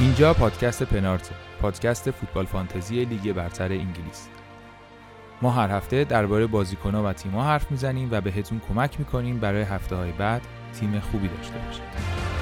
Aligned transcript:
اینجا 0.00 0.34
پادکست 0.34 0.82
پنارت 0.82 1.30
پادکست 1.60 2.10
فوتبال 2.10 2.46
فانتزی 2.46 3.04
لیگ 3.04 3.32
برتر 3.32 3.72
انگلیس. 3.72 4.28
ما 5.42 5.50
هر 5.50 5.70
هفته 5.70 6.04
درباره 6.04 6.46
بازیکنها 6.46 7.04
و 7.04 7.12
تیم‌ها 7.12 7.44
حرف 7.44 7.70
می‌زنیم 7.70 8.08
و 8.10 8.20
بهتون 8.20 8.60
کمک 8.68 8.98
می‌کنیم 8.98 9.40
برای 9.40 9.62
هفته 9.62 9.96
های 9.96 10.12
بعد 10.12 10.42
تیم 10.80 11.00
خوبی 11.00 11.28
داشته 11.28 11.54
باشید. 11.66 12.35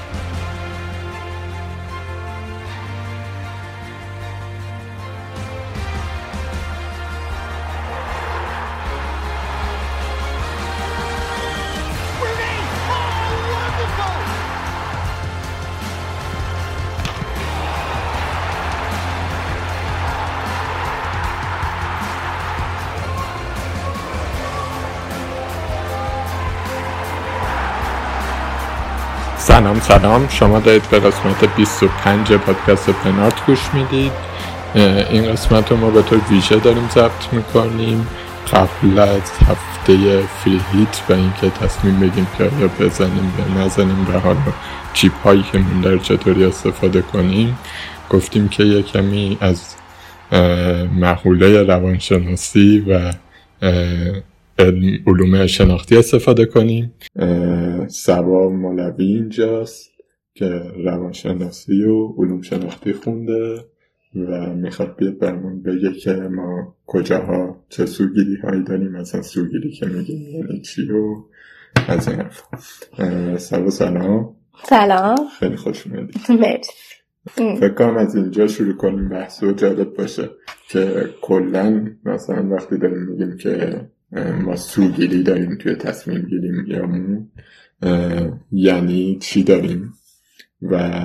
سلام 29.54 29.80
سلام. 29.80 30.28
شما 30.28 30.60
دارید 30.60 30.90
به 30.90 31.00
قسمت 31.00 31.56
25 31.56 32.32
پادکست 32.32 32.90
پنارت 32.90 33.46
گوش 33.46 33.58
می‌دید. 33.74 34.12
این 35.10 35.32
قسمت 35.32 35.70
رو 35.70 35.76
ما 35.76 35.90
به 35.90 36.02
طور 36.02 36.20
ویژه 36.30 36.56
داریم 36.56 36.88
ضبط 36.88 37.32
می‌کنیم. 37.32 38.06
قبل 38.52 38.98
از 38.98 39.32
هفته 39.48 40.22
فری 40.22 40.60
هیت 40.72 41.02
و 41.08 41.12
اینکه 41.12 41.50
تصمیم 41.50 42.00
بگیم 42.00 42.26
که 42.38 42.44
آیا 42.44 42.68
بزنیم 42.80 43.32
یا 43.38 43.64
نزنیم 43.64 44.04
به 44.04 44.18
حال 44.18 44.36
چیپ 44.92 45.12
هایی 45.24 45.44
که 45.52 45.58
مونده 45.58 45.98
چطوری 45.98 46.44
استفاده 46.44 47.02
کنیم 47.02 47.58
گفتیم 48.10 48.48
که 48.48 48.64
یه 48.64 48.82
کمی 48.82 49.38
از 49.40 49.74
محوله 50.96 51.62
روانشناسی 51.62 52.84
و 52.88 53.12
علوم 54.58 55.46
شناختی 55.46 55.96
استفاده 55.96 56.46
کنیم. 56.46 56.94
سبا 57.88 58.48
مولوی 58.48 59.04
اینجاست 59.04 59.90
که 60.34 60.46
روانشناسی 60.84 61.84
و 61.84 62.06
علوم 62.18 62.42
شناختی 62.42 62.92
خونده 62.92 63.64
و 64.14 64.54
می‌خواد 64.54 64.96
بیاد 64.96 65.18
برمون 65.18 65.62
بگه 65.62 65.92
که 65.92 66.12
ما 66.12 66.76
کجاها 66.86 67.64
چه 67.68 67.86
سوگیری 67.86 68.36
هایی 68.36 68.62
داریم 68.62 68.88
مثلا 68.88 69.22
سوگیری 69.22 69.70
که 69.70 69.86
میگیم 69.86 70.22
یعنی 70.22 70.60
چی 70.60 70.90
و 70.90 71.14
از 71.88 72.08
این 72.08 72.20
حرف 72.20 72.42
سبا 73.38 73.70
سلام. 73.70 74.36
سلام. 74.64 75.16
خیلی 75.38 75.56
خوش 75.56 75.86
اومدید. 75.86 76.16
مرسی. 76.40 76.94
فکر 77.56 77.74
کنم 77.74 77.96
از 77.96 78.14
اینجا 78.14 78.46
شروع 78.46 78.76
کنیم 78.76 79.08
بحث 79.08 79.42
و 79.42 79.52
جالب 79.52 79.94
باشه 79.94 80.30
که 80.68 81.08
کلا 81.20 81.86
مثلا 82.04 82.48
وقتی 82.48 82.78
داریم 82.78 82.98
میگیم 82.98 83.36
که 83.36 83.80
ما 84.14 84.56
سوگیری 84.56 85.22
داریم 85.22 85.58
توی 85.58 85.74
تصمیم 85.74 86.22
گیریم 86.22 86.66
یا 86.66 86.88
یعنی 88.52 89.18
چی 89.22 89.44
داریم؟ 89.44 89.92
و 90.62 91.00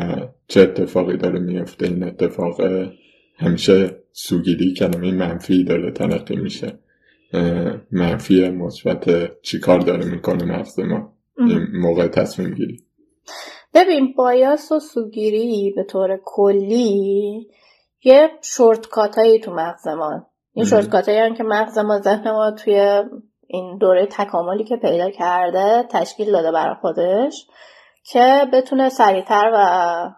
چه 0.48 0.62
اتفاقی 0.62 1.18
داره 1.18 1.40
میفته؟ 1.40 1.86
این 1.86 2.04
اتفاق 2.04 2.62
همیشه 3.38 4.04
سوگیری 4.12 4.74
کلمه 4.74 5.12
منفی 5.12 5.64
داره 5.64 5.92
تلقی 5.92 6.36
میشه. 6.36 6.80
منفی 7.92 8.50
مثبت 8.50 9.32
چی 9.42 9.60
کار 9.60 9.80
داره 9.80 10.06
می‌کنه 10.06 10.46
مغز 10.46 10.80
ما؟ 10.80 11.14
این 11.38 11.68
موقع 11.74 12.08
تصمیم 12.08 12.54
گیری. 12.54 12.84
ببین 13.74 14.14
بایاس 14.18 14.72
و 14.72 14.80
سوگیری 14.80 15.74
به 15.76 15.84
طور 15.84 16.20
کلی 16.26 17.48
یه 18.04 18.30
شورتکات 18.42 19.18
هایی 19.18 19.40
تو 19.40 19.54
مغز 19.54 19.88
ما. 19.88 20.29
این 20.60 20.68
شورتکات 20.68 21.10
هایی 21.10 21.34
که 21.34 21.44
مغز 21.44 21.78
ما 21.78 22.00
ذهن 22.00 22.32
ما 22.32 22.52
توی 22.52 23.04
این 23.48 23.78
دوره 23.78 24.06
تکاملی 24.06 24.64
که 24.64 24.76
پیدا 24.76 25.10
کرده 25.10 25.84
تشکیل 25.90 26.32
داده 26.32 26.52
برای 26.52 26.76
خودش 26.82 27.48
که 28.04 28.48
بتونه 28.54 28.90
سریعتر 28.90 29.52
و 29.54 30.10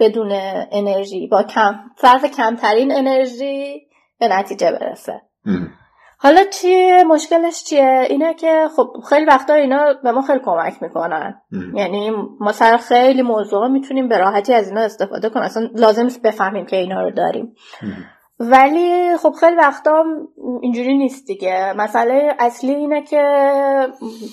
بدون 0.00 0.32
انرژی 0.72 1.26
با 1.26 1.42
کم 1.42 1.74
صرف 1.96 2.24
کمترین 2.24 2.92
انرژی 2.96 3.80
به 4.20 4.28
نتیجه 4.28 4.72
برسه. 4.72 5.22
حالا 6.18 6.44
چیه 6.44 7.04
مشکلش 7.04 7.64
چیه؟ 7.64 8.06
اینه 8.10 8.34
که 8.34 8.68
خب 8.76 8.86
خیلی 9.08 9.24
وقتا 9.24 9.54
اینا 9.54 9.94
به 10.02 10.12
ما 10.12 10.22
خیلی 10.22 10.40
کمک 10.44 10.82
می‌کنن. 10.82 11.42
یعنی 11.74 12.10
ما 12.40 12.52
سر 12.52 12.76
خیلی 12.76 13.22
موضوع 13.22 13.68
می‌تونیم 13.68 14.08
به 14.08 14.18
راحتی 14.18 14.54
از 14.54 14.68
اینا 14.68 14.80
استفاده 14.80 15.28
کنیم. 15.28 15.44
اصلا 15.44 15.68
لازم 15.74 16.08
بفهمیم 16.24 16.66
که 16.66 16.76
اینا 16.76 17.02
رو 17.02 17.10
داریم. 17.10 17.54
ولی 18.40 19.16
خب 19.16 19.32
خیلی 19.40 19.56
وقتا 19.56 20.04
اینجوری 20.62 20.98
نیست 20.98 21.26
دیگه. 21.26 21.74
مسئله 21.76 22.36
اصلی 22.38 22.74
اینه 22.74 23.02
که 23.02 23.22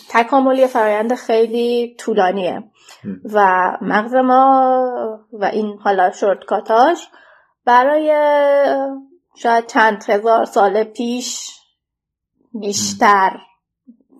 تکاملی 0.10 0.68
فرایند 0.68 1.16
خیلی 1.16 1.96
طولانیه. 2.00 2.64
و 3.34 3.68
مغز 3.82 4.16
ما 4.16 5.20
و 5.34 5.46
این 5.46 5.78
حالا 5.84 6.12
شورتکاتاش 6.12 7.08
برای 7.66 8.14
شاید 9.36 9.66
چند 9.68 10.04
هزار 10.10 10.46
سال 10.46 10.84
پیش 10.84 11.60
بیشتر 12.54 13.40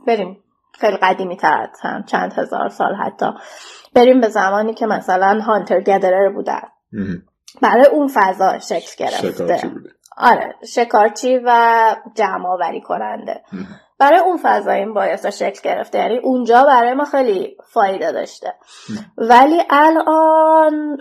بریم. 0.08 0.44
خیلی 0.74 0.98
قدیمی 0.98 1.38
تر 1.38 1.70
چند 2.08 2.34
هزار 2.34 2.70
سال 2.70 2.96
حتی. 2.96 3.26
بریم 3.94 4.22
به 4.22 4.28
زمانی 4.28 4.74
که 4.74 4.86
مثلا 4.86 5.42
هانتر 5.42 5.82
گدرر 5.82 6.30
بودن 6.30 6.62
برای 7.62 7.86
اون 7.86 8.08
فضا 8.14 8.60
شکل 8.60 9.06
گرفته. 9.06 9.72
آره 10.18 10.56
شکارچی 10.68 11.42
و 11.46 11.96
جمع 12.16 12.48
آوری 12.48 12.82
کننده 12.82 13.42
برای 14.00 14.20
اون 14.20 14.40
فضا 14.44 14.72
این 14.72 14.94
باعث 14.94 15.26
شکل 15.26 15.60
گرفته. 15.64 15.98
یعنی 15.98 16.18
اونجا 16.18 16.64
برای 16.64 16.94
ما 16.94 17.06
خیلی 17.06 17.58
فایده 17.74 18.12
داشته. 18.12 18.54
ولی 19.18 19.62
الان 19.70 20.98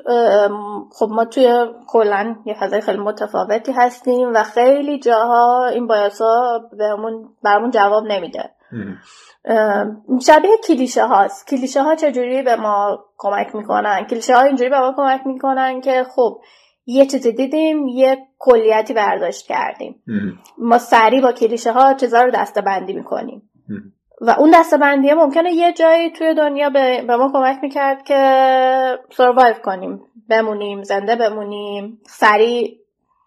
خب 0.93 1.09
ما 1.11 1.25
توی 1.25 1.67
کلا 1.89 2.37
یه 2.45 2.55
فضای 2.61 2.81
خیلی 2.81 2.99
متفاوتی 2.99 3.73
هستیم 3.73 4.31
و 4.35 4.43
خیلی 4.43 4.99
جاها 4.99 5.67
این 5.67 5.87
باعثا 5.87 6.61
بهمون 6.79 7.29
برامون 7.43 7.71
جواب 7.71 8.05
نمیده. 8.05 8.51
شبیه 10.27 10.51
کلیشه 10.69 11.07
هاست. 11.07 11.49
کلیشه 11.49 11.83
ها 11.83 11.95
چجوری 11.95 12.43
به 12.43 12.57
ما 12.57 13.05
کمک 13.19 13.55
می‌کنن؟ 13.55 14.07
کلیشه 14.07 14.35
ها 14.35 14.43
اینجوری 14.43 14.71
به 14.71 14.81
ما 14.81 14.95
کمک 14.97 15.27
می‌کنن 15.27 15.81
که 15.81 16.05
خب 16.15 16.41
یه 16.87 17.07
چیزی 17.07 17.33
دیدیم 17.33 17.89
یه 17.89 18.19
کلیتی 18.39 18.95
برداشت 18.95 19.47
کردیم. 19.47 20.03
ما 20.59 20.79
سریع 20.79 21.23
با 21.23 21.33
کلیشه 21.33 21.73
ها 21.73 21.95
چیزا 21.95 22.23
رو 22.23 22.31
دسته 22.31 22.61
بندی 22.61 22.93
می‌کنیم 22.93 23.51
و 24.21 24.31
اون 24.31 24.51
دسته 24.55 24.77
بندی 24.77 25.13
ممکنه 25.13 25.53
یه 25.53 25.73
جایی 25.73 26.11
توی 26.11 26.35
دنیا 26.35 26.71
به, 26.71 27.05
به 27.07 27.17
ما 27.17 27.33
کمک 27.33 27.59
می‌کرد 27.63 28.03
که 28.03 28.99
سروایو 29.11 29.55
کنیم. 29.55 30.01
بمونیم 30.29 30.83
زنده 30.83 31.17
بمونیم. 31.17 32.01
سریع 32.07 32.80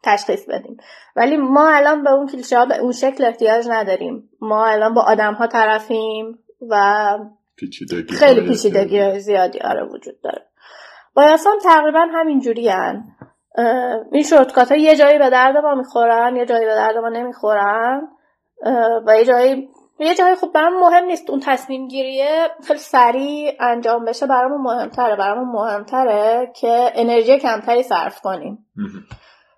تشخیص 0.04 0.46
بدیم. 0.50 0.78
ولی 1.16 1.38
ما 1.38 1.70
الان 1.70 2.04
به 2.04 2.12
اون 2.12 2.28
کلیشه 2.28 2.58
ها 2.58 2.66
به 2.66 2.78
اون 2.78 2.92
شکل 2.92 3.26
احتیاج 3.26 3.66
نداریم. 3.70 4.30
ما 4.42 4.66
الان 4.66 4.94
با 4.94 5.02
آدم 5.02 5.34
ها 5.34 5.48
طرفیم 5.48 6.40
و 6.70 7.18
پیچیدگی 7.56 8.16
خیلی 8.16 8.42
پیچیدگی 8.42 9.20
زیادی. 9.20 9.60
آره 9.60 9.84
وجود 9.84 10.22
داره. 10.24 10.46
بایاسان 11.16 11.60
تقریبا 11.64 12.08
همینجوری 12.14 12.70
هن. 12.70 13.04
این 14.12 14.24
شورتکات 14.24 14.72
ها 14.72 14.78
یه 14.78 14.96
جایی 14.96 15.18
به 15.18 15.30
درد 15.30 15.58
ما 15.58 15.76
می‌خورن 15.76 16.36
یه 16.36 16.46
جایی 16.46 16.66
به 16.66 16.76
درد 16.76 16.98
ما 16.98 17.10
نمی‌خورن. 17.10 18.08
و 19.08 19.18
یه 19.18 19.26
جایی 19.26 19.70
یه 20.00 20.16
جایی 20.16 20.36
خب 20.36 20.52
برامون 20.54 20.80
مهم 20.80 21.06
نیست 21.06 21.30
اون 21.30 21.40
تصمیم 21.40 21.88
گیریه 21.88 22.48
خیلی 22.68 22.80
سریع 22.80 23.52
انجام 23.60 24.06
بشه 24.06 24.28
برامون 24.28 24.62
مهمتره. 24.62 25.16
برامون 25.16 25.48
مهمتره 25.48 26.52
که 26.56 26.92
انرژی 26.96 27.40
کمتری 27.40 27.84
صرف 27.84 28.22
کنیم. 28.22 28.66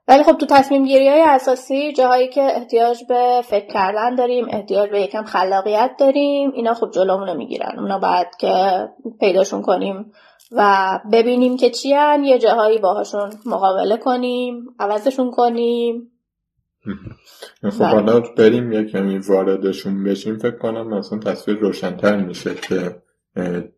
ولی 0.07 0.24
خب 0.24 0.38
تو 0.38 0.46
تصمیم 0.46 0.86
گیری 0.86 1.07
های 1.07 1.22
اساسی 1.22 1.94
جاهایی 1.94 2.28
که 2.28 2.42
احتیاج 2.42 2.98
به 3.10 3.42
فکر 3.44 3.74
کردن 3.74 4.16
داریم 4.16 4.46
احتیاج 4.50 4.90
به 4.90 5.02
یکم 5.02 5.24
خلاقیت 5.24 5.92
داریم 6.00 6.52
اینا 6.52 6.74
خب 6.74 6.92
جلومونو 6.92 7.34
می‌گیرن. 7.34 7.80
اونا 7.80 8.00
باید 8.00 8.28
که 8.40 8.88
پیداشون 9.19 9.62
کنیم 9.62 10.12
و 10.52 11.00
ببینیم 11.12 11.57
که 11.57 11.69
چی 11.69 11.94
هن. 11.94 12.24
یه 12.24 12.40
جاهایی 12.40 12.78
باهاشون 12.78 13.30
مقابله 13.46 13.98
کنیم 13.98 14.66
عوضشون 14.80 15.31
کنیم. 15.31 16.12
خب 17.63 17.84
حالا 17.84 18.19
بریم 18.19 18.72
یه 18.72 18.84
کمی 18.84 19.18
واردشون 19.18 20.04
بشیم. 20.04 20.38
فکر 20.38 20.57
کنم 20.57 20.98
مثلا 20.98 21.19
تصویر 21.19 21.57
روشنتر 21.57 22.16
میشه 22.16 22.56
که 22.56 22.96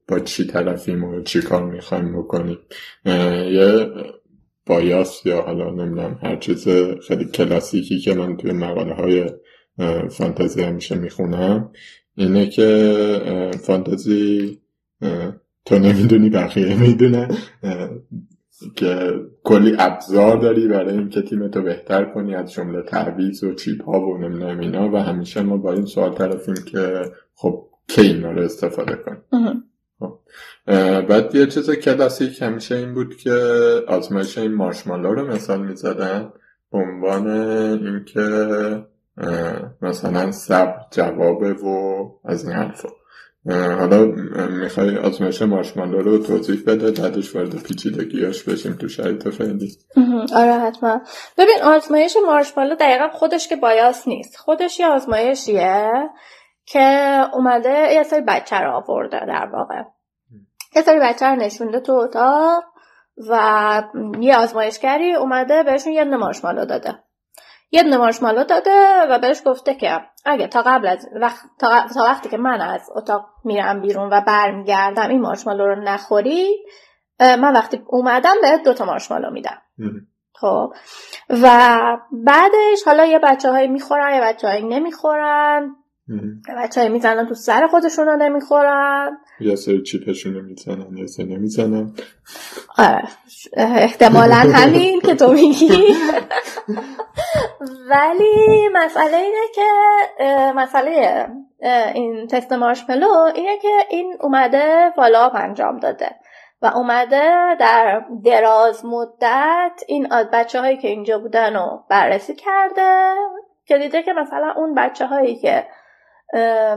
با 0.10 0.20
چی 0.20 0.48
طرفیم 0.48 1.04
و 1.04 1.24
چی 1.24 1.42
کار 1.42 1.64
می‌خوایم 1.64 2.20
بکنیم. 2.20 2.60
یه 3.52 3.90
بایاس 4.68 5.26
یا 5.26 5.42
حالا 5.42 5.72
نمی‌دونم 5.72 6.20
هر 6.24 6.36
چیز 6.36 6.68
خیلی 7.08 7.26
کلاسیکی 7.26 8.00
که 8.00 8.14
من 8.14 8.38
توی 8.38 8.52
مقاله 8.52 8.94
های 8.94 9.26
فانتزی 10.10 10.64
همیشه 10.64 10.96
می‌خونم 10.96 11.72
اینه 12.16 12.50
که 12.50 13.52
فانتزی 13.64 14.58
تو 15.66 15.80
نمی‌دونی 15.80 16.30
بقیه 16.30 16.82
می‌دونه 16.82 17.28
که 18.76 19.14
کلی 19.44 19.76
ابزار 19.80 20.38
داری 20.38 20.68
برای 20.68 20.98
اینکه 20.98 21.22
تیمتو 21.22 21.62
بهتر 21.62 22.06
کنی 22.06 22.36
از 22.36 22.52
جمله 22.52 22.82
تعویض 22.82 23.44
و 23.44 23.54
چیپ 23.54 23.86
ها 23.86 24.02
و 24.02 24.18
نمی‌دونم 24.18 24.60
اینا 24.60 24.92
و 24.94 24.98
همیشه 24.98 25.42
ما 25.42 25.58
با 25.58 25.74
این 25.74 25.86
سوال 25.86 26.14
طرفیم 26.14 26.56
که 26.72 27.02
خب 27.36 27.64
کی 27.88 28.02
اینا 28.02 28.32
رو 28.32 28.42
استفاده 28.42 28.96
کنیم. 28.96 29.22
بعد 31.10 31.36
یه 31.36 31.48
چیز 31.48 31.72
کلاسیک 31.72 32.42
همیشه 32.42 32.76
این 32.76 32.94
بود 32.94 33.18
که 33.18 33.32
آزمایش 33.88 34.38
این 34.38 34.54
مارشمالا 34.54 35.12
رو 35.12 35.28
مثال 35.28 35.62
می‌زدن 35.68 36.34
به 36.72 36.78
عنوان 36.78 37.28
اینکه 37.28 38.86
مثلا 39.82 40.32
صبر 40.32 40.76
جوابه 40.92 41.54
و 41.54 42.06
از 42.26 42.46
این 42.46 42.54
حرفا. 42.54 42.90
حالا 43.50 44.06
می‌خوای 44.50 44.98
آزمایش 44.98 45.42
مارشمالو 45.42 46.02
رو 46.02 46.18
توضیح 46.18 46.64
بده 46.68 46.92
بعدش 46.92 47.36
وارد 47.36 47.64
پیچیدگیاش 47.64 48.44
بشیم 48.44 48.74
تو 48.74 48.88
شرایط 48.88 49.28
فعلی 49.28 49.72
آره 50.36 50.54
حتما. 50.54 51.02
ببین 51.38 51.58
آزمایش 51.64 52.18
مارشمالو 52.28 52.76
دقیقا 52.76 53.08
خودش 53.10 53.48
که 53.48 53.56
بایاس 53.56 54.08
نیست. 54.08 54.38
خودش 54.38 54.80
یه 54.80 54.88
آزمایشیه. 54.88 55.92
که 56.68 57.26
اومده 57.34 57.94
یه 57.94 58.04
سری 58.04 58.22
بچه 58.22 58.60
رو 58.60 58.72
آورده 58.72 59.26
در 59.26 59.46
واقع. 59.46 59.84
یه 60.76 60.82
سری 60.82 61.00
بچه 61.00 61.26
رو 61.26 61.36
نشونده 61.36 61.80
تو 61.80 61.94
اتاق 61.94 62.64
و 63.30 63.84
یه 64.20 64.38
آزمایشگری 64.38 65.16
اومده 65.16 65.64
بهشون 65.64 65.94
یه 65.94 66.04
مارشمالو 66.04 66.66
داده. 66.66 67.00
یه 67.72 67.98
مارشمالو 67.98 68.44
داده 68.44 69.02
و 69.10 69.20
بهش 69.20 69.42
گفته 69.46 69.76
که 69.76 70.02
اگه 70.26 70.48
تا 70.48 70.62
قبل 70.62 70.88
از 70.88 71.08
وقت 71.22 71.46
تا, 71.60 71.86
وقتی 72.04 72.30
که 72.30 72.38
من 72.38 72.62
از 72.62 72.90
اتاق 72.96 73.26
میرم 73.44 73.82
بیرون 73.82 74.10
و 74.14 74.22
برمیگردم 74.22 75.10
این 75.10 75.22
مارشمالو 75.22 75.66
رو 75.66 75.76
نخوری 75.76 76.66
من 77.20 77.54
وقتی 77.54 77.84
اومدم 77.88 78.36
بهت 78.42 78.64
دوتا 78.64 78.86
مارشمالو 78.86 79.32
میدم. 79.32 79.62
خب. 80.34 80.74
و 81.30 81.48
بعدش 82.12 82.84
حالا 82.86 83.06
یه 83.06 83.20
بچه 83.20 83.52
های 83.52 83.68
می‌خورن 83.68 84.16
یه 84.16 84.22
بچه 84.22 84.48
های 84.48 84.64
نمی‌خورن. 84.64 85.76
بچه 86.58 86.82
های 86.82 86.90
می‌زنن 86.90 87.28
تو 87.28 87.34
سر 87.34 87.68
خودشون 87.68 88.06
رو 88.06 88.16
نمی‌خورن 88.16 89.18
یا 89.40 89.56
سر 89.56 89.82
چیپشون 89.82 90.34
رو 90.34 90.42
می‌زنن 90.42 90.98
یا 90.98 91.08
سر 91.08 91.24
نمی‌زنن. 91.24 91.94
آره. 92.78 93.04
احتمالا 93.58 94.36
همین 94.56 95.02
که 95.02 95.16
تو 95.16 95.32
میگی. 95.32 95.84
ولی 97.90 98.70
مسئله 98.74 99.18
اینه 99.18 99.48
که 99.56 99.68
مسئله 100.56 101.26
این 101.94 102.28
تست 102.28 102.54
مارشملو 102.54 103.10
اینه 103.36 103.58
که 103.58 103.70
این 103.90 104.18
اومده 104.22 104.92
فالوآپ 104.96 105.36
انجام 105.36 105.80
داده 105.80 106.16
و 106.62 106.72
اومده 106.76 107.56
در 107.60 108.02
دراز 108.26 108.86
مدت 108.86 109.84
این 109.88 110.08
بچه 110.34 110.60
هایی 110.60 110.78
که 110.78 110.88
اینجا 110.88 111.20
بودن 111.20 111.56
رو 111.56 111.84
بررسی 111.90 112.36
کرده 112.36 113.14
که 113.66 113.78
دیده 113.78 114.04
که 114.04 114.14
مثلا 114.14 114.54
اون 114.56 114.76
بچه 114.76 115.06
هایی 115.06 115.36
که 115.36 115.68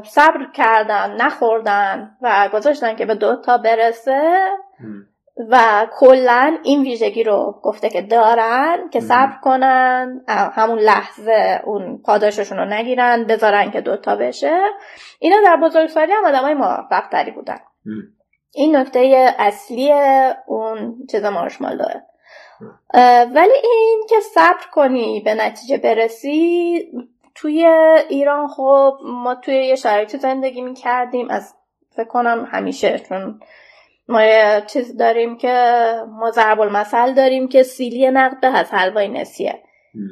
صبر 0.05 0.51
کردن 0.55 1.17
نخوردن 1.17 2.17
و 2.23 2.49
گذاشتن 2.53 2.97
که 2.97 3.07
به 3.07 3.15
دو 3.15 3.37
تا 3.37 3.59
برسه 3.59 4.41
و 5.49 5.87
کلا 5.93 6.59
این 6.63 6.83
ویژگی 6.83 7.23
رو 7.23 7.61
گفته 7.63 7.89
که 7.89 8.03
دارن 8.03 8.89
که 8.93 9.01
صبر 9.01 9.37
کنن 9.43 10.21
همون 10.29 10.79
لحظه 10.79 11.61
اون 11.65 12.03
پاداششون 12.05 12.59
رو 12.59 12.65
نگیرن 12.65 13.25
بذارن 13.25 13.71
که 13.71 13.81
دوتا 13.81 14.17
بشه. 14.17 14.61
اینا 15.19 15.37
در 15.45 15.57
بزرگسالی 15.57 16.13
هم 16.13 16.25
آدم 16.25 16.43
های 16.43 16.55
موفق 16.55 17.09
تری 17.13 17.31
بودن 17.31 17.59
این 18.55 18.77
نکته 18.77 19.35
اصلی 19.39 19.93
اون 20.47 20.97
چیز 21.11 21.25
مارشمالوه 21.25 21.95
ولی 23.35 23.55
این 23.63 24.07
که 24.09 24.21
صبر 24.21 24.67
کنی 24.73 25.21
به 25.21 25.35
نتیجه 25.35 25.79
برسی 25.79 26.93
توی 27.35 27.67
ایران 28.09 28.49
خب 28.49 28.99
ما 29.05 29.35
توی 29.35 29.55
یه 29.55 29.75
شرایطی 29.75 30.19
زندگی 30.19 30.61
می 30.61 30.75
کردیم 30.75 31.31
از 31.31 31.55
فکر 31.97 32.09
کنم 32.09 32.49
همیشه 32.53 32.99
چون 33.09 33.41
ما 34.09 34.23
یه 34.23 34.63
چیز 34.67 34.97
داریم 34.97 35.37
که 35.37 35.85
ما 36.09 36.31
ضرب 36.31 36.61
المثل 36.61 37.15
داریم 37.15 37.49
که 37.49 37.63
سیلی 37.63 38.11
نقده 38.11 38.53
هست 38.53 38.75
حلوای 38.75 39.09
نسیه. 39.09 39.63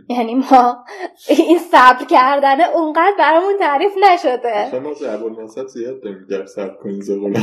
یعنی 0.09 0.35
ما 0.35 0.85
این 1.29 1.59
صبر 1.59 2.05
کردن 2.11 2.61
اونقدر 2.61 3.15
برامون 3.19 3.59
تعریف 3.59 3.93
نشده. 4.13 4.79
ما 4.79 4.95
ضرب 4.95 5.25
المثل 5.25 5.67
زیاد 5.67 6.03
داریم. 6.03 6.27
در 6.31 6.47
صبر 6.47 6.75
کنیم 6.75 7.35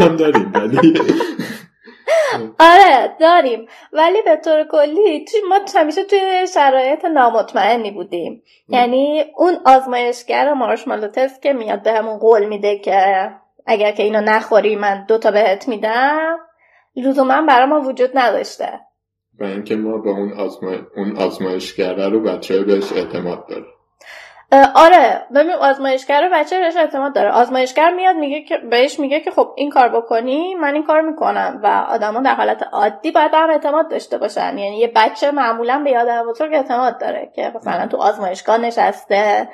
هم 0.00 0.16
داریم 0.16 0.52
آره 2.70 3.16
داریم. 3.20 3.66
ولی 3.92 4.22
به 4.22 4.36
طور 4.36 4.64
کلی 4.64 5.24
ما 5.48 5.58
همیشه 5.74 6.04
توی 6.04 6.46
شرایط 6.54 7.04
نامطمئنی 7.04 7.90
بودیم. 7.90 8.42
یعنی 8.68 9.24
اون 9.36 9.58
آزمایشگر 9.66 10.52
مارشمالو 10.52 11.08
تست 11.08 11.42
که 11.42 11.52
میاد 11.52 11.82
بهمون 11.82 12.18
قول 12.18 12.44
میده 12.44 12.78
که 12.78 13.30
اگر 13.66 13.92
که 13.92 14.02
اینو 14.02 14.20
نخوری 14.20 14.76
من 14.76 15.04
دوتا 15.08 15.30
بهت 15.30 15.68
میدم 15.68 16.38
لزوما 16.96 17.42
برای 17.42 17.66
ما 17.66 17.80
وجود 17.80 18.10
نداشته. 18.14 18.80
و 19.40 19.44
اینکه 19.44 19.76
ما 19.76 19.98
به 19.98 20.10
اون, 20.10 20.32
آزما... 20.32 20.72
اون 20.96 21.16
آزمایشگر 21.16 22.08
رو 22.08 22.20
بچه 22.20 22.62
بهش 22.62 22.92
اعتماد 22.92 23.46
داره 23.48 23.66
آره 24.74 25.26
ببین 25.34 25.52
آزمایشگر 25.52 26.28
بچه 26.32 26.58
بهش 26.58 26.76
اعتماد 26.76 27.14
داره. 27.14 27.30
آزمایشگر 27.30 27.90
میاد 27.90 28.16
میگه 28.16 28.42
که 28.42 28.58
بهش 28.58 29.00
میگه 29.00 29.20
که 29.20 29.30
خب 29.30 29.52
این 29.56 29.70
کار 29.70 29.88
بکنی 29.88 30.54
من 30.54 30.74
این 30.74 30.82
کار 30.82 31.00
می‌کنم. 31.00 31.60
و 31.62 31.66
آدما 31.66 32.20
در 32.20 32.34
حالت 32.34 32.62
عادی 32.72 33.10
باید 33.10 33.30
هم 33.34 33.50
اعتماد 33.50 33.90
داشته 33.90 34.18
باشن. 34.18 34.58
یعنی 34.58 34.78
یه 34.78 34.92
بچه 34.96 35.30
معمولا 35.30 35.82
به 35.84 35.98
آدم 35.98 36.26
بزرگ 36.26 36.54
اعتماد 36.54 37.00
داره 37.00 37.32
که 37.34 37.52
مثلا 37.54 37.86
تو 37.86 37.96
آزمایشگاه 37.96 38.58
نشسته 38.58 39.48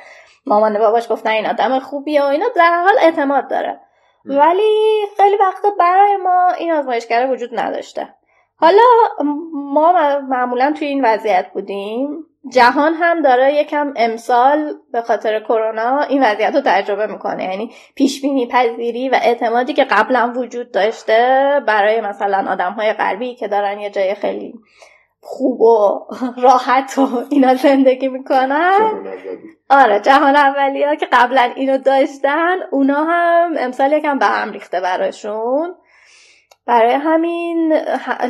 مامان 0.46 0.78
باباش 0.78 1.12
گفتن 1.12 1.31
این 1.31 1.46
آدم 1.46 1.78
خوبیه 1.78 2.22
و 2.22 2.26
اینا 2.26 2.46
در 2.56 2.82
حال 2.84 2.94
اعتماد 3.00 3.50
داره. 3.50 3.81
ولی 4.25 5.04
خیلی 5.16 5.37
وقتا 5.37 5.69
برای 5.78 6.16
ما 6.16 6.49
این 6.58 6.72
آزمایشگر 6.72 7.28
وجود 7.31 7.58
نداشته. 7.58 8.08
حالا 8.60 8.82
ما 9.52 10.20
معمولا 10.28 10.75
توی 10.78 10.88
این 10.88 11.04
وضعیت 11.04 11.46
بودیم. 11.52 12.26
جهان 12.52 12.94
هم 12.94 13.22
داره 13.22 13.54
یکم 13.54 13.93
امسال 13.96 14.75
به 14.93 15.02
خاطر 15.02 15.40
کرونا 15.40 16.00
این 16.00 16.22
وضعیت 16.22 16.54
رو 16.54 16.60
تجربه 16.64 17.06
می‌کنه. 17.06 17.44
یعنی 17.44 17.70
پیش 17.94 18.22
بینی 18.22 18.46
پذیری 18.46 19.08
و 19.08 19.19
اعتمادی 19.22 19.72
که 19.72 19.84
قبلا 19.84 20.32
وجود 20.37 20.72
داشته 20.72 21.60
برای 21.66 22.00
مثلا 22.00 22.52
آدم 22.52 22.72
های 22.72 22.93
غربی 22.93 23.34
که 23.34 23.48
دارن 23.48 23.78
یه 23.78 23.90
جای 23.90 24.14
خیلی 24.14 24.54
خوب 25.20 25.61
و 25.61 26.06
راحت 26.42 26.99
و 26.99 27.25
اینا 27.30 27.54
زندگی 27.54 28.09
می‌کنن. 28.09 28.78
آره 29.70 30.00
جهان 30.00 30.37
اولی 30.37 30.85
ها 30.85 30.94
که 30.94 31.06
قبلا 31.12 31.52
اینو 31.56 31.78
داشتن 31.78 32.56
اونا 32.70 33.04
هم 33.04 33.54
امسال 33.59 33.92
یکم 33.92 34.18
به 34.18 34.26
هم 34.26 34.52
ریخته 34.52 34.80
براشون. 34.80 35.75
برای 36.66 36.94
همین 36.94 37.73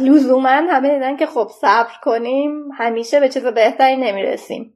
لزوما 0.01 0.49
همه 0.49 0.95
دیدن 0.95 1.17
که 1.17 1.27
خب 1.27 1.49
صبر 1.61 1.93
کنیم 2.03 2.73
همیشه 2.75 3.21
به 3.21 3.29
چیز 3.29 3.45
بهتری 3.45 3.97
نمی‌رسیم. 3.97 4.73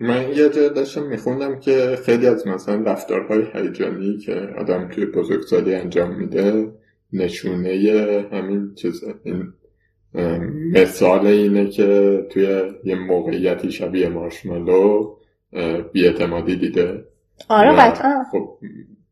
من 0.00 0.28
یه 0.28 0.48
جا 0.48 0.68
داشتم 0.68 1.02
میخوندم 1.02 1.60
که 1.60 1.98
خیلی 2.04 2.26
از 2.26 2.46
مثلا 2.46 2.82
رفتارهای 2.82 3.42
هیجانی 3.54 4.18
که 4.18 4.48
آدم 4.58 4.88
توی 4.88 5.06
بزرگسالی 5.06 5.74
انجام 5.74 6.14
میده 6.14 6.72
نشونه 7.12 8.28
همین 8.32 8.74
چیز 8.74 9.04
این 9.24 9.52
مثال 10.72 11.26
اینه 11.26 11.68
که 11.68 12.18
توی 12.30 12.62
یه 12.84 12.94
موقعیتی 12.94 13.72
شبیه 13.72 14.08
مارشمالو 14.08 15.14
بیاعتمادی 15.92 16.56
دیده. 16.56 17.04
آره 17.48 17.72
قطعا. 17.72 18.24
خب 18.32 18.58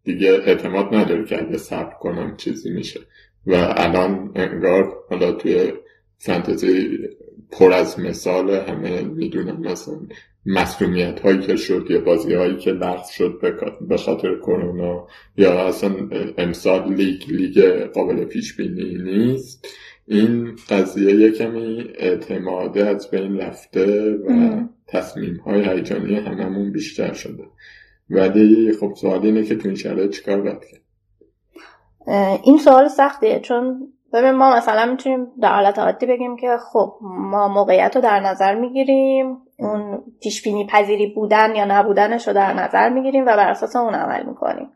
دیگه 0.08 0.30
اعتماد 0.30 0.94
نداره 0.94 1.24
که 1.24 1.46
اگه 1.46 1.56
صبر 1.56 1.94
کنم 2.00 2.36
چیزی 2.36 2.70
میشه. 2.70 3.00
و 3.46 3.54
الان 3.76 4.32
انگار 4.34 4.96
حالا 5.10 5.32
توی 5.32 5.72
فانتزی 6.18 6.98
پر 7.50 7.72
از 7.72 8.00
مثال 8.00 8.50
همه 8.50 9.02
می‌دونم 9.02 9.60
مثلا 9.60 9.94
مسئولیت 10.46 11.20
هایی 11.20 11.38
که 11.38 11.56
شد 11.56 11.86
یا 11.90 12.00
بازی 12.00 12.34
هایی 12.34 12.56
که 12.56 12.70
لغو 12.70 13.10
شد 13.12 13.40
به 13.88 13.96
خاطر 13.96 14.38
کرونا 14.38 15.06
یا 15.36 15.66
اصلا 15.66 15.90
امسال 16.38 16.94
لیگ 16.94 17.22
لیگ 17.28 17.84
قابل 17.94 18.24
پیش 18.24 18.56
بینی 18.56 18.98
نیست. 18.98 19.68
این 20.06 20.56
قضیه 20.68 21.14
یه 21.14 21.30
کمی 21.30 21.84
اعتماده 21.98 22.86
از 22.86 23.10
بین 23.10 23.38
رفته 23.38 24.12
و 24.12 24.60
تصمیم 24.86 25.36
های 25.36 25.68
هیجانی 25.68 26.14
هممون 26.14 26.72
بیشتر 26.72 27.12
شده. 27.12 27.44
ولی 28.10 28.72
خب 28.80 28.94
سوال 28.94 29.22
اینه 29.22 29.44
که 29.44 29.56
تو 29.56 29.68
این 29.68 29.76
شرایط 29.76 30.10
چیکار 30.10 30.40
باید 30.40 30.64
کرد؟ 30.64 30.80
این 32.42 32.58
سوال 32.58 32.88
سختیه 32.88 33.40
چون 33.40 33.92
ببین 34.12 34.30
ما 34.30 34.56
مثلا 34.56 34.86
می‌تونیم 34.90 35.26
در 35.42 35.52
حالت 35.52 35.78
عادی 35.78 36.06
بگیم 36.06 36.36
که 36.36 36.56
خب 36.72 36.98
ما 37.02 37.48
موقعیت 37.48 37.96
رو 37.96 38.02
در 38.02 38.20
نظر 38.20 38.54
می‌گیریم 38.54 39.36
اون 39.58 40.02
پیش 40.22 40.42
بینی 40.42 40.66
پذیری 40.66 41.06
بودن 41.06 41.54
یا 41.54 41.64
نبودنش 41.64 42.28
رو 42.28 42.34
در 42.34 42.52
نظر 42.52 42.88
می‌گیریم 42.88 43.22
و 43.22 43.26
بر 43.26 43.48
اساس 43.48 43.76
اون 43.76 43.94
عمل 43.94 44.26
می‌کنیم. 44.26 44.68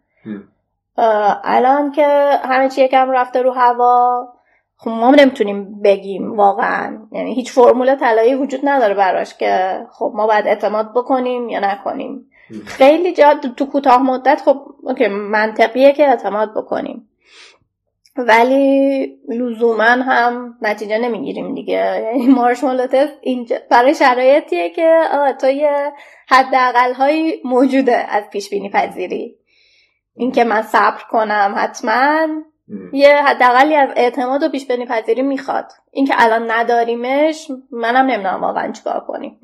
الان 1.44 1.92
که 1.92 2.06
همه 2.42 2.68
چی 2.68 2.84
یکم 2.84 3.10
رفته 3.10 3.42
رو 3.42 3.50
هوا 3.50 4.28
خب 4.76 4.90
ما 4.90 5.10
نمی‌تونیم 5.10 5.80
بگیم 5.82 6.36
واقعا. 6.36 6.98
یعنی 7.12 7.34
هیچ 7.34 7.52
فرمول 7.52 7.94
طلایی 7.94 8.34
وجود 8.34 8.60
نداره 8.64 8.94
براش 8.94 9.34
که 9.34 9.82
خب 9.92 10.12
ما 10.14 10.26
باید 10.26 10.46
اعتماد 10.46 10.90
بکنیم 10.94 11.48
یا 11.48 11.60
نکنیم. 11.60 12.26
خیلی 12.66 13.12
جا 13.12 13.34
تو 13.56 13.66
کوتاه 13.66 14.02
مدت 14.02 14.42
خب 14.44 14.62
اوکی 14.82 15.08
منطقیه 15.08 15.92
که 15.92 16.08
اعتماد 16.08 16.54
بکنیم. 16.54 17.08
ولی 18.16 19.06
لزوما 19.28 19.82
هم 19.82 20.58
نتیجه 20.62 20.98
نمی‌گیریم 20.98 21.54
دیگه. 21.54 22.02
یعنی 22.02 22.26
مارشمالو 22.26 22.86
تست 22.86 23.18
اینجا 23.20 23.56
برای 23.70 23.94
شرایطیه 23.94 24.70
که 24.70 25.00
تو 25.40 25.48
یه 25.48 25.92
حداقل 26.28 26.94
هایی 26.94 27.40
موجوده 27.44 27.96
از 27.96 28.24
پیش 28.30 28.50
بینی 28.50 28.70
پذیری. 28.70 29.36
اینکه 30.16 30.44
من 30.44 30.62
صبر 30.62 31.02
کنم 31.10 31.54
حتما 31.56 32.28
یه 32.92 33.16
حداقلی 33.16 33.74
از 33.74 33.88
اعتماد 33.96 34.42
و 34.42 34.48
پیش 34.48 34.66
بینی 34.66 34.86
پذیری 34.86 35.22
می‌خواد. 35.22 35.72
اینکه 35.90 36.14
الان 36.16 36.50
نداریمش 36.50 37.48
منم 37.70 38.06
نمی‌دونم 38.06 38.40
واقعا 38.40 38.72
چیکار 38.72 39.00
کنیم. 39.00 39.40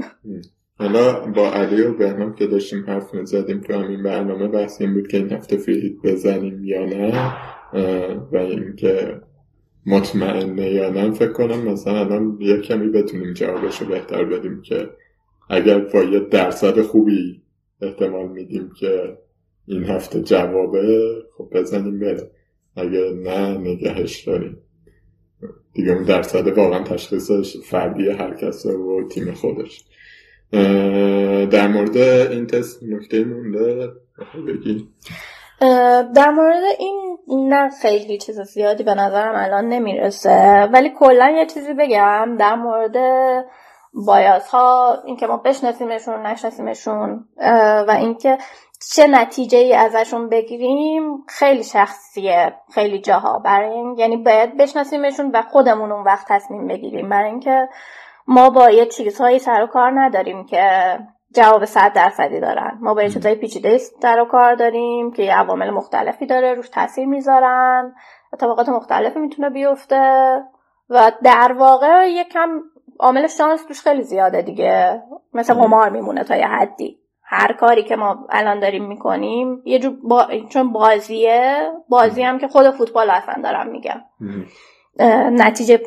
حالا 0.79 1.21
با 1.27 1.53
علی 1.53 1.83
و 1.83 1.93
بهنام 1.93 2.35
که 2.35 2.47
داشتیم 2.47 2.85
حرف 2.87 3.15
می‌زدیم 3.15 3.61
تو 3.61 3.73
همین 3.73 4.03
برنامه 4.03 4.49
بحث 4.49 4.81
این 4.81 4.95
بود 4.95 5.09
که 5.09 5.17
این 5.17 5.33
هفته 5.33 5.57
فیلیت 5.57 5.93
بزنیم 6.05 6.65
یا 6.65 6.85
نه 6.85 7.35
و 8.33 8.37
اینکه 8.37 9.21
مطمئنه 9.87 10.71
یا 10.71 10.91
نه. 10.91 11.11
فکر 11.11 11.33
کنم 11.33 11.69
مثلا 11.71 12.01
الان 12.01 12.39
یه 12.41 12.61
کمی 12.61 12.89
بتونیم 12.89 13.33
جوابش 13.33 13.83
رو 13.83 13.87
بهتر 13.87 14.25
بدیم 14.25 14.63
که 14.63 14.91
اگر 15.51 15.79
با 15.79 16.03
یه 16.03 16.21
درصد 16.21 16.83
خوبی 16.83 17.43
احتمال 17.83 18.29
میدیم 18.29 18.71
که 18.81 19.19
این 19.67 19.85
هفته 19.85 20.23
جوابه 20.23 21.13
خب 21.39 21.49
بزنیم 21.53 21.99
بره 21.99 22.31
اگر 22.77 23.13
نه 23.13 23.59
نگهش 23.59 24.21
داریم. 24.21 24.57
دیگه 25.75 25.93
اون 25.93 26.05
درصد 26.05 26.59
واقعا 26.59 26.83
تشخیصش 26.83 27.57
فردی 27.57 28.09
هر 28.09 28.35
کسه 28.35 28.73
و 28.73 29.09
تیم 29.09 29.33
خودش. 29.33 29.85
در 31.51 31.69
مورد 31.69 31.97
این 31.97 32.47
تست 32.47 32.83
نکته 32.83 33.25
مونده 33.25 33.89
بگی. 34.49 34.89
در 36.15 36.31
مورد 36.31 36.63
این 36.79 37.19
نه 37.29 37.71
خیلی 37.83 38.19
چیز 38.19 38.41
زیادی 38.41 38.83
به 38.83 38.95
نظرم 38.95 39.35
الان 39.37 39.69
نمی‌رسه 39.69 40.69
ولی 40.73 40.93
کلا 40.99 41.31
یه 41.31 41.47
چیزی 41.47 41.75
بگم 41.75 42.37
در 42.39 42.55
مورد 42.55 42.97
بایاس 44.07 44.49
ها 44.49 44.99
اینکه 45.07 45.27
ما 45.27 45.37
بشناسیمشون 45.37 46.27
نشناسیمشون 46.27 47.25
و 47.89 47.97
اینکه 47.99 48.39
چه 48.95 49.07
نتیجه 49.07 49.59
ای 49.59 49.75
ازشون 49.75 50.29
بگیریم 50.29 51.25
خیلی 51.29 51.65
شخصیه 51.65 52.55
خیلی 52.75 53.01
جاها. 53.01 53.39
برای 53.39 53.71
این 53.71 53.95
یعنی 53.99 54.17
باید 54.17 54.57
بشناسیمشون 54.57 55.31
و 55.35 55.43
خودمون 55.43 55.93
اون 55.93 56.05
وقت 56.05 56.27
تصمیم 56.29 56.67
بگیریم. 56.67 57.09
برای 57.09 57.31
اینکه 57.31 57.69
ما 58.29 58.51
با 58.51 58.71
یه 58.71 58.87
چیزهایی 58.87 59.39
سر 59.39 59.63
و 59.63 59.67
کار 59.67 60.01
نداریم 60.01 60.47
که 60.47 60.99
جواب 61.35 61.65
صد 61.65 61.93
درصدی 61.93 62.41
دارن. 62.41 62.79
ما 62.81 62.95
با 62.95 63.03
یه 63.03 63.09
چیزهای 63.09 63.35
پیچیده 63.35 63.79
سر 63.79 64.21
و 64.21 64.25
کار 64.25 64.55
داریم 64.55 65.13
که 65.13 65.23
یه 65.23 65.35
عوامل 65.35 65.71
مختلفی 65.71 66.27
داره 66.27 66.55
روش 66.55 66.69
تاثیر 66.69 67.07
می‌ذارن 67.07 67.95
اتفاقات 68.33 68.69
مختلفی 68.69 69.19
می‌تونه 69.19 69.51
بیفته 69.51 70.43
و 70.91 71.13
در 71.23 71.53
واقع 71.53 72.11
یکم 72.11 72.49
عامل 73.01 73.27
شانس 73.27 73.67
توش 73.67 73.81
خیلی 73.81 74.03
زیاده 74.03 74.43
دیگه. 74.43 75.03
مثل 75.35 75.55
قمار 75.55 75.91
میمونه 75.91 76.25
تا 76.25 76.37
یه 76.37 76.47
حدی. 76.47 76.99
هر 77.23 77.53
کاری 77.53 77.83
که 77.83 77.97
ما 77.97 78.27
الان 78.31 78.61
داریم 78.61 78.85
می‌کنیم 78.85 79.63
یه 79.65 79.79
جور 79.79 79.97
با... 80.03 80.27
چون 80.49 80.73
بازیه 80.73 81.71
بازی 81.89 82.23
هم 82.23 82.39
که 82.39 82.49
خود 82.49 82.71
فوتبال 82.71 83.11
اصلا 83.11 83.43
دارم 83.43 83.69
میگم. 83.69 84.01
نتیجه 85.31 85.81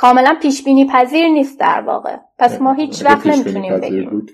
کاملا 0.00 0.36
پیش 0.42 0.64
بینی 0.64 0.86
پذیر 0.92 1.28
نیست 1.28 1.60
در 1.60 1.80
واقع. 1.86 2.16
پس 2.38 2.60
ما 2.60 2.72
هیچ 2.72 3.04
وقت 3.04 3.26
نمی‌تونیم 3.26 3.80
بگیم. 3.80 4.26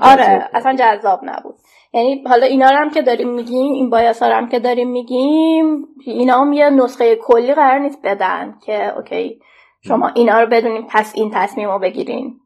آره 0.00 0.48
اصلا 0.54 0.76
جذاب 0.78 1.20
نبود. 1.24 1.54
یعنی 1.94 2.24
حالا 2.26 2.46
اینا 2.46 2.66
هم 2.66 2.90
که 2.90 3.02
داریم 3.02 3.34
میگیم 3.34 3.72
این 3.72 3.90
بایاس 3.90 4.22
هم 4.22 4.48
که 4.48 4.58
داریم 4.58 4.90
میگیم 4.90 5.86
اینا 6.06 6.40
هم 6.40 6.52
یه 6.52 6.70
نسخه 6.70 7.16
کلی 7.16 7.54
قرار 7.54 7.78
نیست 7.78 7.98
بدن 8.04 8.54
که 8.66 8.96
اوکی 8.96 9.40
شما 9.80 10.08
اینا 10.08 10.40
رو 10.40 10.46
بدونیم 10.46 10.86
پس 10.90 11.12
این 11.16 11.30
تصمیم 11.34 11.70
رو 11.70 11.78
بگیرین. 11.78 12.40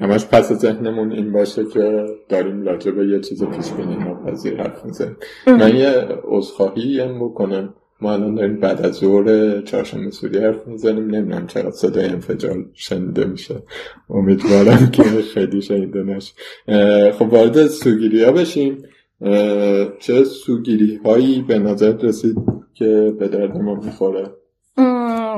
همش 0.00 0.26
پس 0.26 0.52
ذهنمون 0.52 1.12
این 1.12 1.32
باشه 1.32 1.64
که 1.64 2.06
داریم 2.28 2.62
راجع 2.62 2.90
به 2.90 3.06
یه 3.06 3.20
چیز 3.20 3.44
پیش 3.44 3.72
بینی 3.72 3.96
ناپذیر 3.96 4.62
حرف 4.62 4.84
می‌زنیم. 4.84 5.16
من 5.46 5.76
یه 5.76 6.08
عذرخواهی 6.24 7.00
هم 7.00 7.28
بکنم. 7.28 7.74
ما 8.00 8.12
الان 8.12 8.34
داریم 8.34 8.60
بعد 8.60 8.86
از 8.86 8.94
ظهر 8.94 9.60
چهارشنبه 9.60 10.10
سوری 10.10 10.38
حرف 10.38 10.66
می‌زنیم. 10.66 11.10
نمی‌دونم 11.10 11.46
چقدر 11.46 11.70
صدای 11.70 12.04
انفجار 12.04 12.64
شنیده 12.74 13.24
میشه. 13.24 13.54
امیدوارم 14.10 14.90
که 14.90 15.02
خیلی 15.02 15.62
شنیده 15.62 16.02
نشه. 16.02 16.32
خب 17.12 17.32
وارد 17.32 17.66
سوگیری 17.66 18.24
ها 18.24 18.32
بشیم 18.32 18.82
چه 19.98 20.24
سوگیری 20.24 21.00
هایی 21.04 21.44
به 21.48 21.58
نظر 21.58 21.92
رسید 21.92 22.36
که 22.74 23.14
به 23.18 23.28
درد 23.28 23.56
ما 23.56 23.74
می‌خوره؟ 23.74 24.30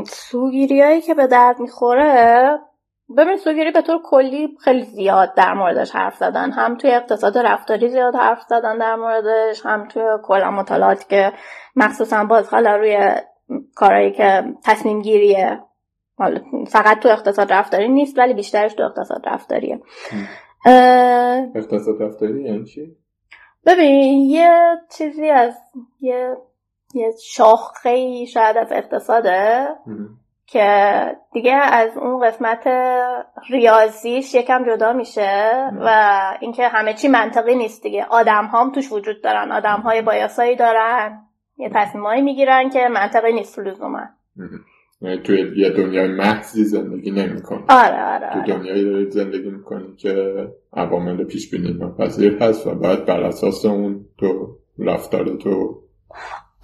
سوگیری 0.08 0.80
هایی 0.80 1.00
که 1.00 1.14
به 1.14 1.26
درد 1.26 1.60
می‌خوره؟ 1.60 2.58
ببین 3.16 3.36
سوگیری 3.36 3.70
به 3.70 3.82
طور 3.82 4.02
کلی 4.04 4.56
خیلی 4.60 4.82
زیاد 4.82 5.34
در 5.34 5.54
موردش 5.54 5.90
حرف 5.90 6.16
زدن. 6.16 6.50
هم 6.50 6.76
توی 6.76 6.90
اقتصاد 6.90 7.38
رفتاری 7.38 7.88
زیاد 7.88 8.14
حرف 8.14 8.42
زدن 8.42 8.78
در 8.78 8.96
موردش 8.96 9.66
هم 9.66 9.88
توی 9.88 10.02
کلا 10.22 10.50
مطالعاتی 10.50 11.04
که 11.08 11.32
مخصوصا 11.76 12.24
باز 12.24 12.48
حالا 12.48 12.76
روی 12.76 13.14
کارهایی 13.74 14.12
که 14.12 14.44
تصمیم 14.64 15.02
گیریه. 15.02 15.60
فقط 16.68 16.98
تو 16.98 17.08
اقتصاد 17.08 17.52
رفتاری 17.52 17.88
نیست 17.88 18.18
ولی 18.18 18.34
بیشترش 18.34 18.74
تو 18.74 18.82
اقتصاد 18.82 19.22
رفتاریه. 19.28 19.80
اقتصاد 21.54 22.02
رفتاری 22.02 22.42
یعنی 22.42 22.64
چی؟ 22.64 22.96
ببین 23.66 24.20
یه 24.20 24.78
چیزی 24.98 25.30
از 25.30 25.54
یه 26.00 26.36
یه 26.94 27.10
شاخه 27.22 28.24
شاید 28.24 28.56
از 28.56 28.72
اقتصاده. 28.72 29.68
که 30.52 30.66
دیگه 31.32 31.54
از 31.54 31.96
اون 31.96 32.26
قسمت 32.26 32.66
ریاضیش 33.50 34.34
یکم 34.34 34.64
جدا 34.64 34.92
میشه 34.92 35.52
و 35.80 36.20
اینکه 36.40 36.68
همه 36.68 36.94
چی 36.94 37.08
منطقی 37.08 37.54
نیست 37.54 37.82
دیگه. 37.82 38.06
آدم 38.10 38.50
هم 38.52 38.72
توش 38.72 38.92
وجود 38.92 39.22
دارن. 39.22 39.52
آدم 39.52 39.80
های 39.80 40.02
بایاسایی 40.02 40.56
دارن. 40.56 41.18
یه 41.56 41.70
تصمیمایی 41.74 42.22
می‌گیرن 42.22 42.70
که 42.70 42.88
منطقی 42.88 43.32
نیست 43.32 43.58
لزوما. 43.58 44.00
توی 45.24 45.52
یه 45.56 45.70
دنیای 45.70 46.08
محضی 46.08 46.64
زندگی 46.64 47.10
نمی‌کنی. 47.10 47.64
آره 47.68 48.02
آره, 48.02 48.30
تو 48.32 48.52
دنیایی 48.52 49.10
زندگی 49.10 49.50
می‌کنی 49.50 49.96
که 49.96 50.34
عوامل 50.72 51.24
پیش 51.24 51.50
بینی 51.50 51.72
ناپذیر 51.72 52.42
هست 52.42 52.66
و 52.66 52.74
باید 52.74 53.04
بر 53.04 53.22
اساس 53.22 53.64
اون 53.64 54.06
تو 54.18 54.56
رفتار 54.78 55.24
تو 55.36 55.82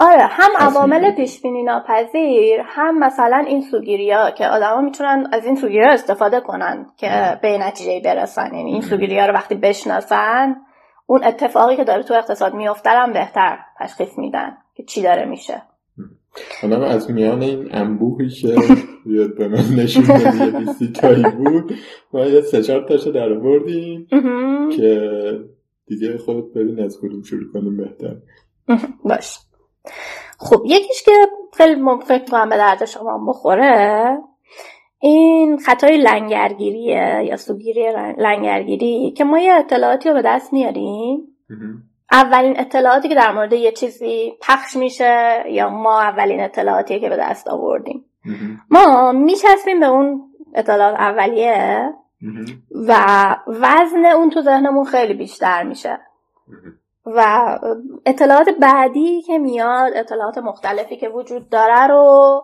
آره 0.01 0.27
هم 0.31 0.51
عوامل 0.59 1.11
پیش 1.11 1.43
بینی 1.43 1.63
ناپذیر 1.63 2.61
هم 2.65 2.99
مثلا 2.99 3.45
این 3.47 3.63
سوگیری 3.63 4.11
ها 4.11 4.31
که 4.31 4.47
آدما 4.47 4.81
می‌تونن 4.81 5.29
از 5.33 5.47
این 5.47 5.57
سوگیری 5.57 5.85
ها 5.85 5.93
استفاده 5.93 6.41
کنن 6.41 6.87
که 6.97 7.39
به 7.43 7.59
نتیجه 7.59 8.01
برسن. 8.05 8.55
یعنی 8.55 8.73
این 8.73 8.83
سوگیری 8.83 9.19
ها 9.19 9.27
رو 9.27 9.35
وقتی 9.35 9.55
بشناسن 9.55 10.57
اون 11.07 11.25
اتفاقی 11.25 11.77
که 11.77 11.85
داره 11.85 12.03
تو 12.03 12.15
اقتصاد 12.15 12.55
میفته 12.55 12.91
هم 12.91 13.13
بهتر 13.13 13.59
تشخیص 13.81 14.19
میدن 14.19 14.57
که 14.75 14.83
چی 14.83 15.03
داره 15.03 15.25
میشه. 15.25 15.63
حالا 16.63 16.87
از 16.87 17.11
میان 17.11 17.43
این 17.43 17.69
انبوهی 17.71 18.29
که 18.29 18.57
به 19.39 19.49
من 19.49 19.65
نشون 19.77 20.05
یه 20.81 20.93
تایی 20.93 21.23
بود 21.23 21.75
ما 22.13 22.25
یه 22.25 22.41
سه 22.41 22.63
چهار 22.63 22.89
تاشو 22.89 23.11
در 23.11 23.29
بردیم 23.29 24.07
که 24.77 25.11
دیگه 25.87 26.19
خود 26.19 26.55
ببین 26.55 26.81
از 26.81 26.99
کدوم 27.03 27.23
شروع 27.23 27.53
کنیم 27.53 27.77
بهتر. 27.77 28.17
باش. 29.05 29.39
خب 30.39 30.63
یکیش 30.67 31.03
که 31.03 31.13
خیلی 31.57 31.83
فکر 32.07 32.25
کنم 32.31 32.49
به 32.49 32.57
درد 32.57 32.85
شما 32.85 33.25
بخوره 33.29 34.19
این 35.01 35.59
خطای 35.59 35.97
لنگرگیریه 35.97 37.25
یا 37.25 37.37
سوگیری 37.37 37.93
لنگرگیری 38.19 39.11
که 39.17 39.25
ما 39.25 39.39
یه 39.39 39.53
اطلاعاتی 39.53 40.09
رو 40.09 40.15
به 40.15 40.23
دست 40.23 40.53
میاریم. 40.53 41.19
اولین 42.13 42.61
اطلاعاتی 42.61 43.09
که 43.09 43.15
در 43.15 43.33
مورد 43.33 43.53
یه 43.53 43.73
چیزی 43.73 44.33
پخش 44.43 44.77
میشه 44.77 45.45
یا 45.49 45.69
ما 45.69 46.01
اولین 46.01 46.41
اطلاعاتی 46.41 47.01
که 47.01 47.09
به 47.09 47.17
دست 47.17 47.49
آوردیم. 47.49 48.05
ما 48.71 49.13
میچسبیم 49.13 49.81
به 49.81 49.87
اون 49.87 50.23
اطلاعات 50.55 50.95
اولیه 51.01 51.91
و 52.89 52.93
وزن 53.47 54.07
اون 54.07 54.31
تو 54.31 54.41
ذهنمون 54.41 54.85
خیلی 54.85 55.15
بیشتر 55.15 55.63
میشه. 55.63 55.99
و 57.07 57.59
اطلاعات 58.07 58.49
بعدی 58.61 59.23
که 59.23 59.39
میاد 59.39 59.93
اطلاعات 59.97 60.39
مختلفی 60.39 60.97
که 60.97 61.09
وجود 61.09 61.49
داره 61.49 61.87
رو 61.87 62.43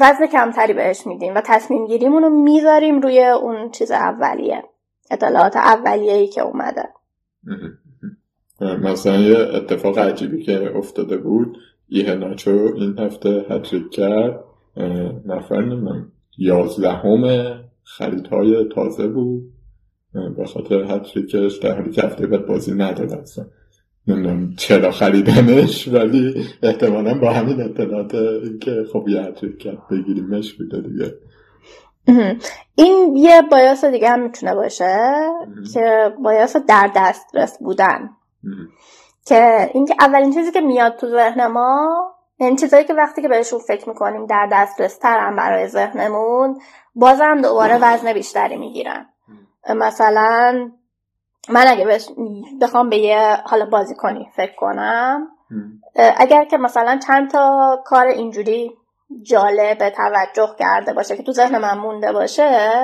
وزن 0.00 0.26
کمتری 0.26 0.72
بهش 0.72 1.06
میدیم 1.06 1.34
و 1.34 1.40
تصمیم 1.44 1.86
گیریمون 1.86 2.22
رو 2.22 2.30
می‌ذاریم 2.30 3.00
روی 3.00 3.24
اون 3.24 3.70
چیز 3.70 3.90
اولیه 3.90 4.64
اطلاعات 5.10 5.56
اولیه 5.56 6.12
ای 6.12 6.26
که 6.26 6.42
اومده. 6.42 6.88
مثلا 8.60 9.16
یه 9.16 9.38
اتفاق 9.38 9.98
عجیبی 9.98 10.42
که 10.42 10.76
افتاده 10.76 11.16
بود 11.16 11.58
ایه 11.88 12.14
ناچو 12.14 12.70
این 12.74 12.98
هفته 12.98 13.46
هتریک 13.50 13.90
کرد. 13.90 14.44
نفر 15.26 15.60
نمی‌دونم 15.60 16.12
یازدهم 16.38 17.24
خریدهای 17.84 18.68
تازه 18.74 19.06
بود. 19.08 19.52
به 20.36 20.44
خاطر 20.44 20.84
هتریکش 20.84 21.56
در 21.56 21.74
حالی 21.74 21.90
که 21.90 22.02
هفته 22.02 22.26
بعد 22.26 22.46
بازی 22.46 22.74
نداد 22.74 23.12
اصلا. 23.12 23.44
نمی‌دونم 24.08 24.54
چرا 24.56 24.90
خریدنش 24.90 25.88
ولی 25.88 26.46
احتمالا 26.62 27.14
با 27.14 27.32
همین 27.32 27.60
اطلاعات 27.60 28.12
که 28.60 28.84
خب 28.92 29.08
یه 29.08 29.32
کرد 29.60 29.78
بگیریمش 29.90 30.54
بوده 30.54 30.80
دیگه. 30.80 31.14
این 32.74 33.16
یه 33.16 33.42
بایاس 33.42 33.84
دیگه 33.84 34.10
هم 34.10 34.20
می‌تونه 34.20 34.54
باشه 34.54 34.96
که 35.74 36.14
بایاس 36.24 36.56
در 36.56 36.90
دسترس 36.96 37.58
بودن. 37.58 38.10
که 39.26 39.70
اینکه 39.74 39.94
اولین 40.00 40.32
چیزی 40.32 40.52
که 40.52 40.60
میاد 40.60 40.96
تو 40.96 41.06
ذهن 41.06 41.46
ما 41.46 41.88
یعنی 42.40 42.56
چیزایی 42.56 42.84
که 42.84 42.94
وقتی 42.94 43.22
که 43.22 43.28
بهشون 43.28 43.58
فکر 43.58 43.88
می‌کنیم 43.88 44.26
در 44.26 44.48
دسترس 44.52 44.98
ترن 44.98 45.36
برای 45.36 45.68
ذهنمون 45.68 46.58
بازم 46.94 47.40
دوباره 47.42 47.78
وزن 47.82 48.12
بیشتری 48.12 48.56
می‌گیرن. 48.56 49.06
مثلا 49.76 50.70
من 51.48 51.64
اگه 51.66 51.98
بخوام 52.60 52.88
به 52.88 52.96
یه 52.96 53.36
حالا 53.44 53.66
بازی 53.66 53.94
کنی 53.94 54.28
فکر 54.36 54.54
کنم. 54.54 55.28
اگر 56.16 56.44
که 56.44 56.56
مثلا 56.58 56.98
چند 57.06 57.30
تا 57.30 57.76
کار 57.84 58.06
اینجوری 58.06 58.72
جالب 59.22 59.90
توجه 59.90 60.54
کرده 60.58 60.92
باشه 60.92 61.16
که 61.16 61.22
تو 61.22 61.32
ذهن 61.32 61.58
من 61.58 61.78
مونده 61.78 62.12
باشه 62.12 62.78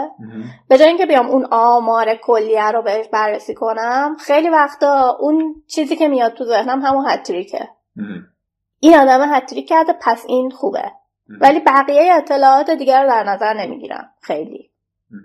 به 0.68 0.78
جای 0.78 0.88
اینکه 0.88 1.06
بیام 1.06 1.26
اون 1.26 1.48
آمار 1.50 2.14
کلیه 2.14 2.70
رو 2.70 2.82
بهش 2.82 3.08
بررسی 3.08 3.54
کنم 3.54 4.16
خیلی 4.20 4.48
وقتا 4.48 5.16
اون 5.20 5.62
چیزی 5.66 5.96
که 5.96 6.08
میاد 6.08 6.32
تو 6.32 6.44
ذهنم 6.44 6.82
همون 6.82 7.04
هتریکه 7.08 7.68
این 8.80 8.94
آدم 8.94 9.34
هتریک 9.34 9.68
کرده 9.68 9.92
پس 10.00 10.24
این 10.28 10.50
خوبه. 10.50 10.92
ولی 11.40 11.60
بقیه 11.60 12.14
اطلاعات 12.14 12.70
دیگر 12.70 13.02
رو 13.02 13.08
در 13.08 13.24
نظر 13.24 13.54
نمی‌گیرم. 13.54 14.10
خیلی. 14.20 14.71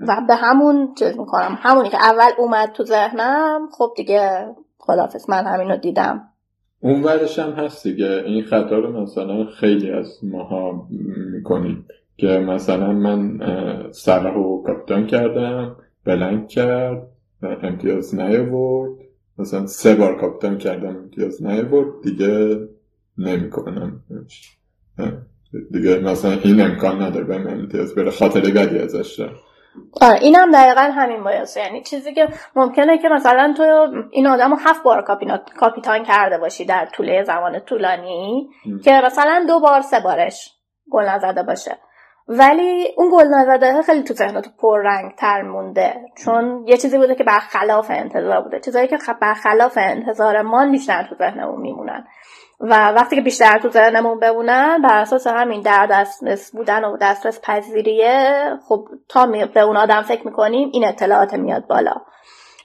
و 0.08 0.22
به 0.28 0.36
همون 0.36 0.94
چیز 1.00 1.20
می‌کنم. 1.20 1.58
همونی 1.62 1.90
که 1.90 1.98
اول 1.98 2.30
اومد 2.38 2.72
تو 2.72 2.84
ذهنم 2.84 3.70
خب 3.72 3.94
دیگه 3.98 4.46
خدافز 4.78 5.30
من 5.30 5.46
همین 5.46 5.70
رو 5.70 5.78
دیدم. 5.78 6.22
اون 6.80 7.04
ورش 7.04 7.40
هم 7.40 7.52
هست 7.52 7.88
دیگه. 7.88 8.24
این 8.26 8.44
خطا 8.44 8.80
رو 8.80 9.02
مثلا 9.02 9.46
خیلی 9.46 9.92
از 9.92 10.20
ماها 10.24 10.88
می‌کنیم 11.32 11.86
که 12.18 12.28
مثلا 12.28 12.92
من 12.92 13.40
سلاح 13.92 14.34
رو 14.34 14.64
کاپیتان 14.66 15.08
کردم 15.08 15.76
بلنگ 16.06 16.48
کرد 16.48 17.08
امتیاز 17.64 18.16
نیاورد. 18.16 18.92
مثلا 19.40 19.66
سه 19.66 19.96
بار 19.96 20.22
کاپیتان 20.22 20.58
کردم 20.58 20.96
امتیاز 20.96 21.44
نیاورد. 21.44 22.02
دیگه 22.04 22.60
نمی‌کنم. 23.18 24.02
دیگه 25.72 26.00
مثلا 26.00 26.32
این 26.32 26.62
امکان 26.62 27.02
نداره 27.02 27.26
به 27.26 27.36
امتیاز 27.36 27.96
بره 27.96 28.12
خاطر 28.12 28.42
بدی 28.42 28.80
ازش 28.80 29.16
دارم. 29.20 29.36
آره 30.02 30.20
اینم 30.22 30.52
دقیقا 30.52 30.82
همین 30.82 31.24
باید 31.24 31.48
یعنی 31.56 31.82
چیزی 31.84 32.14
که 32.14 32.28
ممکنه 32.56 32.98
که 32.98 33.10
مثلا 33.10 33.54
تو 33.58 33.88
این 34.12 34.28
آدم 34.28 34.52
رو 34.52 34.58
هفت 34.58 34.84
بار 34.84 35.06
کاپیتان 35.60 36.04
کرده 36.04 36.38
باشی 36.38 36.66
در 36.66 36.86
طول 36.86 37.24
زمان 37.24 37.60
طولانی 37.60 38.50
که 38.84 39.02
مثلا 39.06 39.46
دو 39.48 39.60
بار 39.60 39.82
سه 39.82 40.00
بارش 40.00 40.54
گل 40.92 41.04
نزده 41.04 41.44
باشه. 41.44 41.78
ولی 42.28 42.94
اون 42.98 43.10
گل 43.12 43.28
نزده 43.28 43.82
خیلی 43.82 44.04
تو 44.04 44.14
ذهنت 44.14 44.48
پر 44.58 44.82
رنگ 44.84 45.16
تر 45.16 45.42
مونده. 45.42 45.96
چون 46.26 46.64
یه 46.68 46.78
چیزی 46.78 46.98
بوده 46.98 47.16
که 47.16 47.24
برخلاف 47.24 47.88
انتظار 47.90 48.42
بوده. 48.42 48.60
چیزایی 48.60 48.88
که 48.88 48.98
برخلاف 49.22 49.78
انتظار 49.82 50.42
ما 50.42 50.72
بیشتر 50.72 51.04
تو 51.04 51.16
ذهنمون 51.16 51.62
میمونن. 51.62 52.08
و 52.60 52.92
وقتی 52.92 53.16
که 53.16 53.22
بیشتر 53.22 53.60
تو 53.60 53.70
ذهنمون 53.70 54.20
بمونن 54.20 54.82
بر 54.82 55.02
اساس 55.02 55.28
همین 55.28 55.62
در 55.62 55.88
دسترس 55.92 56.52
بودن 56.56 56.86
و 56.86 56.98
دسترس 57.02 57.42
پذیریه 57.44 58.50
خب 58.68 58.88
تا 59.10 59.26
به 59.54 59.60
اون 59.60 59.78
آدم 59.78 60.02
فکر 60.02 60.26
می‌کنیم 60.28 60.70
این 60.74 60.86
اطلاعات 60.88 61.34
میاد 61.34 61.68
بالا. 61.68 61.96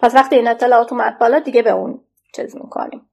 پس 0.02 0.14
وقتی 0.14 0.36
این 0.36 0.48
اطلاعات 0.48 0.92
اومد 0.92 1.18
بالا 1.18 1.38
دیگه 1.38 1.62
به 1.62 1.70
اون 1.70 2.00
چیز 2.36 2.56
می‌کنیم. 2.56 3.08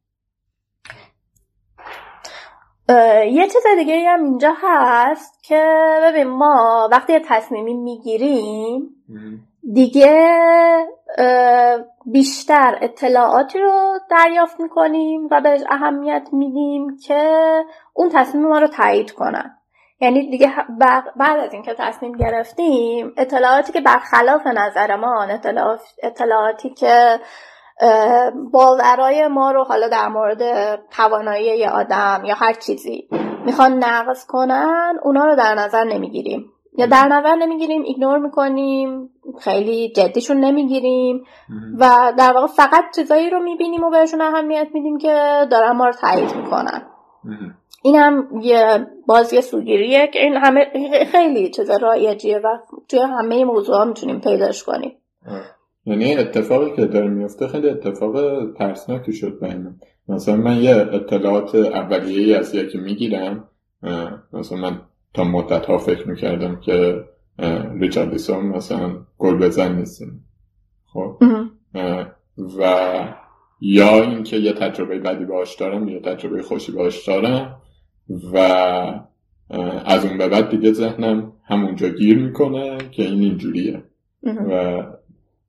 یه 3.32 3.48
چیز 3.48 3.64
دیگه 3.78 4.10
هم 4.10 4.24
اینجا 4.24 4.54
هست 4.64 5.44
که 5.44 5.74
ببین 6.04 6.28
ما 6.28 6.90
وقتی 6.92 7.20
تصمیمی 7.20 7.74
می‌گیریم 7.74 8.90
دیگه 9.74 10.88
بیشتر 12.06 12.78
اطلاعاتی 12.82 13.60
رو 13.60 14.00
دریافت 14.10 14.60
می‌کنیم 14.60 15.28
و 15.32 15.42
بهش 15.42 15.62
اهمیت 15.70 16.28
میدیم 16.32 16.98
که 16.98 17.44
اون 17.94 18.10
تصمیم 18.14 18.48
ما 18.48 18.60
رو 18.60 18.68
تایید 18.68 19.12
کنن. 19.12 19.56
یعنی 20.02 20.30
دیگه 20.30 20.54
بعد 21.18 21.40
از 21.40 21.54
اینکه 21.54 21.74
تصمیم 21.74 22.12
گرفتیم 22.12 23.14
اطلاعاتی 23.18 23.74
که 23.74 23.82
برخلاف 23.82 24.48
نظر 24.48 24.96
ما 24.96 25.28
اطلاعاتی 26.04 26.70
که 26.70 27.20
باورای 28.52 29.28
ما 29.28 29.52
رو 29.52 29.64
حالا 29.64 29.88
در 29.88 30.08
مورد 30.08 30.42
توانایی 30.90 31.66
آدم 31.66 32.22
یا 32.26 32.36
هر 32.36 32.54
چیزی 32.54 33.10
می‌خوان 33.46 33.84
نقض 33.84 34.26
کنن 34.26 35.00
اونا 35.04 35.26
رو 35.26 35.36
در 35.36 35.56
نظر 35.56 35.84
نمی‌گیریم. 35.84 36.52
یا 36.80 36.86
در 36.86 37.08
نظر 37.08 37.36
نمی‌گیریم 37.36 37.82
ایگنور 37.82 38.18
می‌کنیم 38.18 39.10
خیلی 39.42 39.90
جدیشون 39.90 40.38
نمی‌گیریم 40.38 41.24
و 41.80 42.14
در 42.18 42.34
واقع 42.34 42.48
فقط 42.48 42.84
چیزایی 42.96 43.30
رو 43.30 43.40
می‌بینیم 43.40 43.84
و 43.84 43.90
بهشون 43.90 44.22
اهمیت 44.22 44.68
میدیم 44.74 44.98
که 44.98 45.46
دارن 45.52 45.72
ما 45.72 45.86
رو 45.86 45.94
تایید 45.94 46.36
می‌کنن. 46.36 46.82
این 47.84 47.96
هم 47.96 48.28
یه 48.42 48.88
بازی 49.08 49.42
سوگیریه 49.42 50.08
که 50.08 50.24
این 50.24 50.34
همه 50.34 50.66
خیلی 51.12 51.50
چیز 51.50 51.70
رایجیه 51.70 52.38
و 52.38 52.58
توی 52.90 53.00
همه 53.00 53.46
موضوع 53.46 53.76
ها 53.76 53.86
می‌تونیم 53.86 54.20
پیداش 54.20 54.64
کنیم. 54.64 54.92
یعنی 55.86 56.16
اتفاقی 56.16 56.76
که 56.76 56.86
داره 56.86 57.08
میفته 57.08 57.48
خیلی 57.48 57.70
اتفاق 57.70 58.14
ترسناکی 58.54 59.14
شد 59.14 59.40
بینم. 59.42 59.76
مثلا 60.08 60.36
من 60.36 60.58
یه 60.58 60.76
اطلاعات 60.76 61.56
اولیه 61.56 62.38
از 62.38 62.56
یکی 62.56 62.78
می‌گیرم. 62.78 63.48
مثلا 64.34 64.58
من 64.58 64.82
تا 65.14 65.24
مدت 65.24 65.66
ها 65.66 65.78
فکر 65.78 66.08
می‌کردم 66.08 66.60
که 66.60 67.04
ریچاردیسون 67.80 68.46
مثلا 68.46 68.98
گل 69.18 69.38
بزن 69.38 69.76
نیستیم 69.76 70.26
خب. 70.94 71.18
و 72.60 72.94
یا 73.62 74.02
اینکه 74.02 74.38
یه 74.38 74.54
تجربه 74.54 75.00
بدی 75.00 75.26
باش 75.26 75.56
دارم 75.56 75.88
یا 75.88 76.00
تجربه 76.00 76.42
خوشی 76.42 76.72
باش 76.72 77.08
دارم 77.08 77.62
و 78.34 78.38
از 79.86 80.06
اون 80.06 80.18
به 80.18 80.28
بعد 80.28 80.50
دیگه 80.50 80.74
ذهنم 80.74 81.34
همونجا 81.46 81.90
گیر 81.90 82.18
می‌کنه 82.18 82.78
که 82.92 83.04
این 83.04 83.22
اینجوریه. 83.22 83.84
و 84.24 84.84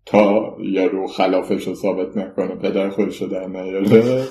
تا 0.07 0.57
رو 0.93 1.07
خلافش 1.07 1.67
رو 1.67 1.75
ثابت 1.75 2.17
نکنه 2.17 2.55
پدر 2.55 2.91
خودش 2.91 3.23
رو 3.23 3.29
در 3.29 3.47
نیاره. 3.47 4.25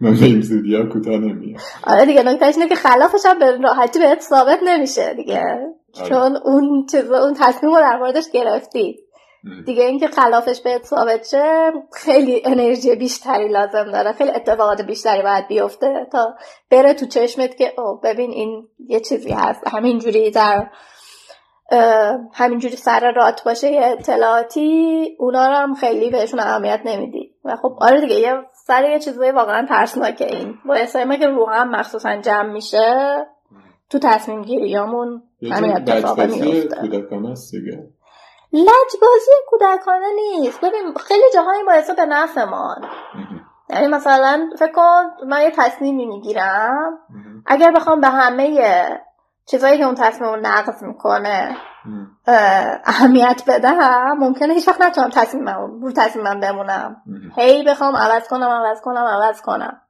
من 0.00 0.14
به 0.14 0.24
این 0.24 0.40
زودی 0.40 0.74
ها 0.74 0.84
کوتاه 0.86 1.14
نمیاد 1.14 1.60
آره 1.84 2.06
دیگه 2.06 2.22
نکتهش 2.22 2.54
اینه 2.54 2.68
که 2.68 2.74
خلافش 2.74 3.26
هم 3.26 3.38
به 3.38 3.56
راحتی 3.56 3.98
بهت 3.98 4.20
ثابت 4.20 4.58
نمیشه 4.64 5.14
دیگه. 5.14 5.42
آره. 6.00 6.08
چون 6.08 6.36
اون 6.36 6.86
چیز 6.90 7.10
اون 7.10 7.34
تصمیم 7.40 7.74
رو 7.74 7.80
در 7.80 7.98
موردش 7.98 8.30
گرفتی. 8.32 8.98
دیگه 9.66 9.84
اینکه 9.84 10.08
خلافش 10.08 10.60
بهت 10.60 10.84
ثابت 10.84 11.26
شه 11.26 11.72
خیلی 11.92 12.42
انرژی 12.44 12.96
بیشتری 12.96 13.48
لازم 13.48 13.90
داره. 13.92 14.12
خیلی 14.12 14.30
اتفاقات 14.30 14.82
بیشتری 14.82 15.22
باید 15.22 15.48
بیفته 15.48 16.06
تا 16.12 16.34
بره 16.70 16.94
تو 16.94 17.06
چشمت 17.06 17.56
که 17.56 17.72
او 17.78 18.00
ببین 18.04 18.30
این 18.30 18.68
یه 18.88 19.00
چیزی 19.00 19.32
هست. 19.32 19.60
همینجوری 19.66 20.30
در 20.30 20.66
همینجوری 22.32 22.76
سر 22.76 23.12
رات 23.16 23.44
باشه 23.44 23.72
یه 23.72 23.84
اطلاعاتی 23.84 25.16
اونا 25.18 25.48
رو 25.48 25.54
هم 25.54 25.74
خیلی 25.74 26.10
بهشون 26.10 26.40
اهمیت 26.40 26.80
نمیدی. 26.84 27.34
و 27.44 27.56
خب 27.56 27.78
آره 27.80 28.00
دیگه 28.00 28.14
یه 28.14 28.34
سر 28.66 28.84
یه 28.84 28.98
چیزای 28.98 29.30
واقعا 29.30 29.66
ترسناکه 29.68 30.26
این. 30.26 30.58
باعث 30.64 30.96
ما 30.96 31.16
که 31.16 31.26
روح 31.26 31.60
هم 31.60 31.70
مخصوصا 31.70 32.16
جمع 32.16 32.52
میشه 32.52 33.26
تو 33.90 33.98
تصمیم 33.98 34.42
گیریامون 34.42 35.22
همین 35.52 35.76
اتفاق 35.76 36.20
میفته 36.20 36.78
لجبازی 38.52 39.30
کودکانه 39.50 40.06
نیست. 40.14 40.60
ببین 40.60 40.94
خیلی 41.00 41.24
جاهایی 41.34 41.64
باعث 41.64 41.90
به 41.90 42.06
نفعمان 42.06 42.84
یعنی 43.70 43.86
مثلا 43.86 44.50
فکر 44.58 44.72
کن 44.72 45.26
من 45.26 45.42
یه 45.42 45.50
تصمیمی 45.56 46.06
می‌گیرم. 46.06 46.98
اگر 47.46 47.72
بخوام 47.72 48.00
به 48.00 48.08
همه 48.08 48.60
چیزایی 49.46 49.78
که 49.78 49.84
اون 49.84 49.94
تصمیم 49.94 50.30
رو 50.30 50.40
نقض 50.40 50.82
می‌کنه 50.82 51.56
اهمیت 52.84 53.42
بدم؟ 53.48 54.16
ممکنه 54.18 54.54
هیچ 54.54 54.68
وقت 54.68 54.80
نتونم 54.80 55.10
تصمیمم 55.10 55.80
رو 55.82 55.92
تصمیمم 55.92 56.40
بمونم. 56.40 57.02
هی 57.36 57.62
بخوام 57.62 57.96
عوض 57.96 58.28
کنم 58.28 58.48
عوض 58.48 58.80
کنم 58.80 59.04
عوض 59.04 59.42
کنم. 59.42 59.80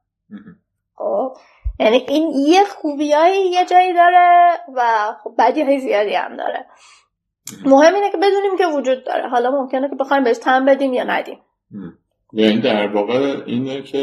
خب 0.95 1.37
یعنی 1.79 2.05
این 2.07 2.31
یه 2.47 2.63
خوبیایی 2.63 3.49
یه 3.49 3.65
جایی 3.65 3.93
داره 3.93 4.49
و 4.75 4.81
خب 5.23 5.35
بدی 5.39 5.61
های 5.61 5.79
زیادی 5.79 6.13
هم 6.13 6.37
داره. 6.37 6.65
مهم. 7.65 7.95
اینه 7.95 8.11
که 8.11 8.17
بدونیم 8.17 8.57
که 8.57 8.65
وجود 8.67 9.05
داره. 9.05 9.29
حالا 9.29 9.51
ممکنه 9.51 9.89
که 9.89 9.95
بخوایم 9.95 10.23
بهش 10.23 10.37
تم 10.37 10.65
بدیم 10.65 10.93
یا 10.93 11.03
ندیم. 11.03 11.39
یعنی 12.33 12.61
در 12.61 12.87
واقع 12.87 13.43
اینه 13.45 13.81
که 13.81 13.97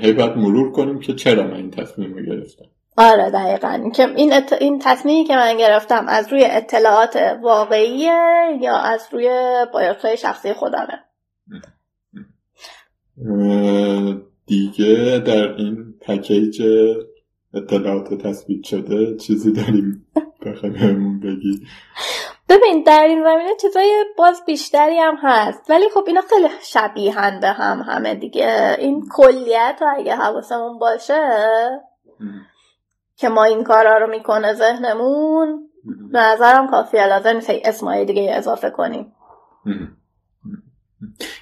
هی 0.00 0.12
باید 0.12 0.36
مرور 0.36 0.72
کنیم 0.72 1.00
که 1.00 1.14
چرا 1.14 1.42
من 1.42 1.54
این 1.54 1.70
تصمیم 1.70 2.14
رو 2.14 2.22
گرفتم. 2.22 2.64
آره 2.96 3.30
دقیقا. 3.30 3.90
که 3.94 4.08
این, 4.16 4.32
ات... 4.32 4.52
این 4.52 4.78
تصمیمی 4.78 5.24
که 5.24 5.36
من 5.36 5.56
گرفتم 5.56 6.04
از 6.08 6.32
روی 6.32 6.44
اطلاعات 6.44 7.16
واقعیه 7.42 8.12
یا 8.60 8.76
از 8.76 9.08
روی 9.12 9.30
بایوس 9.72 10.06
شخصی 10.06 10.52
خودمه؟ 10.52 11.04
دیگه 14.46 15.22
در 15.26 15.54
این 15.56 15.94
پکیج 16.00 16.62
اطلاعات 17.54 18.14
تثبیت 18.14 18.64
شده 18.64 19.16
چیزی 19.16 19.52
داریم 19.52 20.06
بخوای 20.46 20.72
بهمون 20.72 21.20
بگی. 21.20 21.66
ببین 22.48 22.82
در 22.82 23.04
این 23.08 23.22
زمینه 23.24 23.50
چیزای 23.60 24.04
باز 24.18 24.42
بیشتری 24.46 24.98
هم 24.98 25.16
هست. 25.22 25.70
ولی 25.70 25.84
خب 25.94 26.04
اینا 26.06 26.20
خیلی 26.20 26.48
شبیهن 26.62 27.40
به 27.40 27.48
هم 27.48 27.82
همه 27.82 28.14
دیگه. 28.14 28.76
این 28.78 29.08
کلیت 29.10 29.80
اگه 29.96 30.16
حواسمون 30.16 30.78
باشه 30.78 31.20
که 33.16 33.28
ما 33.28 33.44
این 33.44 33.64
کارا 33.64 33.98
رو 33.98 34.10
می‌کنه 34.10 34.54
ذهنمون 34.54 35.68
به 36.12 36.18
نظرم 36.18 36.70
کافیه 36.70 37.06
لازم 37.06 37.34
نیست. 37.34 37.50
اسمای 37.64 38.04
دیگه 38.04 38.30
اضافه 38.34 38.70
کنیم. 38.70 39.12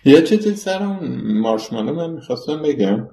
یه 0.05 0.23
چیزی 0.23 0.55
سر 0.55 0.83
اون 0.83 1.21
مارشمالو 1.41 1.93
من 1.93 2.11
می‌خواستم 2.11 2.63
بگم 2.63 3.09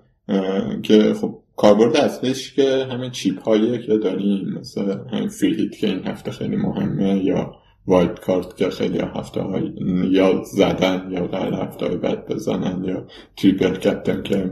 که 0.84 1.14
خب 1.14 1.40
کاربرد 1.56 1.98
اصلیش 1.98 2.54
که 2.56 2.88
همین 2.92 3.12
chip 3.12 3.44
هایی 3.44 3.88
که 3.88 3.98
داریم 3.98 4.56
مثل 4.60 4.98
همین 5.14 5.30
free 5.30 5.54
hit 5.54 5.72
که 5.72 5.88
این 5.88 6.08
هفته 6.08 6.32
خیلی 6.32 6.56
مهمه 6.56 7.24
یا 7.24 7.56
wild 7.88 8.20
card 8.20 8.56
که 8.58 8.70
خیلی 8.70 9.00
هفته 9.00 9.42
های 9.42 9.74
یا 10.12 10.44
زدن 10.44 11.08
یا 11.12 11.28
در 11.28 11.54
هفته 11.54 11.86
های 11.86 11.98
بعد 11.98 12.26
بزنن 12.26 12.84
یا 12.84 13.08
triple 13.38 13.76
captain 13.76 14.24
که 14.24 14.52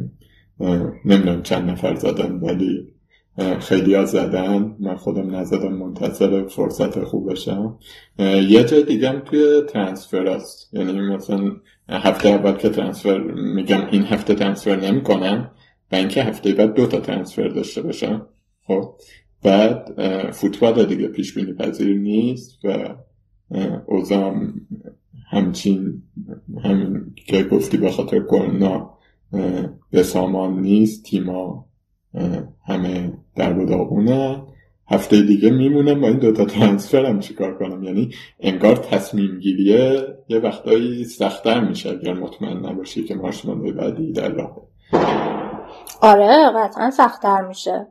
نمی‌دونم 1.06 1.44
چند 1.44 1.70
نفر 1.70 1.96
زدن 1.96 2.32
ولی 2.32 2.94
خیلی 3.60 3.94
ها 3.94 4.06
زدن. 4.06 4.76
من 4.80 4.96
خودم 4.96 5.36
نزدم 5.36 5.74
منتظر 5.74 6.48
فرصت 6.48 7.04
خوب 7.04 7.32
بشم. 7.32 7.80
یه 8.50 8.64
جای 8.64 8.84
دیگه 8.84 9.20
توی 9.20 9.62
ترانسفر 9.70 10.28
است 10.28 10.74
یعنی 10.74 11.02
مثلا 11.02 11.52
هفته 11.90 12.30
اول 12.30 12.52
که 12.52 12.70
ترانسفر 12.70 13.18
میگم 13.56 13.88
این 13.92 14.04
هفته 14.04 14.36
ترانسفر 14.36 14.76
نمی‌کنم 14.76 15.52
و 15.92 15.96
اینکه 15.96 16.24
هفته 16.24 16.54
بعد 16.54 16.74
دو 16.74 16.88
تا 16.88 17.00
ترانسفر 17.00 17.48
داشته 17.48 17.82
باشم. 17.82 18.28
خب 18.68 18.94
بعد 19.44 19.94
فوتبال 20.32 20.86
دیگه 20.86 21.08
پیش 21.08 21.34
بینی 21.34 21.54
پذیر 21.54 21.98
نیست 21.98 22.60
و 22.64 22.96
اوزام 23.86 24.54
همچین 25.32 26.04
همین 26.64 27.14
که 27.28 27.44
گفتی 27.44 27.78
به 27.78 27.92
خاطر 27.92 28.20
کرونا 28.20 28.98
به 29.92 30.04
سامان 30.04 30.60
نیست 30.60 31.06
تیما 31.06 31.66
همه 32.66 33.14
در 33.36 33.54
داغونه 33.54 34.44
هفته 34.92 35.22
دیگه 35.22 35.50
میمونم 35.50 36.02
با 36.02 36.08
این 36.08 36.18
دوتا 36.18 36.46
ترانسفر 36.46 37.06
هم 37.06 37.20
چیکار 37.20 37.58
کنم؟ 37.58 37.84
یعنی 37.84 38.10
انگار 38.40 38.76
تصمیم 38.76 39.40
گیریه 39.40 40.18
یه 40.28 40.40
وقتایی 40.40 41.04
سختتر 41.04 41.60
میشه 41.60 41.90
اگر 41.90 42.14
مطمئن 42.14 42.66
نباشی 42.66 43.04
که 43.04 43.16
مارشمالوی 43.16 43.72
بعدی 43.72 44.12
در 44.12 44.30
راه. 44.30 44.56
آره 46.02 46.52
قطعا 46.56 46.92
سختتر 46.92 47.42
میشه. 47.42 47.88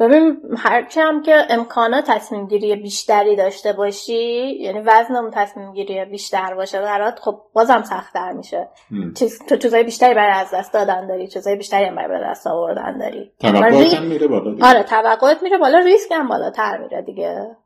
ببین 0.00 0.36
هرچی 0.56 1.00
هم 1.00 1.22
که 1.22 1.34
امکانات 1.50 2.04
تصمیم 2.06 2.46
گیری 2.46 2.76
بیشتری 2.76 3.36
داشته 3.36 3.72
باشی 3.72 4.52
یعنی 4.60 4.80
وزن 4.80 5.16
اون 5.16 5.30
تصمیم 5.34 5.72
گیری 5.72 6.04
بیشتر 6.04 6.54
باشه 6.54 6.80
برات 6.80 7.18
خب 7.18 7.40
بازم 7.52 7.82
سختتر 7.82 8.32
میشه. 8.32 8.68
چیز 9.18 9.42
تو 9.48 9.56
چیزای 9.56 9.84
بیشتری 9.84 10.14
برای 10.14 10.40
از 10.40 10.50
دست 10.54 10.72
دادن 10.72 11.06
داری 11.06 11.28
چیزای 11.28 11.56
بیشتری 11.56 11.84
هم 11.84 11.96
برای 11.96 12.30
دست 12.30 12.46
آوردن 12.46 12.98
داری. 12.98 13.32
توقعات 13.40 13.94
هم 13.94 14.04
میره 14.06 14.26
بالا 14.26 14.50
دیگه. 14.50 14.66
آره 14.66 14.82
توقعات 14.82 15.42
میره 15.42 15.58
بالا 15.58 15.78
ریسک 15.78 16.12
هم 16.12 16.28
بالاتر 16.28 16.78
میره 16.78 17.02
دیگه. 17.02 17.56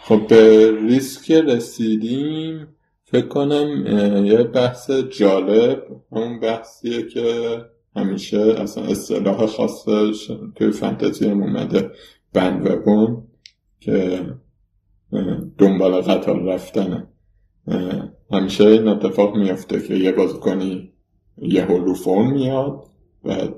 خب 0.00 0.26
به 0.26 0.72
ریسک 0.80 1.30
رسیدیم. 1.30 2.74
فکر 3.04 3.28
کنم 3.28 3.86
یه 4.26 4.42
بحث 4.42 4.90
جالب 4.90 5.82
اون 6.10 6.40
بحثیه 6.40 7.08
که 7.08 7.56
همیشه 7.98 8.40
اصلا 8.40 8.84
اصطلاح 8.84 9.46
خاصش 9.46 10.30
توی 10.54 10.70
فانتزی 10.70 11.28
هم 11.28 11.42
اومده. 11.42 11.90
بند 12.32 12.84
که 13.80 14.26
دنبال 15.58 16.00
قطار 16.00 16.42
رفتنه. 16.42 17.06
همیشه 18.30 18.64
این 18.64 18.88
اتفاق 18.88 19.36
میافته 19.36 19.82
که 19.82 19.94
یه 19.94 20.12
بازیکنی 20.12 20.92
یه 21.42 21.64
رو 21.64 21.94
فرم 21.94 22.32
میاد 22.32 22.84
و 23.24 23.48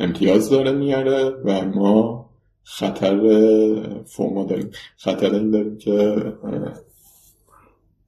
امتیاز 0.00 0.50
داره 0.50 0.72
میاره 0.72 1.24
و 1.44 1.64
ما 1.64 2.30
خطر 2.62 3.20
فرما 4.06 4.44
داریم. 4.44 4.70
خطر 4.96 5.34
این 5.34 5.50
داریم 5.50 5.78
که 5.78 6.16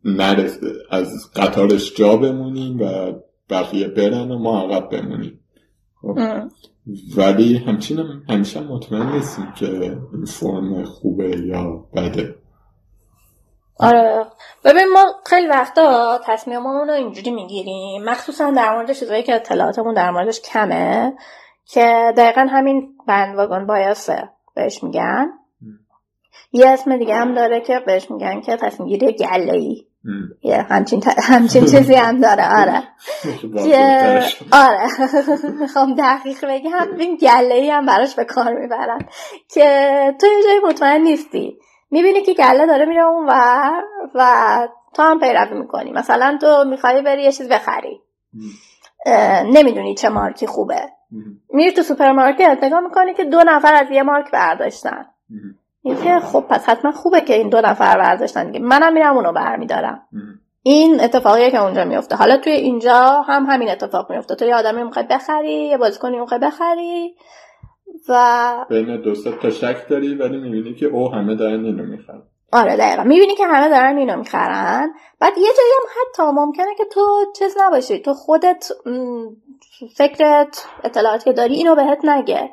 نرسه 0.05 0.73
از 0.91 1.31
قطارش 1.37 1.95
جا 1.95 2.17
بمونیم 2.17 2.81
و 2.81 3.13
بقیه 3.51 3.89
برن 3.89 4.31
و 4.31 4.39
ما 4.39 4.61
عقب 4.61 4.89
بمونیم. 4.89 5.40
خب. 6.03 6.19
ولی 7.17 7.59
همچین 7.59 7.99
همیشه 8.29 8.61
مطمئن 8.61 9.13
نیستیم 9.13 9.53
که 9.53 9.67
این 10.13 10.25
فرم 10.25 10.85
خوبه 10.85 11.37
یا 11.47 11.85
بده. 11.97 12.35
آره. 13.79 14.27
ببین 14.65 14.93
ما 14.93 15.05
خیلی 15.27 15.47
وقتا 15.47 16.21
تصمیممون 16.25 16.89
رو 16.89 16.95
اینجوری 16.95 17.31
می‌گیریم. 17.31 18.05
مخصوصا 18.05 18.51
در 18.51 18.75
مورد 18.75 18.93
چیزایی 18.93 19.23
که 19.23 19.35
اطلاعاتمون 19.35 19.95
در 19.95 20.11
موردش 20.11 20.41
کمه 20.41 21.13
که 21.65 22.13
دقیقا 22.17 22.47
همین 22.51 22.95
بند 23.07 23.37
واگن 23.37 23.67
بایاسه 23.67 24.31
بهش 24.55 24.83
میگن. 24.83 25.27
یه 26.53 26.69
اسم 26.69 26.97
دیگه 26.97 27.15
هم 27.15 27.35
داره 27.35 27.61
که 27.61 27.81
بهش 27.87 28.11
میگن 28.11 28.41
که 28.41 28.57
تصمیم 28.57 28.89
گیری 28.89 29.13
گله 29.13 29.53
ای 29.53 29.87
یه 30.43 30.63
همچین, 30.63 31.03
همچین 31.23 31.65
چیزی 31.65 31.95
هم 31.95 32.21
داره 32.21 32.61
آره 32.61 32.83
آره 34.53 34.89
می‌خوام 35.61 35.95
دقیق 35.95 36.45
بگم 36.45 36.97
این 36.99 37.17
گله 37.17 37.55
ای 37.55 37.71
هم 37.71 37.87
براش 37.87 38.15
به 38.15 38.25
کار 38.25 38.55
می‌برن 38.55 38.99
که 39.49 39.65
تو 40.21 40.27
یه 40.27 40.43
جایی 40.45 40.59
مطمئن 40.65 41.01
نیستی 41.01 41.59
می‌بینی 41.91 42.23
که 42.23 42.35
گله 42.35 42.67
داره 42.67 42.85
میره 42.85 43.03
اون 43.03 43.27
ور 43.27 43.83
و 44.15 44.69
تو 44.95 45.03
هم 45.03 45.21
پیروی 45.21 45.59
می‌کنی 45.61 45.93
مثلا 45.93 46.39
تو 46.41 46.65
می‌خوای 46.65 47.03
بری 47.03 47.23
یه 47.23 47.33
چیز 47.33 47.49
بخری 47.49 48.01
نمی‌دونی 49.45 49.95
چه 49.95 50.09
مارکی 50.09 50.47
خوبه 50.47 50.89
میری 51.53 51.73
تو 51.73 51.83
سوپرمارکت 51.83 52.59
نگاه 52.63 52.81
می‌کنی 52.81 53.15
که 53.15 53.25
دو 53.25 53.39
نفر 53.47 53.75
از 53.75 53.91
یه 53.91 54.03
مارک 54.03 54.31
برداشتن 54.31 55.07
که 55.83 56.21
خب 56.21 56.45
پس 56.49 56.69
حتما 56.69 56.93
خوبه 56.93 57.21
که 57.21 57.35
این 57.35 57.49
دو 57.49 57.61
نفر 57.61 57.99
برداشتن 57.99 58.47
دیگه. 58.47 58.59
منم 58.59 58.93
میرم 58.93 59.17
اونو 59.17 59.33
برمیدارم. 59.33 60.03
این 60.63 61.01
اتفاقیه 61.01 61.51
که 61.51 61.63
اونجا 61.63 61.85
میفته. 61.85 62.17
حالا 62.17 62.37
توی 62.37 62.53
اینجا 62.53 63.23
هم 63.27 63.47
همین 63.47 63.71
اتفاق 63.71 64.13
میفته. 64.13 64.35
تو 64.35 64.45
یه 64.45 64.55
آدمی 64.55 64.83
می‌خوای 64.83 65.07
بخری 65.11 65.53
یه 65.53 65.79
بازیکنی 65.79 66.21
می‌خوای 66.21 66.41
بخری 66.41 67.15
و 68.09 68.67
بین 68.69 69.01
دو 69.01 69.15
تا 69.43 69.51
شک 69.51 69.89
داری 69.89 70.15
ولی 70.15 70.37
می‌بینی 70.37 70.75
که 70.75 70.87
او 70.87 71.13
همه 71.13 71.35
دارن 71.35 71.65
اینو 71.65 71.85
می‌خرن. 71.85 72.23
آره 72.53 72.77
دقیقا. 72.77 73.03
می‌بینی 73.03 73.35
که 73.35 73.47
همه 73.47 73.69
دارن 73.69 73.97
اینو 73.97 74.17
می‌خرن. 74.17 74.93
بعد 75.21 75.39
یه 75.39 75.49
جایی 75.59 75.71
هم 75.79 75.89
حتی 76.01 76.23
ممکنه 76.23 76.75
که 76.79 76.85
تو 76.85 77.01
چیز 77.39 77.57
نباشی. 77.61 77.99
تو 77.99 78.15
خودت 78.15 78.69
فکرت 79.97 80.67
اطلاعاتی 80.85 81.25
که 81.25 81.33
داری 81.33 81.55
اینو 81.55 81.75
بهت 81.75 82.05
نگه. 82.05 82.51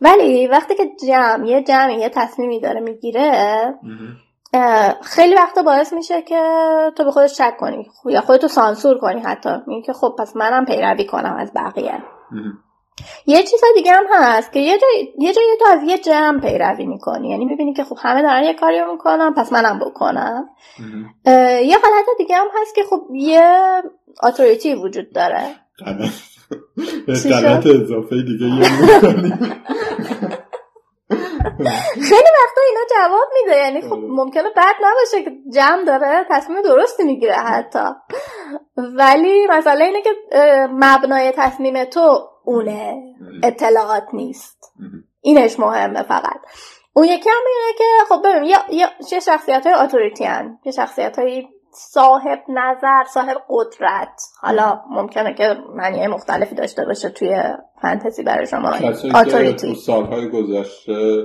ولی 0.00 0.46
وقتی 0.46 0.74
که 0.74 0.90
جمع 1.06 1.46
یه 1.46 1.62
جمعی 1.62 1.94
یه 1.94 2.08
تصمیمی 2.08 2.60
داره 2.60 2.80
می‌گیره 2.80 3.74
خیلی 5.02 5.34
وقتا 5.34 5.62
باعث 5.62 5.92
میشه 5.92 6.22
که 6.22 6.42
تو 6.96 7.04
به 7.04 7.10
خودت 7.10 7.26
شک 7.26 7.56
کنی 7.60 7.90
یا 8.06 8.20
خودتو 8.20 8.48
سانسور 8.48 8.98
کنی 8.98 9.20
حتی. 9.20 9.50
میگه 9.66 9.86
که 9.86 9.92
خب 9.92 10.16
پس 10.18 10.36
منم 10.36 10.64
پیروی 10.64 11.04
کنم 11.06 11.36
از 11.38 11.52
بقیه. 11.54 12.02
یه 13.26 13.42
چیز 13.42 13.60
دیگه 13.74 13.92
هم 13.92 14.04
هست 14.12 14.52
که 14.52 14.60
یه 14.60 14.78
جای 14.78 15.12
یه 15.18 15.32
جایی 15.32 15.48
تو 15.58 15.64
از 15.68 15.82
یه 15.82 15.98
جمع 15.98 16.40
پیروی 16.40 16.86
می‌کنی. 16.86 17.30
یعنی 17.30 17.44
می‌بینی 17.44 17.74
که 17.74 17.84
خب 17.84 17.96
همه 17.98 18.22
دارن 18.22 18.44
یه 18.44 18.54
کاری 18.54 18.84
می‌کنن 18.92 19.34
پس 19.34 19.52
منم 19.52 19.78
بکنم. 19.78 20.48
یه 21.64 21.78
حالت 21.82 22.06
دیگه 22.18 22.36
هم 22.36 22.46
هست 22.62 22.74
که 22.74 22.82
خب 22.90 23.02
یه 23.14 23.82
اتوریتی 24.22 24.74
وجود 24.74 25.12
داره. 25.12 25.42
غلط 27.08 27.66
اضافه 27.66 28.16
دیگه 28.22 28.46
خیلی 31.92 32.30
وقتا 32.42 32.60
اینا 32.68 32.80
جواب 32.96 33.28
میده 33.34 33.56
یعنی 33.56 33.80
خب 33.80 33.98
ممکنه 34.08 34.50
بد 34.56 34.74
نباشه 34.82 35.24
که 35.24 35.30
جمع 35.52 35.84
داره 35.84 36.26
تصمیم 36.30 36.62
درستی 36.62 37.04
می‌گیره 37.04 37.34
حتی. 37.34 37.88
ولی 38.76 39.46
مسئله 39.50 39.84
اینه 39.84 40.02
که 40.02 40.10
مبنای 40.72 41.32
تصمیم 41.36 41.84
تو 41.84 42.28
اونه 42.44 42.94
اطلاعات 43.42 44.04
نیست. 44.12 44.72
اینش 45.20 45.58
مهمه 45.58 46.02
فقط. 46.02 46.40
اون 46.92 47.06
یکی 47.06 47.30
هم 47.30 47.42
اینه 47.46 47.78
که 47.78 47.84
خب 48.08 48.22
ببین 48.24 48.44
یه, 48.44 48.58
یه 49.12 49.20
شخصیت 49.20 49.66
های 49.66 49.74
اتوریتی 49.74 50.24
هن. 50.24 50.58
یه 50.64 50.72
شخصیت 50.72 51.18
های 51.18 51.46
صاحب 51.78 52.38
نظر 52.48 53.04
صاحب 53.14 53.36
قدرت. 53.48 54.22
حالا 54.40 54.80
ممکنه 54.90 55.34
که 55.34 55.56
معنی 55.74 56.06
مختلفی 56.06 56.54
داشته 56.54 56.84
باشه 56.84 57.08
توی 57.08 57.42
فانتزی 57.82 58.22
برای 58.22 58.46
شما. 58.46 58.72
authority 59.14 59.74
سالهای 59.74 60.28
گذشته 60.28 61.24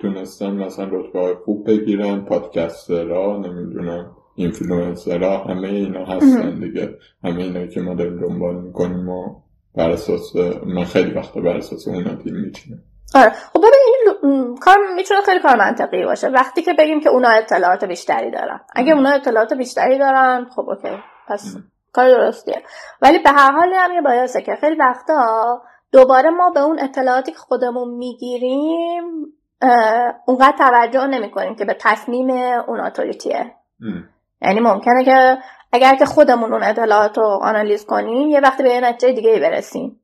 تونستن 0.00 0.50
مثلا 0.50 0.88
رتبه 0.92 1.36
خوب 1.44 1.66
بگیرن 1.66 2.24
پادکسترها 2.24 3.36
نمی‌دونم 3.36 4.16
اینفلوئنسرها 4.34 5.38
همه 5.38 5.68
اینا 5.68 6.04
هستن 6.04 6.60
دیگه. 6.60 6.90
همه 7.24 7.42
اینا 7.42 7.66
که 7.66 7.80
ما 7.80 7.94
داریم 7.94 8.20
دنبال 8.20 8.54
می‌کنیم 8.54 9.08
و 9.08 9.34
بر 9.74 9.90
اساس 9.90 10.36
من 10.66 10.84
خیلی 10.84 11.10
وقتا 11.10 11.40
بر 11.40 11.56
اساس 11.56 11.88
اونا 11.88 12.14
تیم 12.14 12.34
میچینم. 12.34 12.78
آره. 13.14 13.30
خب 13.30 13.58
ببین 13.58 14.16
این 14.22 14.56
کار 14.56 14.76
می‌تونه 14.94 15.20
خیلی 15.20 15.40
کار 15.40 15.56
منطقی 15.56 16.04
باشه. 16.04 16.28
وقتی 16.28 16.62
که 16.62 16.72
بگیم 16.72 17.00
که 17.00 17.08
اونا 17.08 17.28
اطلاعات 17.28 17.84
بیشتری 17.84 18.30
دارن. 18.30 18.60
اگه 18.74 18.92
اونا 18.92 19.10
اطلاعات 19.10 19.52
بیشتری 19.52 19.98
دارن 19.98 20.46
خب 20.56 20.68
OK. 20.68 21.02
پس 21.28 21.56
کار 21.92 22.08
درستیه. 22.08 22.62
ولی 23.02 23.18
به 23.18 23.30
هر 23.30 23.52
حال 23.52 23.72
هم 23.74 23.92
یه 23.92 24.00
بایاسه 24.00 24.42
که 24.42 24.56
خیلی 24.60 24.76
وقتا 24.76 25.62
دوباره 25.92 26.30
ما 26.30 26.50
به 26.50 26.60
اون 26.60 26.80
اطلاعاتی 26.80 27.32
که 27.32 27.38
خودمون 27.38 27.88
می‌گیریم 27.88 29.04
اونقدر 30.26 30.56
توجه 30.58 31.06
نمی 31.06 31.30
کنیم 31.30 31.56
که 31.56 31.64
به 31.64 31.76
تصمیم 31.80 32.30
اون 32.68 32.80
اتوریتیه. 32.80 33.54
یعنی 34.42 34.60
ممکنه 34.60 35.04
که 35.04 35.38
اگر 35.72 35.94
که 35.94 36.04
خودمون 36.04 36.52
اون 36.52 36.62
اطلاعات 36.62 37.18
رو 37.18 37.24
آنالیز 37.24 37.86
کنیم 37.86 38.28
یه 38.28 38.40
وقتی 38.40 38.62
به 38.62 38.70
یه 38.70 38.80
نتیجه 38.80 39.12
دیگه 39.12 39.40
برسیم. 39.40 40.00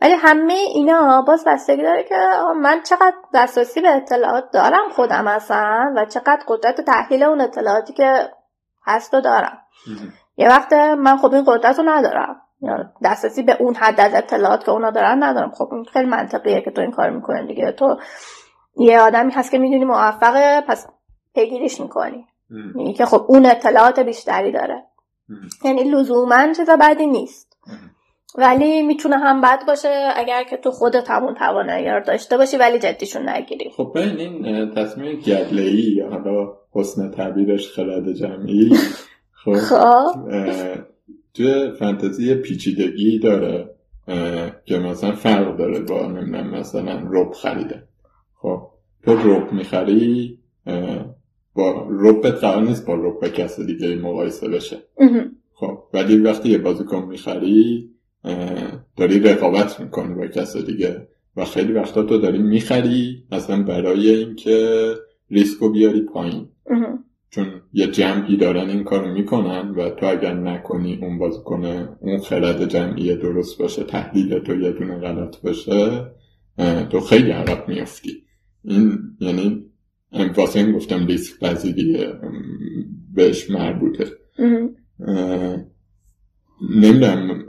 ولی 0.00 0.12
همه 0.12 0.52
اینا 0.52 1.22
باز 1.22 1.44
بستگی 1.46 1.82
داره 1.82 2.02
که 2.02 2.16
من 2.56 2.82
چقدر 2.82 3.16
دسترسی 3.34 3.80
به 3.80 3.96
اطلاعات 3.96 4.50
دارم 4.52 4.88
خودم 4.92 5.26
اصلا 5.26 5.92
و 5.96 6.04
چقدر 6.04 6.40
قدرت 6.48 6.80
تحلیل 6.80 7.22
اون 7.22 7.40
اطلاعاتی 7.40 7.92
که 7.92 8.30
هست 8.86 9.14
رو 9.14 9.20
دارم. 9.20 9.58
یه 10.36 10.48
وقت 10.48 10.72
من 10.72 11.16
خب 11.16 11.34
این 11.34 11.44
قدرت 11.46 11.78
رو 11.78 11.84
ندارم. 11.88 12.36
یا 12.62 12.92
دسترسی 13.04 13.42
به 13.42 13.56
اون 13.60 13.74
حد 13.74 14.00
از 14.00 14.14
اطلاعات 14.14 14.64
که 14.64 14.70
اونا 14.70 14.90
دارن 14.90 15.22
ندارم. 15.22 15.50
خب 15.50 15.68
این 15.72 15.84
خیلی 15.84 16.08
منطقیه 16.08 16.60
که 16.60 16.70
تو 16.70 16.80
این 16.80 16.90
کار 16.90 17.10
می‌کنه 17.10 17.46
دیگه. 17.46 17.72
تو 17.72 17.98
یه 18.76 19.00
آدمی 19.00 19.32
هست 19.32 19.50
که 19.50 19.58
می‌دونی 19.58 19.84
موفقه 19.84 20.60
پس 20.60 20.88
پیگیریش 21.34 21.80
می‌کنی. 21.80 22.26
یعنی 22.50 22.94
که 22.94 23.06
خب 23.06 23.24
اون 23.28 23.46
اطلاعات 23.46 24.00
بیشتری 24.00 24.52
داره. 24.52 24.86
یعنی 25.64 25.82
لزوما 25.82 26.52
چیز 26.52 26.70
بدی 26.70 27.06
نیست. 27.06 27.56
ولی 28.38 28.82
می‌تونه 28.82 29.18
هم 29.18 29.40
بد 29.40 29.66
باشه 29.66 30.08
اگر 30.16 30.44
که 30.44 30.56
تو 30.56 30.70
خودت 30.70 31.10
همون 31.10 31.34
توانایی 31.34 31.88
رو 31.88 32.00
داشته 32.00 32.36
باشی 32.36 32.56
ولی 32.56 32.78
جدیشون 32.78 33.28
نگیری. 33.28 33.70
خب 33.76 33.92
بین 33.94 34.20
این 34.20 34.70
تصمیم 34.74 35.20
گدله 35.20 35.70
یا 35.70 36.08
حالا 36.08 36.52
حسن 36.72 37.10
تعبیرش 37.10 37.68
خلد 37.68 38.12
جمعی 38.12 38.70
خب, 39.44 39.54
خب. 39.54 40.06
توی 41.34 41.70
فانتزی 41.78 42.34
پیچیدگی 42.34 43.18
داره 43.18 43.70
که 44.64 44.78
مثلا 44.78 45.12
فرق 45.12 45.56
داره 45.56 45.80
با 45.80 46.06
نمی‌دونم 46.06 46.50
مثلا 46.50 47.02
رب 47.10 47.32
خریده. 47.32 47.82
خب 48.34 48.62
تو 49.04 49.14
رب 49.14 49.52
می‌خری 49.52 50.38
با 51.54 51.86
ربت 51.90 52.34
قرار 52.34 52.62
نیست 52.62 52.86
با 52.86 52.94
رب 52.94 53.28
کس 53.28 53.60
دیگه 53.60 53.96
مقایسه 53.96 54.48
بشه. 54.48 54.76
خب 55.54 55.78
ولی 55.94 56.20
وقتی 56.20 56.48
یه 56.48 56.58
بازیکن 56.58 57.02
می‌خری 57.08 57.90
داری 58.96 59.20
رقابت 59.20 59.80
می‌کنی 59.80 60.14
با 60.14 60.26
کس 60.26 60.56
دیگه 60.56 61.08
و 61.36 61.44
خیلی 61.44 61.72
وقتا 61.72 62.02
تو 62.02 62.18
داری 62.18 62.38
می‌خری 62.38 63.24
اصلا 63.32 63.62
برای 63.62 64.10
اینکه 64.10 64.94
ریسکو 65.30 65.68
بیاری 65.68 66.00
پایین. 66.00 66.48
چون 67.30 67.46
یه 67.72 67.86
جمعی 67.86 68.36
دارن 68.36 68.70
این 68.70 68.84
کارو 68.84 69.14
می‌کنن 69.14 69.70
و 69.70 69.90
تو 69.90 70.06
اگر 70.06 70.34
نکنی 70.34 70.98
اون 71.02 71.30
کنه 71.44 71.88
اون 72.00 72.18
خرد 72.18 72.68
جمعی 72.68 73.16
درست 73.16 73.58
باشه 73.58 73.84
تحلیل 73.84 74.38
تو 74.38 74.60
یه 74.60 74.72
دونه 74.72 74.98
غلط 74.98 75.40
باشه 75.40 76.06
تو 76.90 77.00
خیلی 77.00 77.30
عقب 77.30 77.68
میافتی. 77.68 78.22
این 78.64 78.98
یعنی 79.20 79.64
واسه 80.36 80.60
این 80.60 80.72
گفتم 80.72 81.06
ریسک 81.06 81.40
پذیری 81.40 82.06
بهش 83.14 83.50
مربوطه. 83.50 84.06
نمی‌دونم 86.70 87.44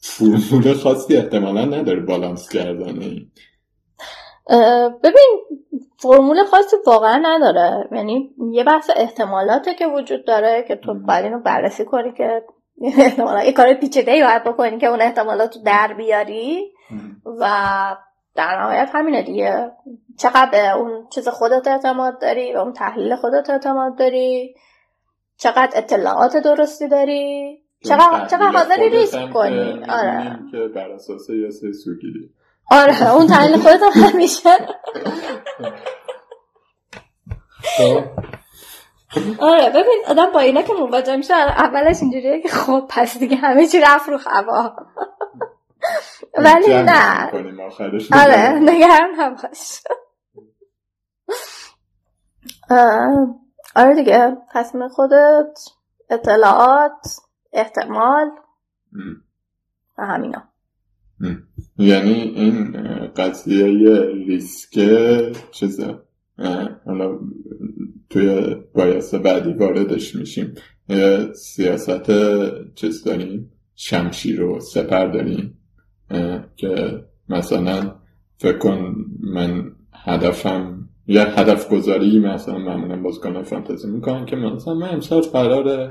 فرمول 0.00 0.74
خاصی 0.74 1.16
احتمالا 1.16 1.64
نداره 1.64 2.00
بالانس 2.00 2.48
کردن 2.48 3.02
این 3.02 3.30
ببین 5.02 5.38
فرمول 5.98 6.44
خاصی 6.44 6.76
واقعا 6.86 7.20
نداره. 7.22 7.88
یعنی 7.92 8.30
یه 8.52 8.64
بحث 8.64 8.90
احتمالاته 8.96 9.74
که 9.74 9.86
وجود 9.86 10.26
داره 10.26 10.64
که 10.68 10.76
تو 10.76 10.94
باید 10.94 11.24
اینو 11.24 11.38
بررسی 11.38 11.84
کنی 11.84 12.12
که 12.12 12.42
احتمالا 12.82 13.44
یه 13.44 13.52
کار 13.52 13.74
پیچیده 13.74 14.12
ای 14.12 14.22
باید 14.22 14.44
بکنی 14.44 14.78
که 14.78 14.86
اون 14.86 15.00
احتمالات 15.00 15.56
رو 15.56 15.62
در 15.62 15.94
بیاری. 15.96 16.72
و 17.24 17.96
در 18.34 18.60
نهایت 18.60 18.90
همینه 18.92 19.22
دیگه. 19.22 19.72
چقدر 20.18 20.50
به 20.50 20.70
اون 20.70 21.08
چیز 21.10 21.28
خودت 21.28 21.68
اعتماد 21.68 22.20
داری 22.20 22.52
به 22.52 22.58
اون 22.58 22.72
تحلیل 22.72 23.16
خودت 23.16 23.50
اعتماد 23.50 23.98
داری. 23.98 24.54
چقدر 25.36 25.70
اطلاعات 25.74 26.36
درستی 26.36 26.88
داری. 26.88 27.62
چقدر 27.84 28.26
چقدر 28.26 28.50
حاضری 28.50 28.88
ریسک 28.88 29.32
کنی؟ 29.32 29.84
آره. 29.88 30.38
که 30.50 30.58
بر 30.74 30.90
اساس 30.90 31.30
یه 31.30 31.50
سوگیری. 31.84 32.30
آره 32.70 33.14
اون 33.14 33.26
تحلیل 33.26 33.56
خودت 33.56 33.82
هم 33.82 34.02
همیشه 34.02 34.50
خب. 37.62 38.04
آره 39.38 39.70
ببین 39.70 40.02
آدم 40.08 40.32
با 40.32 40.40
اینا 40.40 40.62
که 40.62 40.72
مواجه 40.72 41.16
میشه 41.16 41.34
اولش 41.34 42.02
اینجوریه 42.02 42.42
که 42.42 42.48
خب 42.48 42.86
پس 42.88 43.18
دیگه 43.18 43.36
همه 43.36 43.66
چی 43.66 43.80
رفت 43.80 44.08
رو 44.08 44.18
خوا 44.18 44.72
ولی 46.38 46.82
نه. 46.82 47.30
آره 48.12 48.58
نگران 48.62 49.14
هم 49.14 49.34
باش. 49.34 49.82
آره 53.76 53.94
دیگه 53.94 54.36
تصمیم 54.52 54.88
خودت 54.88 55.58
اطلاعات. 56.10 57.06
احتمال 57.58 58.30
و 59.98 60.06
همینا. 60.06 60.42
یعنی 61.78 62.12
این 62.12 62.72
قضیه 63.06 63.66
ریسک 64.26 64.80
چیزه. 65.50 65.98
حالا 66.86 67.18
توی 68.10 68.56
بایست 68.74 69.14
بعدی 69.14 69.52
واردش 69.52 70.14
میشیم. 70.14 70.54
سیاست 71.34 72.10
چیز 72.74 73.04
داریم 73.04 73.52
شمشیر 73.74 74.42
و 74.42 74.60
سپر 74.60 75.06
داریم 75.06 75.58
که 76.56 77.04
مثلا 77.28 77.94
فکر 78.36 78.58
کن 78.58 78.94
من 79.20 79.72
هدفم 79.92 80.77
یا 81.10 81.24
هدف 81.24 81.72
گذاری 81.72 82.18
مثلا 82.18 82.58
معمولا 82.58 83.02
بازیکن 83.02 83.42
فانتزی 83.42 83.88
می‌کنن 83.88 84.26
که 84.26 84.36
مثلا 84.36 84.74
من 84.74 84.88
امسال 84.88 85.20
قرار 85.20 85.90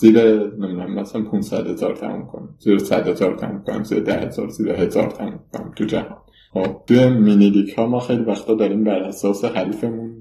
زیر 0.00 0.22
نمی‌دونم 0.58 0.94
مثلا 0.94 1.22
500 1.22 1.66
هزار 1.66 1.96
تموم 1.96 2.26
کنم. 2.26 2.54
زیر 2.58 2.78
100 2.78 3.08
هزار 3.08 3.36
تموم 3.36 3.62
کنم 3.66 3.84
زیر 3.84 4.00
10 4.00 4.14
هزار 4.14 4.48
زیر 4.48 4.68
هزار 4.68 5.10
تموم 5.10 5.40
کنم 5.52 5.72
تو 5.76 5.84
جهان. 5.84 6.16
خب 6.52 6.82
توی 6.86 7.08
مینی 7.08 7.66
ها 7.76 7.86
ما 7.86 8.00
خیلی 8.00 8.22
وقتا 8.22 8.54
داریم 8.54 8.84
بر 8.84 8.98
اساس 8.98 9.44
حریفمون 9.44 10.16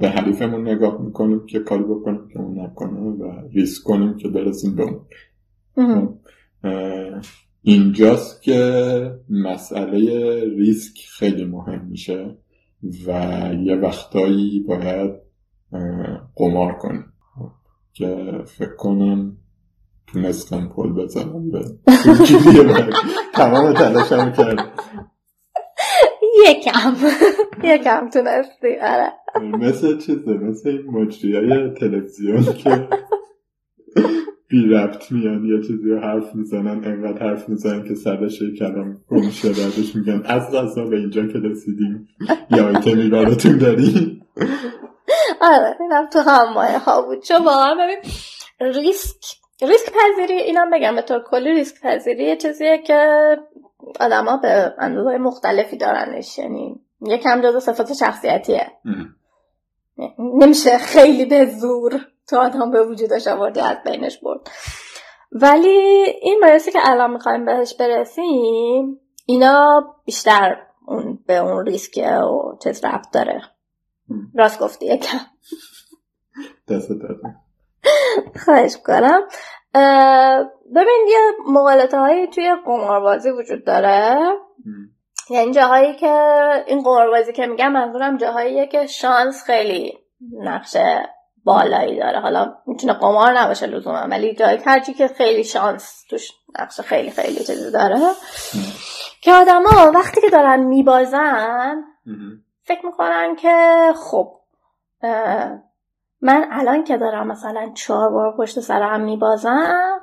به 0.00 0.08
حریفمون 0.08 0.68
نگاه 0.68 1.02
می‌کنیم 1.02 1.46
که 1.46 1.58
کاری 1.58 1.82
بکنیم 1.82 2.28
که 2.32 2.40
اون 2.40 2.60
نکنه 2.60 3.00
و 3.00 3.32
ریسک 3.54 3.82
کنیم 3.84 4.16
که 4.16 4.28
برسیم 4.28 4.76
به 4.76 4.82
اون. 4.82 5.00
خب، 5.74 6.14
اینجاست 7.62 8.42
که 8.42 9.10
مسئله 9.30 10.40
ریسک 10.56 10.98
خیلی 11.18 11.44
مهم 11.44 11.86
میشه. 11.90 12.36
و 13.06 13.10
یه 13.62 13.76
وقتایی 13.76 14.64
باید 14.68 15.10
قمار 16.36 16.72
کنیم 16.72 17.04
که 17.92 18.42
فکر 18.46 18.76
کنم 18.76 19.36
تونستم 20.06 20.68
پل 20.68 20.92
بزنم 20.92 21.50
به 21.50 21.60
تمام 23.34 23.72
تلاشم 23.72 24.32
کرد 24.32 24.58
یکم. 26.48 26.94
یکم 27.64 28.10
تونستی. 28.10 28.76
آره. 28.82 29.12
مثل 29.58 29.98
چیزه؟ 29.98 30.32
مثل 30.32 30.82
مجری 30.86 31.36
های 31.36 31.74
تلویزیون 31.74 32.42
که 32.42 32.88
بی 34.54 34.68
ربط 34.68 35.12
میان 35.12 35.44
یه 35.44 35.60
چیزی 35.60 35.90
رو 35.90 36.00
حرف 36.00 36.34
می‌زنن 36.34 36.84
انقدر 36.84 37.26
حرف 37.26 37.48
می‌زنن 37.48 37.88
که 37.88 37.94
سرش 37.94 38.42
کلام 38.58 39.00
گم 39.10 39.20
بعدش 39.44 39.96
میگن 39.96 40.22
از 40.24 40.50
غذا 40.54 40.84
به 40.84 40.96
اینجا 40.96 41.26
که 41.26 41.38
رسیدیم. 41.38 42.08
یا 42.50 42.66
آیتمی 42.66 43.08
براتون 43.08 43.58
داریم 43.58 44.26
آره 45.40 45.76
اینم 45.80 46.06
تو 46.12 46.18
هم 46.18 46.52
مایه 46.54 46.78
ها 46.78 47.02
بود. 47.02 47.22
چون 47.22 47.44
واقعا 47.44 47.74
ببین 47.74 47.98
ریسک 48.60 49.24
ریسک 49.62 49.92
پذیری 49.92 50.34
اینم 50.34 50.70
بگم 50.70 50.94
به 50.94 51.02
طور 51.02 51.24
کلی 51.30 51.52
ریسک 51.52 51.80
پذیری 51.82 52.24
یه 52.24 52.36
چیزیه 52.36 52.82
که 52.86 53.36
ها 54.00 54.36
به 54.36 54.74
اندازه 54.78 55.18
مختلفی 55.18 55.76
دارنش. 55.76 56.38
یعنی 56.38 56.80
یکم 57.06 57.42
جزو 57.42 57.60
صفات 57.60 57.92
شخصیتیه. 57.92 58.66
نمیشه 60.18 60.78
خیلی 60.78 61.24
به 61.24 61.46
زور 61.46 62.00
تو 62.28 62.36
آدم 62.36 62.70
به 62.70 62.82
وجودش 62.82 63.26
آوردی 63.26 63.60
از 63.60 63.76
بینش 63.84 64.18
برد. 64.18 64.50
ولی 65.32 65.68
این 66.22 66.40
باعثی 66.42 66.72
که 66.72 66.78
الان 66.82 67.10
می‌خوایم 67.10 67.44
بهش 67.44 67.74
برسیم 67.74 69.00
اینا 69.26 69.84
بیشتر 70.04 70.56
اون 70.86 71.18
به 71.26 71.36
اون 71.36 71.66
ریسک 71.66 71.98
و 71.98 72.58
چیز 72.62 72.84
رفت 72.84 73.12
داره. 73.12 73.42
راست 74.34 74.60
گفتی 74.60 74.86
یکم. 74.86 75.18
دست 76.68 76.88
خواهش 78.44 78.76
کنم 78.76 79.20
ببین 80.74 81.06
یه 81.08 81.18
مقالطه 81.46 81.98
هایی 81.98 82.26
توی 82.26 82.54
قماربازی 82.64 83.30
وجود 83.30 83.64
داره. 83.64 84.18
یعنی 85.30 85.52
جاهایی 85.52 85.94
که 85.94 86.10
این 86.66 86.82
قماربازی 86.82 87.32
که 87.32 87.46
میگم 87.46 87.72
منظورم 87.72 88.16
جاهاییه 88.16 88.66
که 88.66 88.86
شانس 88.86 89.42
خیلی 89.46 89.98
نقشه 90.40 91.02
بالایی 91.44 91.98
داره. 92.00 92.20
حالا 92.20 92.54
می‌تونه 92.66 92.92
قمار 92.92 93.38
نباشه 93.38 93.66
لزوما 93.66 94.06
ولی 94.10 94.34
جایی 94.34 94.58
هرچی 94.66 94.94
که 94.94 95.08
خیلی 95.08 95.44
شانس 95.44 96.04
توش 96.10 96.32
نقشه 96.58 96.82
خیلی 96.82 97.10
خیلی 97.10 97.44
چیزی 97.44 97.70
داره. 97.70 98.00
که 99.22 99.32
آدما 99.32 99.92
وقتی 99.94 100.20
که 100.20 100.30
دارن 100.30 100.60
میبازن 100.60 101.82
فکر 102.62 102.86
می‌کنن 102.86 103.36
که 103.36 103.92
خب 103.96 104.40
من 106.20 106.46
الان 106.50 106.84
که 106.84 106.96
دارم 106.96 107.26
مثلا 107.26 107.70
چهار 107.74 108.10
بار 108.10 108.36
پشت 108.36 108.60
سرم 108.60 109.00
میبازم 109.00 110.00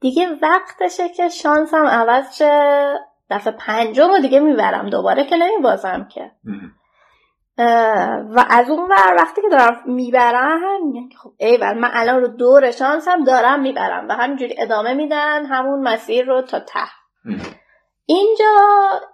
دیگه 0.00 0.28
وقتشه 0.42 1.08
که 1.08 1.28
شانسم 1.28 1.86
عوض 1.86 2.36
شه. 2.38 2.94
دفعه 3.30 3.52
پنجم 3.52 4.10
و 4.10 4.18
دیگه 4.18 4.40
می‌برم 4.40 4.90
دوباره 4.90 5.24
که 5.24 5.36
نمیبازم 5.36 6.08
که. 6.10 6.30
و 7.58 8.44
از 8.50 8.70
اون 8.70 8.90
ور 8.90 9.14
وقتی 9.16 9.42
که 9.42 9.48
دارم 9.48 9.82
می‌برم 9.86 10.86
میگن 10.86 11.16
خب 11.22 11.32
ای 11.38 11.56
من 11.56 11.90
الان 11.92 12.20
رو 12.20 12.28
دور 12.28 12.70
شانسم 12.70 13.24
دارم 13.24 13.60
می‌برم 13.60 14.08
و 14.08 14.12
همینجوری 14.12 14.54
ادامه 14.58 14.94
میدن 14.94 15.46
همون 15.46 15.88
مسیر 15.88 16.26
رو 16.26 16.42
تا 16.42 16.60
ته. 16.60 16.88
اینجا 18.06 18.46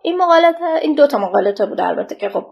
این 0.03 0.17
مقالطه 0.17 0.65
این 0.83 0.95
دوتا 0.95 1.19
مقالطه 1.19 1.67
بود 1.67 1.81
البته 1.81 2.15
که 2.15 2.29
خب 2.29 2.47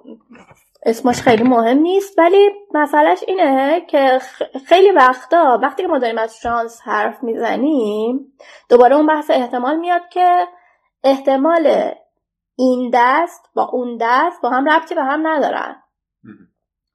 اسمش 0.82 1.20
خیلی 1.20 1.44
مهم 1.44 1.78
نیست 1.78 2.18
ولی 2.18 2.50
مسئلهش 2.74 3.24
اینه 3.26 3.80
که 3.80 4.18
خیلی 4.66 4.90
وقتا 4.90 5.58
وقتی 5.62 5.82
که 5.82 5.88
ما 5.88 5.98
داریم 5.98 6.18
از 6.18 6.38
شانس 6.38 6.80
حرف 6.84 7.22
می‌زنیم 7.22 8.32
دوباره 8.68 8.96
اون 8.96 9.06
بحث 9.06 9.30
احتمال 9.30 9.76
میاد 9.76 10.08
که 10.08 10.46
احتمال 11.04 11.92
این 12.56 12.90
دست 12.94 13.50
با 13.54 13.68
اون 13.72 13.98
دست 14.00 14.42
با 14.42 14.50
هم 14.50 14.68
ربطی 14.68 14.94
به 14.94 15.02
هم 15.02 15.26
ندارن. 15.26 15.76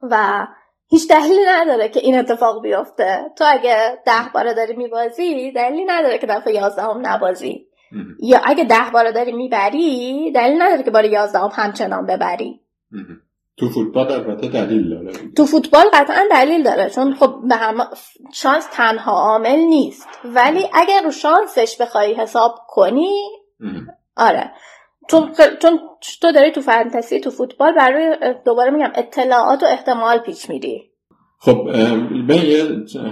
و 0.01 0.47
هیچ 0.87 1.09
دلیلی 1.09 1.45
نداره 1.47 1.89
که 1.89 1.99
این 1.99 2.19
اتفاق 2.19 2.61
بیفته. 2.61 3.31
تو 3.37 3.43
اگه 3.47 4.01
ده 4.05 4.29
باره 4.33 4.53
داری 4.53 4.75
میبازی 4.75 5.51
دلیلی 5.51 5.85
نداره 5.85 6.17
که 6.17 6.27
دفعه 6.27 6.53
یازدهم 6.53 7.07
نبازی. 7.07 7.67
یا 8.19 8.39
اگه 8.43 8.63
ده 8.63 8.91
باره 8.93 9.11
داری 9.11 9.31
می‌بری 9.31 10.31
دلیل 10.31 10.61
نداره 10.61 10.83
که 10.83 10.91
بار 10.91 11.05
یازدهم 11.05 11.49
همچنان 11.53 12.05
ببری. 12.05 12.61
تو 13.57 13.69
فوتبال 13.69 14.11
البته 14.11 14.47
دلیل 14.47 14.89
داره. 14.89 15.11
تو 15.37 15.45
فوتبال 15.45 15.83
قطعا 15.93 16.23
دلیل 16.31 16.63
داره 16.63 16.89
چون 16.89 17.13
خب 17.13 17.35
به 17.49 17.55
هم 17.55 17.87
شانس 18.33 18.67
تنها 18.71 19.11
عامل 19.11 19.59
نیست. 19.59 20.07
ولی 20.23 20.69
اگر 20.73 21.01
رو 21.03 21.11
شانسش 21.11 21.81
بخوای 21.81 22.13
حساب 22.13 22.55
کنی 22.67 23.21
آره. 24.17 24.51
چون 25.11 25.31
چون 25.61 25.79
تو 26.21 26.31
داری 26.31 26.51
تو 26.51 26.61
فانتزی 26.61 27.19
تو 27.19 27.29
فوتبال 27.29 27.73
برای 27.75 28.17
دوباره 28.45 28.71
میگم 28.71 28.91
اطلاعات 28.95 29.63
و 29.63 29.65
احتمال 29.65 30.17
پیچ 30.17 30.49
میری 30.49 30.91
خب 31.39 31.71
به 32.27 32.35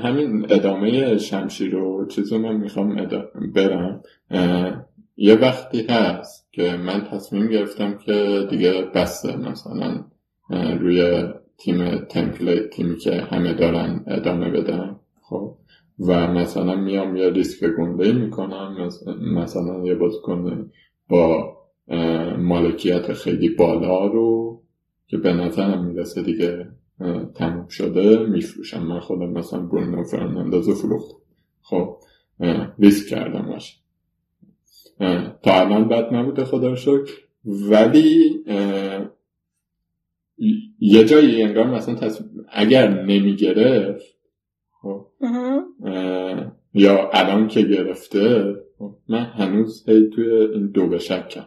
همین 0.03 0.47
ادامه 0.49 1.17
شمشیر 1.17 1.75
و 1.75 2.07
چیزو 2.07 2.37
من 2.37 2.55
می‌خوام 2.55 3.07
برم. 3.55 4.03
یه 5.17 5.35
وقتی 5.35 5.87
هست 5.89 6.47
که 6.51 6.77
من 6.77 7.03
تصمیم 7.11 7.47
گرفتم 7.47 7.97
که 7.97 8.47
دیگه 8.49 8.81
بسته 8.95 9.37
مثلا 9.37 10.03
روی 10.79 11.23
تیم 11.57 11.97
تمپلیت 11.97 12.69
تیمی 12.69 12.97
که 12.97 13.11
همه 13.11 13.53
دارن 13.53 14.03
ادامه 14.07 14.49
بدم 14.49 14.99
خب. 15.21 15.55
و 15.99 16.27
مثلا 16.27 16.75
میام 16.75 17.15
یه 17.15 17.29
ریسک 17.29 17.65
گنده 17.77 18.11
می‌کنم 18.11 18.89
مثلا 19.35 19.85
یه 19.85 19.95
بازیکن 19.95 20.71
با 21.09 21.58
مالکیت 22.37 23.13
خیلی 23.13 23.49
بالا 23.49 24.07
رو 24.07 24.61
که 25.07 25.17
به 25.17 25.33
نظرم 25.33 25.85
می‌رسه 25.85 26.21
دیگه 26.23 26.67
تموم 27.35 27.67
شده 27.67 28.25
میفروشم. 28.25 28.83
من 28.83 28.99
خودم 28.99 29.29
مثلا 29.29 29.59
برونو 29.59 30.03
فرناندز 30.03 30.69
فروخت 30.69 31.15
خب 31.61 31.97
ریسک 32.79 33.09
کردم 33.09 33.47
باشه. 33.47 33.77
تا 35.43 35.59
الان 35.59 35.87
بد 35.87 36.13
نبوده 36.13 36.45
خدا 36.45 36.75
شکر. 36.75 37.11
ولی 37.45 38.43
یه 40.79 41.03
جایی 41.05 41.43
انگار 41.43 41.67
مثلا 41.67 41.95
تصمیم 41.95 42.45
اگر 42.49 43.03
نمی‌گرفت 43.03 44.15
خب 44.81 45.07
یا 46.73 47.09
الان 47.13 47.47
که 47.47 47.61
گرفته 47.61 48.55
خب، 48.77 48.95
من 49.07 49.23
هنوز 49.23 49.89
هی 49.89 50.09
توی 50.09 50.31
این 50.31 50.67
دو 50.67 50.87
بشکم 50.87 51.45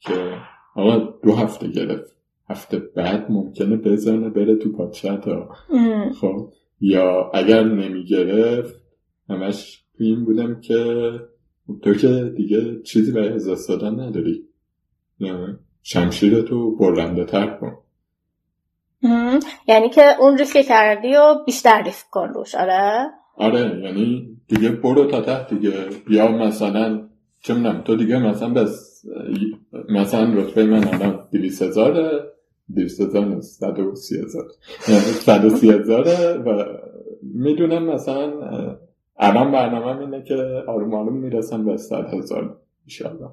که 0.00 0.34
آقا 0.74 0.98
دو 1.22 1.32
هفته 1.32 1.68
گرفت. 1.68 2.16
هفته 2.50 2.78
بعد 2.78 3.30
ممکنه 3.30 3.76
بزنه 3.76 4.30
بره 4.30 4.56
تو 4.56 4.72
پادشت 4.72 5.04
ها 5.04 5.56
خب 6.20 6.52
یا 6.80 7.30
اگر 7.34 7.62
نمی‌گرفت 7.64 8.82
همش 9.28 9.84
تو 9.98 10.04
این 10.04 10.24
بودم 10.24 10.60
که 10.60 11.10
تو 11.82 11.94
که 11.94 12.32
دیگه 12.36 12.82
چیزی 12.82 13.12
برای 13.12 13.32
ازاست 13.32 13.68
دادن 13.68 14.00
نداری. 14.00 14.44
شمشیر 15.82 16.42
تو 16.42 16.76
برنده 16.76 17.24
تر 17.24 17.46
کن. 17.46 17.72
یعنی 19.68 19.88
که 19.88 20.02
اون 20.20 20.38
ریسک 20.38 20.62
کردی 20.62 21.16
و 21.16 21.44
بیشتر 21.46 21.82
ریسک 21.82 22.10
کن 22.10 22.28
روش 22.28 22.54
آره؟ 22.54 23.06
آره 23.36 23.80
یعنی 23.84 24.36
دیگه 24.48 24.68
برو 24.68 25.04
تا 25.04 25.20
تحت 25.20 25.54
دیگه. 25.54 25.72
یا 26.08 26.32
مثلا 26.32 27.08
چه 27.42 27.54
می‌دونم 27.54 27.80
تو 27.80 27.96
دیگه 27.96 28.18
مثلا 28.18 28.48
بس 28.48 29.04
مثلا 29.90 30.34
رتبه 30.34 30.66
من 30.66 30.88
الان 30.88 31.26
دیویس 31.30 31.62
هزاره 31.62 32.32
دیویس 32.74 33.00
هزار 33.00 33.24
نیست 33.24 33.60
صد 33.60 33.78
و 33.78 33.94
سی 33.94 34.18
هزار. 34.18 34.44
صد 35.26 35.44
و 35.44 35.50
سی 35.50 35.70
هزاره 35.70 36.32
و 36.32 36.64
می‌دونم 37.22 37.82
مثلا 37.82 38.32
الان 39.16 39.52
برنامه 39.52 40.00
اینه 40.00 40.22
که 40.22 40.34
آروم 40.66 40.94
آروم 40.94 41.16
می‌رسم 41.16 41.64
به 41.64 41.76
صد 41.76 42.14
هزار 42.14 42.56
ایشالله 42.84 43.28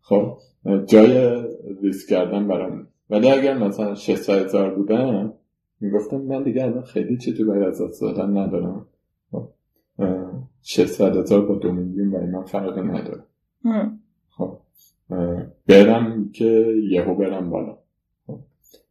خب 0.00 0.38
جای 0.86 1.42
ریسک 1.82 2.08
کردن 2.08 2.48
برام. 2.48 2.86
ولی 3.10 3.30
اگر 3.30 3.58
مثلا 3.58 3.94
600 3.94 4.44
هزار 4.44 4.74
بودم 4.74 5.32
می‌گفتم 5.80 6.16
من 6.16 6.42
دیگه 6.42 6.64
الان 6.64 6.82
خیلی 6.82 7.16
چیزی 7.16 7.44
برای 7.44 7.64
از 7.64 7.82
دست 7.82 8.00
دادن 8.00 8.36
ندارم. 8.36 8.86
600 10.62 11.16
هزار 11.16 11.46
با 11.46 11.54
دو 11.54 11.72
میلیون 11.72 12.10
برای 12.10 12.26
من 12.26 12.42
فرق 12.42 12.78
نداره. 12.78 13.22
خب 14.30 14.58
برم 15.72 16.30
که 16.32 16.74
یهو 16.90 17.14
برم 17.14 17.50
بالا. 17.50 17.78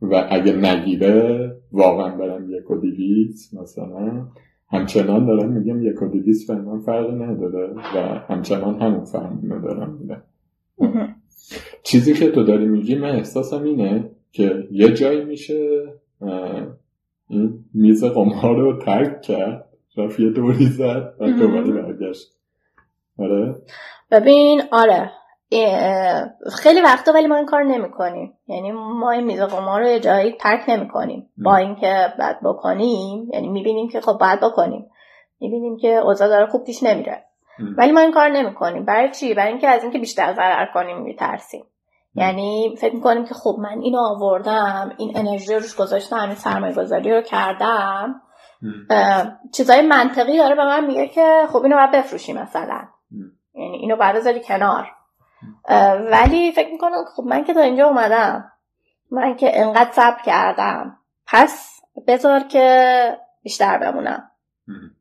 و 0.01 0.27
اگه 0.29 0.55
نگیره 0.55 1.51
واقعا 1.71 2.15
برم 2.15 2.49
یک 2.49 2.71
و 2.71 2.77
دیویز 2.77 3.55
مثلا. 3.61 4.27
همچنان 4.71 5.25
دارم 5.25 5.51
میگم 5.51 5.83
یک 5.83 6.01
و 6.01 6.07
دیویز 6.07 6.47
برای 6.47 6.61
من 6.61 6.79
فرق 6.79 7.21
نداره 7.21 7.73
و 7.95 7.99
همچنان 8.27 8.81
همون 8.81 9.05
فهم 9.05 9.61
دارم 9.63 9.97
میده 9.99 10.17
چیزی 11.83 12.13
که 12.13 12.31
تو 12.31 12.43
داری 12.43 12.65
میگی 12.65 12.95
من 12.95 13.09
احساسم 13.09 13.63
اینه 13.63 14.09
که 14.31 14.67
یه 14.71 14.93
جایی 14.93 15.25
میشه 15.25 15.83
این 17.29 17.65
میز 17.73 18.03
قمار 18.03 18.55
رو 18.55 18.79
ترک 18.79 19.21
کرد 19.21 19.67
رفت 19.97 20.19
یه 20.19 20.29
دوری 20.29 20.65
زد 20.65 21.13
و 21.19 21.31
دوباره 21.31 21.71
برگشت. 21.71 22.37
آره؟ 23.17 23.55
ببین 24.11 24.61
آره. 24.71 25.11
خیلی 26.53 26.81
وقتا 26.81 27.11
ولی 27.11 27.27
ما 27.27 27.35
این 27.35 27.45
کار 27.45 27.63
نمی 27.63 27.91
کنیم 27.91 28.37
یعنی 28.47 28.71
ما 28.71 29.11
این 29.11 29.23
میز 29.23 29.41
قمار 29.41 29.81
رو 29.81 29.87
یه 29.87 29.99
جایی 29.99 30.31
ترک 30.31 30.63
نمی 30.67 30.87
کنیم 30.87 31.29
با 31.37 31.55
اینکه 31.55 32.13
بعد 32.19 32.39
بکنیم 32.43 33.29
یعنی 33.33 33.47
می‌بینیم 33.47 33.89
که 33.89 34.01
خب 34.01 34.17
باید 34.17 34.39
بکنیم. 34.39 34.89
می‌بینیم 35.39 35.77
که 35.77 35.87
اوضاع 35.87 36.27
داره 36.27 36.45
خوب 36.45 36.63
پیش 36.63 36.83
نمیره. 36.83 37.23
ولی 37.77 37.91
ما 37.91 37.99
این 37.99 38.11
کار 38.11 38.29
نمی 38.29 38.53
کنیم 38.53 38.85
برای 38.85 39.11
چی؟ 39.11 39.33
برای 39.33 39.49
اینکه 39.49 39.67
از 39.67 39.83
اینکه 39.83 39.99
بیشتر 39.99 40.33
ضرر 40.33 40.65
کنیم 40.73 40.97
میترسیم. 40.97 41.65
یعنی 42.15 42.75
فکر 42.81 42.95
می‌کنیم 42.95 43.25
که 43.25 43.33
خب 43.33 43.55
من 43.59 43.81
اینو 43.81 43.99
آوردم 43.99 44.91
این 44.97 45.17
انرژی 45.17 45.55
روش 45.55 45.75
گذاشتم 45.75 46.25
این 46.25 46.35
سرمایه 46.35 46.75
گذاری 46.75 47.11
رو 47.11 47.21
کردم. 47.21 48.21
چیزای 49.53 49.81
منطقی 49.81 50.37
داره 50.37 50.55
به 50.55 50.65
من 50.65 50.85
میگه 50.85 51.07
که 51.07 51.47
خب 51.49 51.63
اینو 51.63 51.75
باید 51.75 51.91
بفروشی 51.91 52.33
مثلا. 52.33 52.81
یعنی 53.53 53.77
اینو 53.77 53.95
بعد 53.95 54.15
بذاری 54.15 54.41
کنار. 54.41 54.87
ولی 56.11 56.51
فکر 56.51 56.71
می‌کنم 56.71 57.05
خب 57.15 57.23
من 57.23 57.43
که 57.43 57.53
تا 57.53 57.61
اینجا 57.61 57.87
اومدم 57.87 58.51
من 59.11 59.35
که 59.35 59.61
انقدر 59.61 59.91
صبر 59.91 60.21
کردم. 60.25 60.97
پس 61.27 61.81
بذار 62.07 62.39
که 62.39 63.17
بیشتر 63.43 63.77
بمونم. 63.77 64.31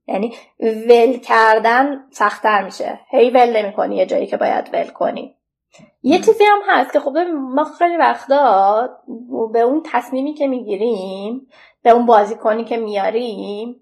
یعنی 0.08 0.34
ول 0.60 1.16
کردن 1.16 2.04
سختتر 2.10 2.64
میشه. 2.64 3.00
هی 3.10 3.30
ول 3.30 3.56
نمی‌کنی 3.56 3.96
یه 3.96 4.06
جایی 4.06 4.26
که 4.26 4.36
باید 4.36 4.70
ول 4.72 4.88
کنی. 4.88 5.36
یه 6.02 6.18
چیزی 6.18 6.44
هم 6.44 6.58
هست 6.68 6.92
که 6.92 7.00
خب 7.00 7.16
ما 7.54 7.64
خیلی 7.64 7.96
وقتا 7.96 8.88
به 9.52 9.60
اون 9.60 9.82
تصمیمی 9.84 10.34
که 10.34 10.46
می‌گیریم 10.46 11.46
به 11.82 11.90
اون 11.90 12.06
بازیکنی 12.06 12.64
که 12.64 12.76
میاریم 12.76 13.76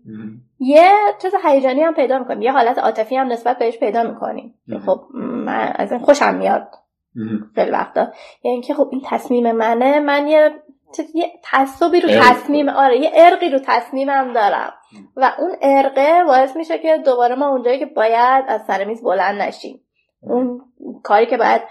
یه 0.59 0.91
چیز 1.23 1.35
هیجانی 1.45 1.83
هم 1.83 1.95
پیدا 1.95 2.19
می‌کنیم. 2.19 2.43
یه 2.43 2.53
حالت 2.53 2.79
عاطفی 2.79 3.17
هم 3.17 3.33
نسبت 3.33 3.59
بهش 3.59 3.79
پیدا 3.79 4.03
می‌کنیم. 4.03 4.55
خب 4.87 5.05
من 5.49 5.73
از 5.75 5.93
این 5.93 6.01
خوشم 6.01 6.35
میاد. 6.35 6.69
خیلی 7.55 7.71
وقتا. 7.71 8.01
یعنی 8.01 8.13
اینکه 8.55 8.75
خب 8.75 8.89
این 8.93 9.03
تصمیم 9.05 9.53
منه 9.53 10.01
من 10.01 10.27
یه 10.27 10.63
یه 11.15 11.33
تعصبی 11.43 12.01
رو 12.01 12.09
تصمیم 12.09 12.69
آره 12.69 12.99
یه 12.99 13.11
ارقی 13.15 13.49
رو 13.49 13.59
تصمیمم 13.59 14.33
دارم. 14.33 14.73
و 15.17 15.33
اون 15.39 15.57
ارقه 15.63 16.25
باعث 16.27 16.57
میشه 16.57 16.79
که 16.79 16.97
دوباره 17.05 17.35
ما 17.35 17.49
اونجایی 17.49 17.79
که 17.79 17.87
باید 17.87 18.45
از 18.49 18.65
سر 18.67 18.85
میز 18.85 19.03
بلند 19.03 19.43
نشیم. 19.43 19.81
اون 20.21 20.61
کاری 21.03 21.27
که 21.27 21.37
باید 21.37 21.63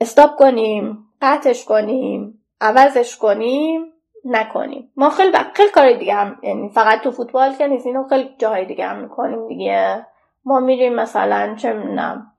استاپ 0.00 0.36
کنیم 0.36 0.98
قطعش 1.22 1.64
کنیم 1.64 2.42
عوضش 2.60 3.16
کنیم 3.16 3.84
نکنیم. 4.24 4.92
ما 4.96 5.10
خیلی 5.10 5.32
خیلی 5.54 5.70
کار 5.70 5.92
دیگه 5.92 6.14
هم 6.14 6.38
یعنی 6.42 6.68
فقط 6.68 7.00
تو 7.00 7.10
فوتبال 7.10 7.54
که 7.54 7.66
نیست 7.66 7.86
اینو 7.86 8.08
خیلی 8.08 8.30
جاهای 8.38 8.64
دیگه 8.64 8.86
هم 8.86 8.98
می‌کنیم 9.00 9.48
دیگه. 9.48 10.06
ما 10.44 10.60
میریم 10.60 10.94
مثلا 10.94 11.54
چه 11.54 11.72
می‌دونم 11.72 12.33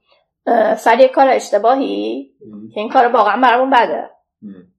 سر 0.78 1.00
یک 1.00 1.12
کار 1.12 1.30
اشتباهی؟ 1.30 2.32
که 2.74 2.80
این 2.80 2.89
کار 2.89 3.08
واقعا 3.08 3.41
برامون 3.41 3.70
بده. 3.70 4.10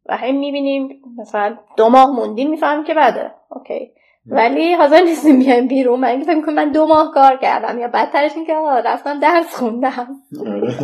و 0.07 0.17
هی 0.17 0.33
می‌بینیم 0.33 1.03
مثلا 1.19 1.59
دو 1.77 1.89
ماه 1.89 2.11
موندیم 2.11 2.51
می‌فهمیم 2.51 2.85
که 2.85 2.95
بده. 2.95 3.31
اوکی. 3.51 3.93
ولی 4.29 4.75
حاضر 4.75 5.01
نیستیم 5.01 5.39
بیایم 5.39 5.69
بیرون. 5.69 6.01
من 6.01 6.21
فکر 6.21 6.41
کنم 6.41 6.55
من 6.55 6.73
دو 6.73 6.87
ماه 6.87 7.11
کار 7.15 7.37
کردم. 7.37 7.79
یا 7.79 7.89
بدترش 7.89 8.33
این 8.37 8.47
که 8.47 8.55
رفتم 8.85 9.21
درس 9.21 9.55
خوندم. 9.55 10.09
آره. 10.47 10.75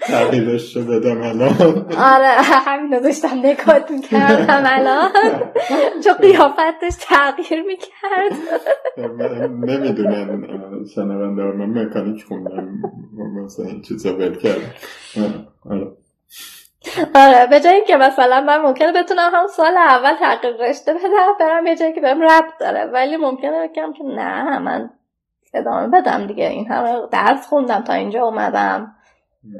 تغییرش 0.00 0.76
رو 0.76 0.82
بدم 0.82 1.22
الان. 1.22 1.86
آره 1.98 2.28
همین 2.40 2.92
رو 2.92 3.00
داشتم 3.00 3.46
نکات 3.46 3.90
می‌کردم 3.90 4.62
الان. 4.66 5.10
چون 6.04 6.14
قیافتش 6.14 6.94
تغییر 7.00 7.62
می‌کرد. 7.62 8.32
نمی‌دونن 9.50 10.48
شنونده 10.94 11.42
من 11.42 11.82
مکانیک 11.82 12.24
خوندم. 12.24 12.68
مثلا 13.44 13.66
این 13.66 13.82
چیزا 13.82 14.16
ول 14.16 14.36
کردم. 14.36 14.72
آره 17.14 17.46
به 17.46 17.60
جایی 17.60 17.84
که 17.84 17.96
مثلا 17.96 18.40
من 18.40 18.58
ممکنه 18.58 18.92
بتونم 18.92 19.30
هم 19.34 19.46
سال 19.46 19.76
اول 19.76 20.14
تحقیق 20.14 20.60
رشته 20.60 20.94
بدم 20.94 21.32
برم 21.40 21.66
یه 21.66 21.76
جایی 21.76 21.92
که 21.92 22.00
بهم 22.00 22.22
ربط 22.22 22.58
داره. 22.60 22.84
ولی 22.84 23.16
ممکنه 23.16 23.68
بگم 23.68 23.92
که 23.92 24.04
نه 24.04 24.58
من 24.58 24.90
ادامه 25.54 25.86
بدم 25.86 26.26
دیگه. 26.26 26.46
این 26.46 26.66
همه 26.66 26.98
درس 27.12 27.46
خوندم 27.46 27.80
تا 27.80 27.92
اینجا 27.92 28.24
اومدم. 28.24 28.92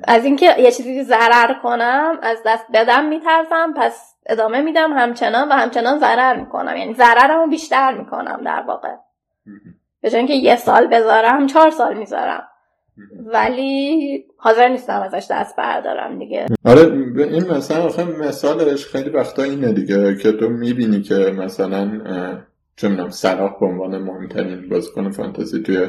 از 0.05 0.25
اینکه 0.25 0.55
یه 0.59 0.71
چیزی 0.71 1.03
ضرر 1.03 1.55
کنم 1.63 2.19
از 2.23 2.43
دست 2.47 2.67
بدم 2.73 3.05
میترسم 3.05 3.75
پس 3.77 4.15
ادامه 4.27 4.61
میدم 4.61 4.93
همچنان 4.93 5.49
و 5.49 5.53
همچنان 5.53 5.99
ضرر 5.99 6.37
می‌کنم. 6.37 6.77
یعنی 6.77 6.95
ضررمو 6.95 7.47
بیشتر 7.47 7.95
می‌کنم 7.95 8.41
در 8.45 8.63
واقع. 8.63 8.95
به 10.03 10.11
جای 10.11 10.19
اینکه 10.19 10.35
یه 10.35 10.57
سال 10.57 10.87
بذارم 10.87 11.47
چهار 11.47 11.71
سال 11.71 11.95
می‌ذارم. 11.95 12.49
ولی 13.27 14.25
حاضر 14.47 14.69
نیستم 14.69 15.01
ازش 15.01 15.27
دست 15.31 15.57
بردارم 15.57 16.19
دیگه. 16.19 16.47
آره 16.65 16.83
این 17.17 17.51
مثلا 17.51 17.85
آخه 17.85 18.05
مثالش 18.05 18.87
خیلی 18.87 19.11
وقتا 19.11 19.43
اینه 19.43 19.73
دیگه 19.73 20.17
که 20.17 20.33
تو 20.33 20.49
می‌بینی 20.49 21.03
که 21.03 21.15
مثلا 21.15 22.01
چه 22.77 22.89
می‌دونم 22.89 23.11
سراخ 23.11 23.59
به 23.61 23.67
عنوان 23.67 23.99
مهمترین 23.99 24.69
بازیکن 24.69 25.11
فانتزی 25.11 25.63
توی 25.63 25.89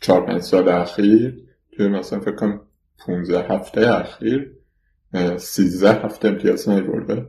چهار 0.00 0.26
پنج 0.26 0.40
سال 0.40 0.68
اخیر 0.68 1.34
توی 1.76 1.88
مثلا 1.88 2.20
فکر 2.20 2.34
کنم 2.34 2.60
15 3.06 3.54
هفته 3.54 3.94
اخیر 3.94 4.50
13 5.36 5.90
هفته 5.90 6.28
امتیاز 6.28 6.68
نیورده 6.68 7.26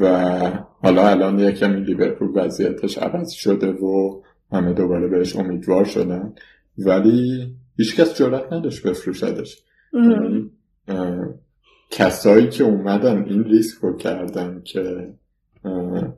و 0.00 0.30
حالا 0.82 1.08
الان 1.08 1.38
یه 1.38 1.52
کمی 1.52 1.80
لیورپول 1.80 2.30
وضعیتش 2.34 2.98
عوض 2.98 3.30
شده 3.30 3.72
و 3.72 4.22
همه 4.52 4.72
دوباره 4.72 5.08
بهش 5.08 5.36
امیدوار 5.36 5.84
شدن. 5.84 6.34
ولی 6.78 7.54
هیچکس 7.76 8.14
جرات 8.14 8.52
نداشت 8.52 8.86
بفروشدش 8.86 9.62
یعنی 9.92 10.50
کسایی 11.90 12.48
که 12.48 12.64
اومدن 12.64 13.24
این 13.24 13.44
ریسک 13.44 13.78
رو 13.78 13.96
کردن 13.96 14.62
که 14.64 15.14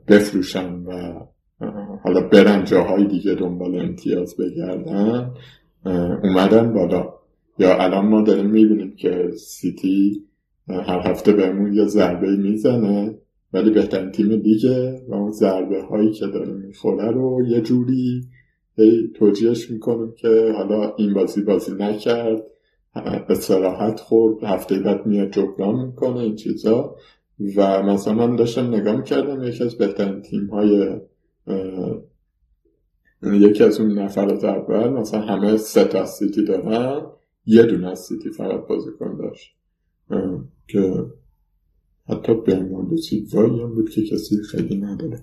بفروشن 0.07 0.73
و 0.73 1.19
حالا 2.03 2.21
برن 2.21 2.63
جاهای 2.63 3.05
دیگه 3.05 3.33
دنبال 3.33 3.79
امتیاز 3.79 4.35
بگردن 4.37 5.31
اومدن 6.23 6.73
بالا. 6.73 7.13
یا 7.59 7.77
الان 7.77 8.05
ما 8.05 8.21
داریم 8.21 8.45
می‌بینیم 8.45 8.95
که 8.95 9.31
سیتی 9.37 10.25
هر 10.67 11.09
هفته 11.09 11.33
بهمون 11.33 11.73
یه 11.73 11.85
ضربه 11.85 12.35
می‌زنه 12.35 13.15
ولی 13.53 13.69
بهترین 13.69 14.11
تیم 14.11 14.29
لیگه 14.29 15.01
و 15.07 15.13
اون 15.13 15.31
ضربه 15.31 15.81
هایی 15.81 16.11
که 16.11 16.27
داره 16.27 16.53
می‌خوره 16.53 17.11
رو 17.11 17.45
یه 17.47 17.61
جوری 17.61 18.23
هی 18.75 19.11
توجیهش 19.15 19.71
می‌کنم 19.71 20.11
که 20.11 20.53
حالا 20.57 20.95
این 20.95 21.13
بازی 21.13 21.41
بازی 21.41 21.71
نکرد 21.79 22.43
به 23.27 23.35
سراحت 23.35 23.99
خورد 23.99 24.43
هفته 24.43 24.79
بعد 24.79 25.05
میاد 25.05 25.31
جبران 25.31 25.85
می‌کنه 25.85 26.17
این 26.17 26.35
چیزا. 26.35 26.95
و 27.55 27.83
مثلا 27.83 28.13
من 28.13 28.35
داشتم 28.35 28.67
نگاه 28.67 28.95
می‌کردم 28.95 29.43
یکی 29.43 29.63
از 29.63 29.77
بهترین 29.77 30.21
تیم 30.21 30.47
های 30.47 30.99
یکی 33.23 33.63
از 33.63 33.79
اون 33.79 33.99
نفرات 33.99 34.43
اول 34.43 34.89
مثلا 34.89 35.21
همه 35.21 35.57
سه 35.57 35.83
تا 35.83 36.05
سیتی 36.05 36.43
دارن 36.43 37.01
یه 37.45 37.63
دونه 37.63 37.95
سیتی 37.95 38.29
فقط 38.29 38.67
بازیکن 38.67 39.17
داشت 39.17 39.55
که 40.67 41.05
حتی 42.09 42.33
برناردو 42.33 42.97
سیلوایی 42.97 43.61
هم 43.61 43.75
بود 43.75 43.89
که 43.89 44.01
کسی 44.03 44.43
خیلی 44.51 44.77
نداره. 44.77 45.21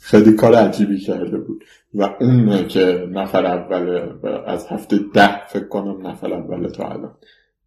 خیلی 0.00 0.32
کار 0.32 0.54
عجیبی 0.54 0.98
کرده 0.98 1.38
بود. 1.38 1.64
و 1.94 2.14
اون 2.20 2.68
که 2.68 3.08
نفر 3.10 3.46
اوله 3.46 4.12
و 4.22 4.26
از 4.26 4.66
هفته 4.66 4.98
ده 5.14 5.46
فکر 5.46 5.68
کنم 5.68 6.06
نفر 6.06 6.32
اوله 6.32 6.70
تا 6.70 6.88
الان. 6.88 7.14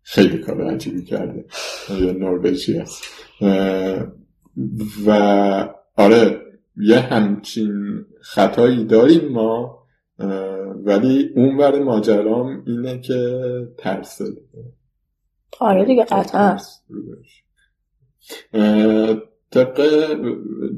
خیلی 0.02 0.38
کار 0.38 0.62
عجیبی 0.62 1.04
کرده. 1.04 1.46
یه 1.90 2.12
نروژی 2.12 2.78
هست. 2.78 3.04
و 5.06 5.12
آره 5.96 6.42
یه 6.78 7.00
همچین 7.00 8.06
خطایی 8.22 8.86
داریم 8.86 9.32
ما 9.32 9.80
ولی 10.84 11.30
اون 11.36 11.58
ور 11.58 11.84
ماجرام 11.84 12.64
اینه 12.68 13.00
که 13.02 13.42
ترسه. 13.78 14.26
آره 15.60 15.86
دیگه 15.86 16.04
قطعا. 16.04 16.58
طبق 19.52 19.82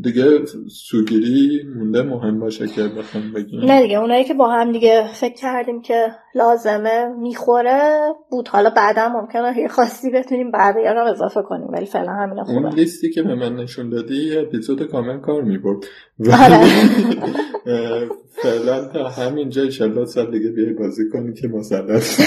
دیگه 0.03 0.45
سوگیری 0.69 1.63
مونده 1.75 2.03
مهم 2.03 2.39
باشه 2.39 2.67
که 2.67 2.83
بخوام 2.83 3.33
بگیم. 3.33 3.65
نه 3.65 3.81
دیگه 3.81 3.99
اونایی 3.99 4.23
که 4.23 4.33
با 4.33 4.51
هم 4.51 4.71
دیگه 4.71 5.07
فکر 5.13 5.33
کردیم 5.33 5.81
که 5.81 6.07
لازمه 6.35 7.07
می‌خوره 7.19 7.99
بود. 8.29 8.47
حالا 8.47 8.69
بعدا 8.69 9.09
ممکنه 9.09 9.57
یه 9.57 9.67
خاصی 9.67 10.11
بتونیم 10.11 10.51
بعد 10.51 10.75
یا 10.85 10.93
رو 10.93 11.11
اضافه 11.11 11.41
کنیم 11.41 11.67
ولی 11.67 11.85
فعلا 11.85 12.11
همین 12.11 12.43
خوبه. 12.43 12.57
اون 12.57 12.73
لیستی 12.73 13.09
که 13.09 13.23
به 13.23 13.35
من 13.35 13.55
نشون 13.55 13.89
دادی 13.89 14.37
اپیزود 14.37 14.83
کامل 14.83 15.19
کار 15.19 15.41
می‌برد. 15.41 15.85
آره. 16.19 16.59
فعلا 18.43 18.85
تا 18.85 19.09
همینجا 19.09 19.61
ایشالله 19.61 20.05
سال 20.05 20.31
دیگه 20.31 20.49
بیای 20.49 20.73
بازی 20.73 21.09
کنی 21.09 21.33
که 21.33 21.47
مسلط 21.47 22.21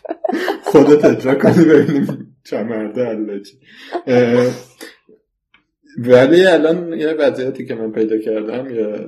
خودت 0.72 1.04
اجرا 1.04 1.34
کنی 1.34 1.64
ببینیم. 1.64 2.34
چمرده 2.50 3.04
علچی 3.04 3.56
ولی 5.98 6.46
الان 6.46 6.92
یه 6.92 7.12
وضعیتی 7.12 7.66
که 7.66 7.74
من 7.74 7.92
پیدا 7.92 8.18
کردم 8.18 8.74
یه 8.74 9.06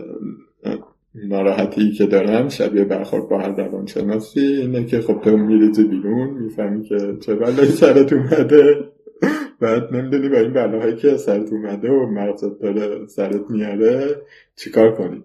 ناراحتی 1.15 1.93
که 1.93 2.07
دارم 2.07 2.49
شبیه 2.49 2.85
برخورد 2.85 3.29
با 3.29 3.39
هر 3.39 3.57
روان 3.57 3.87
شناسی 3.87 4.41
اینه 4.41 4.85
که 4.85 5.01
خب 5.01 5.21
تو 5.25 5.37
میریزی 5.37 5.85
بیرون 5.85 6.31
می‌فهمی 6.31 6.83
که 6.83 7.17
چه 7.21 7.35
بلایی 7.35 7.69
سرت 7.69 8.13
اومده. 8.13 8.75
بعد 9.61 9.95
نمی‌دونی 9.95 10.29
با 10.29 10.37
این 10.37 10.53
بلاهایی 10.53 10.97
که 10.97 11.17
سرت 11.17 11.53
اومده 11.53 11.91
و 11.91 12.07
مغزت 12.07 12.59
داره 12.61 13.07
سرت 13.07 13.51
میاره 13.51 14.17
چیکار 14.57 14.95
کنی؟ 14.95 15.25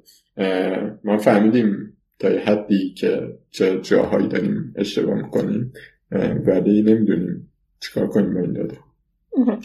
ما 1.03 1.17
فهمیدیم 1.17 1.97
تا 2.19 2.27
حدی 2.27 2.93
که 2.97 3.37
چه 3.51 3.79
جاهایی 3.81 4.27
داریم 4.27 4.73
اشتباه 4.75 5.15
می‌کنیم 5.15 5.73
ولی 6.45 6.81
نمی‌دونیم. 6.81 7.51
چیکار 7.79 8.07
کنیم 8.07 8.33
با 8.33 8.39
این 8.39 8.53
داده؟ 8.53 8.79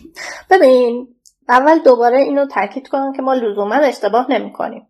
ببین 0.51 1.09
اول 1.49 1.79
دوباره 1.79 2.19
اینو 2.19 2.47
تاکید 2.47 2.89
کنم 2.89 3.13
که 3.13 3.23
ما 3.23 3.35
لزوما 3.35 3.75
اشتباه 3.75 4.31
نمی 4.31 4.53
کنیم 4.53 4.87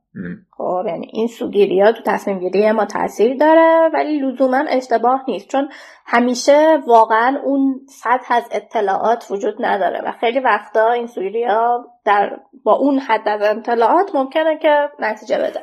خب 0.51 0.85
یعنی 0.87 1.11
این 1.13 1.27
سوگیری 1.27 1.81
ها 1.81 1.93
تو 1.93 2.03
تصمیم 2.03 2.39
گیری 2.39 2.73
ما 2.73 2.85
تاثیر 2.85 3.37
داره 3.37 3.91
ولی 3.95 4.19
لزوما 4.19 4.65
اشتباه 4.69 5.25
نیست. 5.29 5.49
چون 5.49 5.69
همیشه 6.07 6.79
واقعا 6.87 7.41
اون 7.45 7.81
سطح 7.89 8.35
از 8.35 8.49
اطلاعات 8.51 9.27
وجود 9.31 9.55
نداره 9.59 10.01
و 10.05 10.13
خیلی 10.13 10.41
وقتا 10.41 10.93
این 10.93 11.07
سوگیری 11.07 11.45
ها 11.45 11.87
در 12.05 12.41
با 12.65 12.73
اون 12.73 12.99
حد 12.99 13.29
از 13.29 13.43
اطلاعات 13.43 14.15
ممکنه 14.15 14.59
که 14.59 14.89
نتیجه 14.99 15.39
بده. 15.39 15.61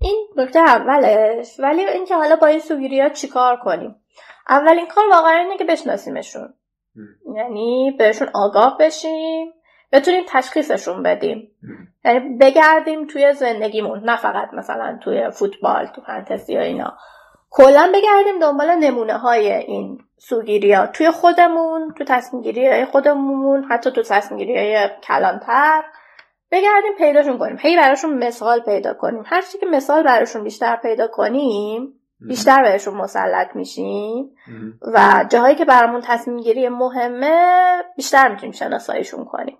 این 0.00 0.26
نکته 0.36 0.58
اولش. 0.58 1.60
ولی 1.60 1.84
اینکه 1.84 2.14
حالا 2.14 2.36
با 2.36 2.46
این 2.46 2.60
سوگیری 2.60 3.00
ها 3.00 3.08
چیکار 3.08 3.56
کنیم؟ 3.56 3.96
اولین 4.48 4.86
کار 4.86 5.04
واقعا 5.12 5.38
اینه 5.38 5.56
که 5.56 5.64
بشناسیمشون. 5.64 6.54
یعنی 7.36 7.96
بهشون 7.98 8.28
آگاه 8.34 8.76
بشیم 8.80 9.52
بتونیم 9.92 10.24
تشخیصشون 10.28 11.02
بدیم. 11.02 11.50
یعنی 12.04 12.38
بگردیم 12.40 13.06
توی 13.06 13.32
زندگیمون 13.32 14.00
نه 14.04 14.16
فقط 14.16 14.54
مثلا 14.54 14.98
توی 15.04 15.30
فوتبال 15.30 15.86
تو 15.86 16.00
فانتزی 16.00 16.56
و 16.56 16.60
اینا. 16.60 16.96
کلا 17.50 17.92
بگردیم 17.94 18.38
دنبال 18.40 18.74
نمونه 18.74 19.18
های 19.18 19.52
این 19.52 19.98
سوگیری 20.18 20.72
ها 20.72 20.86
توی 20.86 21.10
خودمون 21.10 21.94
تو 21.98 22.04
تصمیم 22.04 22.42
گیری 22.42 22.84
خودمون 22.84 23.64
حتی 23.64 23.90
تو 23.90 24.02
تصمیم 24.02 24.38
گیری 24.38 24.76
کلانتر. 25.02 25.84
بگردیم 26.50 26.92
پیداشون 26.98 27.38
کنیم. 27.38 27.56
هی 27.60 27.76
براشون 27.76 28.24
مثال 28.24 28.60
پیدا 28.60 28.94
کنیم. 28.94 29.22
هر 29.26 29.42
چی 29.42 29.58
که 29.58 29.66
مثال 29.66 30.02
براشون 30.02 30.44
بیشتر 30.44 30.76
پیدا 30.76 31.08
کنیم 31.08 32.00
بیشتر 32.20 32.62
بهشون 32.62 32.94
مسلط 32.94 33.56
میشیم. 33.56 34.36
و 34.94 35.24
جاهایی 35.30 35.54
که 35.54 35.64
برامون 35.64 36.00
تصمیم 36.00 36.40
گیری 36.40 36.68
مهمه 36.68 37.82
بیشتر 37.96 38.28
می‌تونیم 38.28 38.52
شناساییشون 38.52 39.24
کنیم. 39.24 39.58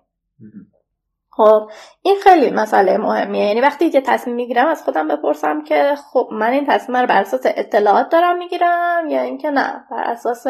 خب 1.29 1.69
این 2.01 2.15
خیلی 2.23 2.51
مسئله 2.51 2.97
مهمیه. 2.97 3.45
یعنی 3.45 3.61
وقتی 3.61 3.89
که 3.89 4.01
تصمیم 4.01 4.35
می‌گیرم 4.35 4.67
از 4.67 4.83
خودم 4.83 5.07
بپرسم 5.07 5.63
که 5.63 5.95
خب 6.11 6.29
من 6.31 6.49
این 6.49 6.65
تصمیم 6.67 6.97
رو 6.97 7.07
بر 7.07 7.21
اساس 7.21 7.41
اطلاعات 7.45 8.09
دارم 8.09 8.37
می‌گیرم 8.37 9.07
یا 9.09 9.21
اینکه 9.21 9.49
نه؟ 9.51 9.85
بر 9.91 10.03
اساس 10.03 10.47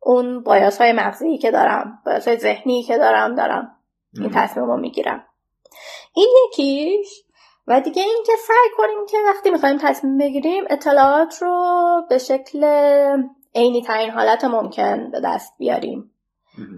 اون 0.00 0.42
بایاس 0.42 0.80
های 0.80 0.92
مغزی 0.92 1.38
که 1.38 1.50
دارم 1.50 2.02
بایاس 2.06 2.28
های 2.28 2.36
ذهنی 2.36 2.82
که 2.82 2.98
دارم 2.98 3.34
دارم 3.34 3.76
این 4.20 4.30
تصمیم 4.30 4.66
رو 4.66 4.76
می‌گیرم. 4.76 5.24
این 6.14 6.28
یکیش. 6.46 7.25
و 7.68 7.80
دیگه 7.80 8.02
اینکه 8.02 8.32
سعی 8.46 8.70
کنیم 8.76 9.06
که 9.08 9.16
وقتی 9.26 9.50
می‌خوایم 9.50 9.78
تصمیم 9.78 10.18
بگیریم 10.18 10.64
اطلاعات 10.70 11.42
رو 11.42 12.02
به 12.08 12.18
شکل 12.18 12.64
عینی 13.54 13.82
ترین 13.82 14.10
حالت 14.10 14.44
ممکن 14.44 15.10
به 15.10 15.20
دست 15.20 15.54
بیاریم. 15.58 16.10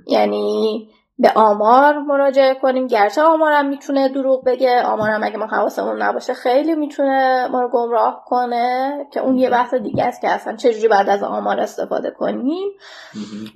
یعنی 0.07 0.89
به 1.18 1.32
آمار 1.34 1.99
مراجعه 1.99 2.55
کنیم. 2.55 2.86
گرچه 2.86 3.22
آمارم 3.22 3.66
می‌تونه 3.66 4.09
دروغ 4.09 4.45
بگه 4.45 4.82
آمارم 4.82 5.24
اگه 5.24 5.36
ما 5.36 5.47
حواسمون 5.47 6.03
نباشه 6.03 6.34
خیلی 6.34 6.74
می‌تونه 6.74 7.49
ما 7.49 7.61
رو 7.61 7.68
گمراه 7.68 8.24
کنه 8.26 9.07
که 9.12 9.20
اون 9.20 9.39
یه 9.39 9.51
بحث 9.51 9.74
دیگه 9.74 10.05
است 10.05 10.20
که 10.20 10.28
اصلا 10.28 10.57
چجوری 10.57 10.89
بعد 10.89 11.09
از 11.09 11.22
آمار 11.22 11.61
استفاده 11.61 12.11
کنیم. 12.11 12.68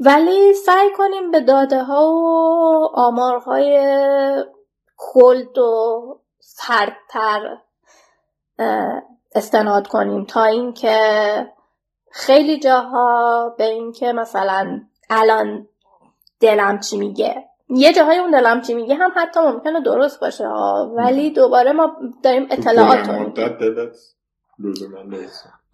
ولی 0.00 0.52
سعی 0.52 0.90
کنیم 0.96 1.30
به 1.30 1.40
داده 1.40 1.82
ها 1.82 2.12
و 2.12 2.90
آمارهای 2.94 3.78
کلد 4.96 5.58
و 5.58 6.21
سردتر 6.54 7.56
استناد 9.34 9.86
کنیم 9.86 10.24
تا 10.24 10.44
اینکه 10.44 10.96
خیلی 12.10 12.58
جاها 12.58 13.48
به 13.58 13.64
اینکه 13.64 14.12
مثلا 14.12 14.80
الان 15.10 15.68
دلم 16.40 16.80
چی 16.80 16.98
میگه. 16.98 17.44
یه 17.68 17.92
جاهای 17.92 18.18
اون 18.18 18.30
دلم 18.30 18.60
چی 18.60 18.74
میگه 18.74 18.94
هم 18.94 19.12
حتی 19.16 19.40
ممکنه 19.40 19.80
درست 19.80 20.20
باشه 20.20 20.48
ولی 20.96 21.30
دوباره 21.30 21.72
ما 21.72 21.96
داریم 22.22 22.46
اطلاعات 22.50 23.08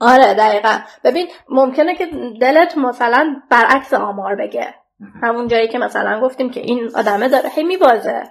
آره 0.01 0.35
دقیقا. 0.35 0.79
ببین 1.05 1.29
ممکنه 1.49 1.95
که 1.95 2.07
دلت 2.41 2.77
مثلا 2.77 3.43
برعکس 3.51 3.95
آمار 3.95 4.35
بگه. 4.35 4.75
همون 5.23 5.49
جایی 5.49 5.69
که 5.69 5.79
مثلا 5.79 6.21
گفتیم 6.21 6.51
که 6.51 6.61
این 6.61 6.91
آدمه 6.97 7.29
داره 7.29 7.49
هی 7.49 7.63
میبازه. 7.63 8.23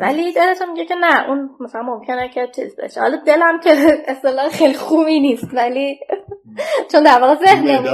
ولی 0.00 0.32
دلت 0.32 0.62
میگه 0.62 0.84
که 0.84 0.94
نه 0.94 1.28
اون 1.28 1.50
مثلا 1.60 1.82
ممکنه 1.82 2.28
که 2.28 2.48
چیز 2.56 2.76
بشه. 2.76 3.00
حالا 3.00 3.16
دلم 3.16 3.60
که 3.60 3.70
اصطلاح 4.06 4.48
خیلی 4.48 4.74
خوبی 4.74 5.20
نیست 5.20 5.54
ولی 5.54 6.00
چون 6.92 7.02
در 7.02 7.20
واقع 7.20 7.34
ذهنم 7.34 7.84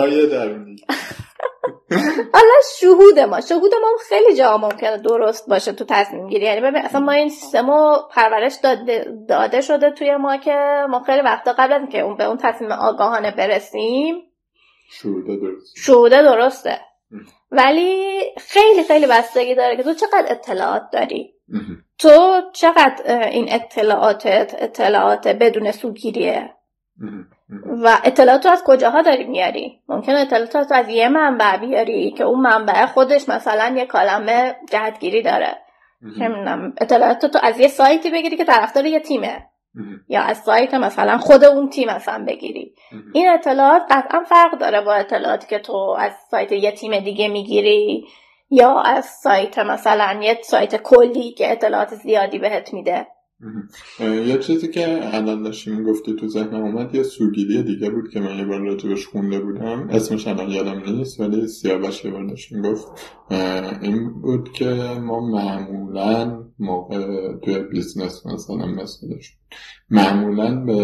حالا 2.34 2.54
شهود 2.80 3.18
ما. 3.18 3.40
شهود 3.40 3.70
ما 3.82 3.88
خیلی 4.08 4.36
جا 4.36 4.56
ممکنه 4.56 4.98
درست 4.98 5.48
باشه 5.48 5.72
تو 5.72 5.84
تصمیم 5.88 6.28
گیری. 6.28 6.44
یعنی 6.44 6.60
ببین 6.60 6.76
اصلا 6.76 7.00
ما 7.00 7.12
این 7.12 7.28
سیستم 7.28 7.66
پرورش 8.10 8.54
داده, 8.62 9.06
داده 9.28 9.60
شده 9.60 9.90
توی 9.90 10.16
ما 10.16 10.36
که 10.36 10.86
ما 10.90 11.00
خیلی 11.00 11.20
وقتا 11.20 11.52
قبل 11.52 11.72
از 11.72 11.80
اینکه 11.80 12.00
اون 12.00 12.16
به 12.16 12.24
اون 12.24 12.36
تصمیم 12.36 12.72
آگاهانه 12.72 13.30
برسیم 13.30 14.22
شهوده 14.90 15.36
درسته 15.36 15.80
شهوده 15.80 16.22
درسته. 16.22 16.80
ولی 17.50 18.20
خیلی 18.38 18.82
خیلی 18.82 19.06
بستگی 19.06 19.54
داره 19.54 19.76
که 19.76 19.82
تو 19.82 19.94
چقدر 19.94 20.26
اطلاعات 20.28 20.82
داری؟ 20.92 21.34
تو 21.98 22.40
چقدر 22.52 23.28
این 23.28 23.52
اطلاعاتت 23.52 24.56
اطلاعات 24.58 25.28
بدون 25.28 25.72
سوگیریه؟ 25.72 26.50
و 27.82 27.98
اطلاعات 28.04 28.46
رو 28.46 28.52
از 28.52 28.62
کجاها 28.64 29.02
داری 29.02 29.24
میاری؟ 29.24 29.80
ممکن 29.88 30.12
اطلاعات 30.12 30.56
رو 30.56 30.76
از 30.76 30.88
یه 30.88 31.08
منبع 31.08 31.56
بیاری 31.56 32.10
که 32.10 32.24
اون 32.24 32.40
منبع 32.40 32.86
خودش 32.86 33.28
مثلا 33.28 33.76
یه 33.76 33.86
کالمه 33.86 34.56
جهتگیری 34.70 35.22
داره. 35.22 35.56
اطلاعات 36.80 37.26
تو 37.26 37.38
از 37.42 37.60
یه 37.60 37.68
سایتی 37.68 38.10
بگیری 38.10 38.36
که 38.36 38.44
طرفدار 38.44 38.86
یه 38.86 39.00
تیمه. 39.00 39.46
یا 40.08 40.22
از 40.22 40.38
سایت 40.38 40.74
مثلا 40.74 41.18
خود 41.18 41.44
اون 41.44 41.68
تیم 41.68 41.88
مثلا 41.90 42.24
بگیری. 42.24 42.74
این 43.12 43.28
اطلاعات 43.30 43.82
قطعا 43.90 44.20
فرق 44.20 44.58
داره 44.58 44.80
با 44.80 44.94
اطلاعاتی 44.94 45.46
که 45.46 45.58
تو 45.58 45.96
از 45.98 46.12
سایت 46.30 46.52
یه 46.52 46.72
تیم 46.72 47.00
دیگه 47.00 47.28
می‌گیری 47.28 48.04
یا 48.50 48.80
از 48.80 49.04
سایت 49.04 49.58
مثلا 49.58 50.20
یه 50.22 50.38
سایت 50.42 50.82
کلی 50.82 51.32
که 51.32 51.52
اطلاعات 51.52 51.94
زیادی 51.94 52.38
بهت 52.38 52.74
میده. 52.74 53.06
یه 54.00 54.38
چیزی 54.38 54.68
که 54.68 55.14
الان 55.16 55.42
داشتی 55.42 55.70
می‌گفتی 55.70 56.16
تو 56.16 56.28
ذهنم 56.28 56.62
اومد 56.62 56.94
یه 56.94 57.02
سوگیری 57.02 57.62
دیگه 57.62 57.90
بود 57.90 58.10
که 58.12 58.20
من 58.20 58.38
یه 58.38 58.44
بار 58.44 58.60
راجبش 58.60 59.06
خونده 59.06 59.40
بودم. 59.40 59.88
اسمش 59.92 60.28
الان 60.28 60.50
یادم 60.50 60.82
نیست 60.86 61.20
ولی 61.20 61.48
سیاوش 61.48 62.04
یه 62.04 62.10
بار 62.10 62.26
داشت 62.26 62.52
می‌گفت. 62.52 62.86
این 63.82 64.20
بود 64.22 64.52
که 64.52 64.74
ما 65.00 65.20
معمولا 65.20 66.45
موقع 66.58 67.32
توی 67.36 67.58
business 67.58 68.26
مثلا 68.26 68.66
مثلش 68.66 69.36
معمولا 69.90 70.64
به 70.64 70.74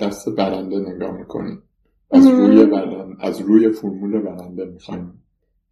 دست 0.00 0.28
برنده 0.28 0.78
نگاه 0.78 1.10
می‌کنیم 1.10 1.62
از 2.10 2.26
روی 2.26 2.66
برنده 2.66 3.26
از 3.26 3.40
روی 3.40 3.70
فرمول 3.70 4.20
برنده 4.20 4.64
می‌خوایم 4.64 5.22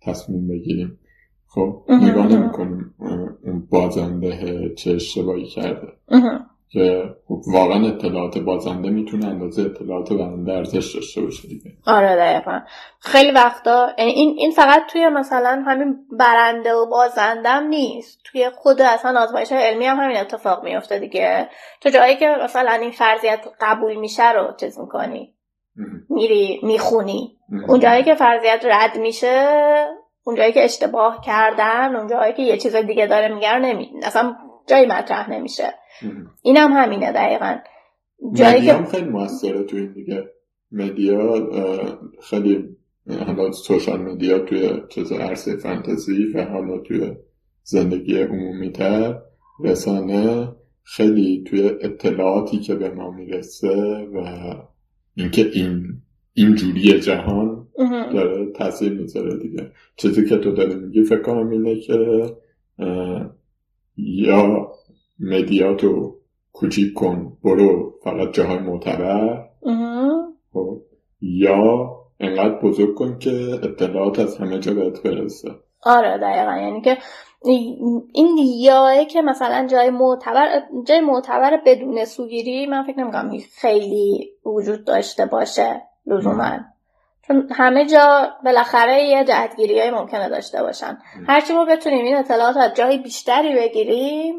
تصمیم 0.03 0.49
بگیریم. 0.49 0.99
خب 1.47 1.83
نگاه 1.89 2.27
نمی‌کنیم 2.27 2.95
اون 3.45 3.67
بازنده 3.71 4.75
چه 4.77 4.91
اشتباهی 4.91 5.47
کرده. 5.47 5.89
که 6.71 7.15
خب 7.29 7.41
واقعا 7.47 7.87
اطلاعات 7.87 8.39
بازنده 8.39 8.91
می‌تونه 8.91 9.27
اندازه 9.27 9.63
اطلاعات 9.63 10.13
برنده 10.13 10.53
ارزش 10.53 10.95
داشته 10.95 11.21
باشه 11.21 11.49
دیگه. 11.49 11.71
آره 11.87 12.17
دقیقا. 12.17 12.61
خیلی 13.01 13.31
وقتا 13.31 13.89
یعنی 13.99 14.11
این 14.11 14.35
این 14.39 14.51
فقط 14.51 14.83
توی 14.93 15.09
مثلا 15.09 15.63
همین 15.67 15.97
برنده 16.19 16.75
و 16.75 16.87
بازندم 16.87 17.67
نیست. 17.67 18.21
توی 18.25 18.51
خود 18.51 18.83
اصلا 18.83 19.21
آزمایش 19.21 19.53
علمی 19.53 19.87
هم 19.87 19.97
همین 19.97 20.17
اتفاق 20.17 20.65
میفته 20.65 20.99
دیگه. 20.99 21.49
تو 21.81 21.89
جایی 21.89 22.17
که 22.17 22.37
مثلا 22.45 22.73
این 22.73 22.91
فرضیت 22.91 23.47
قبول 23.61 23.95
میشه 23.95 24.33
رو 24.33 24.55
چیز 24.61 24.79
می‌کنی. 24.79 25.35
میری 26.11 26.61
می‌خونی. 26.63 27.37
اون 27.69 27.81
جایی 27.81 28.03
که 28.03 28.15
فرضیت 28.15 28.65
رد 28.65 28.97
میشه 28.99 29.47
اونجایی 30.25 30.53
که 30.53 30.65
اشتباه 30.65 31.21
کردن 31.25 31.97
اونجایی 31.97 32.33
که 32.33 32.43
یه 32.43 32.57
چیز 32.57 32.77
دیگه 32.77 33.07
داره 33.07 33.35
میگن 33.35 33.61
نمی 33.61 33.91
اصلا 34.03 34.37
جایی 34.67 34.87
مطرح 34.87 35.31
نمیشه. 35.31 35.75
این 36.43 36.57
هم 36.57 36.71
همینه 36.73 37.13
دقیقا. 37.13 37.57
جایی 38.35 38.67
که 38.67 38.75
خیلی 38.75 39.09
موثره 39.09 39.63
تو 39.63 39.77
این 39.77 39.93
دیگه. 39.93 40.25
مدیا 40.73 41.51
خیلی 42.23 42.77
حالا 43.27 43.53
سوشال 43.53 44.01
مدیا 44.01 44.39
توی 44.39 44.71
چیز 44.89 45.13
عرصه 45.13 45.57
فانتزی 45.57 46.27
و 46.35 46.45
حالا 46.45 46.79
توی 46.79 47.17
زندگی 47.63 48.19
عمومی 48.19 48.71
تر 48.71 49.19
رسانه 49.65 50.49
خیلی 50.83 51.45
توی 51.47 51.63
اطلاعاتی 51.63 52.59
که 52.59 52.75
به 52.75 52.91
ما 52.91 53.11
می‌رسه 53.11 54.09
و 54.15 54.25
اینکه 55.15 55.51
این 55.55 56.03
اینجوری 56.35 57.01
جهان 57.01 57.69
داره 58.13 58.53
تاثیر 58.53 58.93
می‌ذاره 58.93 59.37
دیگه. 59.37 59.71
چیزی 59.97 60.29
که 60.29 60.37
تو 60.37 60.53
داری 60.53 60.75
میگی 60.75 61.05
فکر 61.05 61.23
کنم 61.23 61.51
اینه 61.51 61.81
که 61.81 62.23
یا 63.97 64.73
مدیاتو 65.21 66.17
کوچیک 66.53 66.95
کن 66.95 67.37
برو 67.45 67.95
فقط 68.05 68.33
جاهای 68.33 68.59
معتبر. 68.59 69.45
خب. 70.53 70.81
یا 71.21 71.91
انقدر 72.21 72.59
بزرگ 72.59 72.95
کن 72.95 73.19
که 73.19 73.31
اطلاعات 73.63 74.19
از 74.19 74.37
همه 74.37 74.59
جا 74.59 74.75
بهت 74.75 75.03
برسه. 75.03 75.51
آره 75.83 76.19
دقیقا. 76.19 76.57
یعنی 76.57 76.81
که 76.81 76.99
این 78.13 78.39
یاه 78.59 79.05
که 79.05 79.23
مثلا 79.23 79.67
جای 79.67 79.91
معتبر 79.91 80.63
جای 80.87 81.01
معتبر 81.01 81.61
بدون 81.67 82.05
سوگیری 82.05 82.67
من 82.67 82.83
فکر 82.83 82.99
نمی‌کنم 82.99 83.39
خیلی 83.61 84.31
وجود 84.45 84.85
داشته 84.85 85.27
باشه 85.27 85.83
لزوما. 86.07 86.59
چون 87.27 87.49
همه 87.51 87.87
جا 87.87 88.29
بالاخره 88.45 89.03
یه 89.03 89.25
جهتگیری 89.25 89.81
های 89.81 89.91
ممکنه 89.91 90.29
داشته 90.29 90.63
باشن. 90.63 90.99
هرچی 91.27 91.53
ما 91.53 91.65
بتونیم 91.65 92.05
این 92.05 92.17
اطلاعات 92.17 92.57
از 92.57 92.75
جای 92.75 92.99
بیشتری 92.99 93.55
بگیریم 93.55 94.35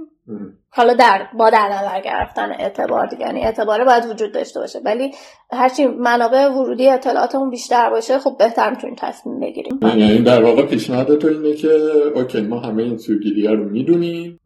حالا 0.77 0.93
در 0.93 1.27
با 1.37 1.49
در 1.49 1.69
نظر 1.69 2.01
گرفتن 2.01 2.51
اعتبار 2.51 3.07
دیگه 3.07 3.25
یعنی 3.25 3.41
اعتباره 3.41 3.85
باید 3.85 4.05
وجود 4.05 4.31
داشته 4.31 4.59
باشه. 4.59 4.79
ولی 4.85 5.11
هرچی 5.51 5.85
منابع 5.85 6.47
ورودی 6.47 6.89
اطلاعاتمون 6.89 7.49
بیشتر 7.49 7.89
باشه 7.89 8.19
خب 8.19 8.35
بهتر 8.39 8.69
می‌تونیم 8.69 8.95
تصمیم 8.99 9.39
بگیریم. 9.39 9.79
یعنی 9.83 10.19
در 10.19 10.43
واقع 10.43 10.65
پیشنهاد 10.65 11.17
تو 11.17 11.27
اینه 11.27 11.53
که 11.53 11.71
اوکی 12.15 12.41
ما 12.41 12.59
همه 12.59 12.83
این 12.83 12.97
سوگیری 12.97 13.47
رو 13.47 13.69
می‌دونیم 13.69 14.39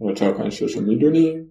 و 0.00 0.12
چهار 0.12 0.32
پنج 0.32 0.62
رو 0.62 0.82
می‌دونیم 0.82 1.50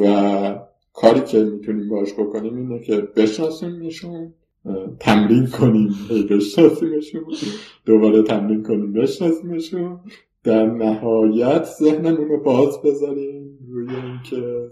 و 0.00 0.58
کاری 0.92 1.20
که 1.20 1.38
می‌تونیم 1.38 1.88
باش 1.88 2.12
بکنیم 2.12 2.56
اینه 2.56 2.84
که 2.84 2.96
بشناسیمشون 3.16 4.34
تمرین 5.00 5.46
کنیم 5.46 5.94
بشناسیمشون 6.30 7.24
دوباره 7.86 8.22
تمرین 8.22 8.62
کنیم 8.62 8.92
بشناسیمشون. 8.92 10.00
در 10.46 10.66
نهایت 10.66 11.64
ذهنمون 11.64 12.28
رو 12.28 12.42
باز 12.42 12.82
بذاریم 12.82 13.58
روی 13.68 13.96
اینکه 13.96 14.68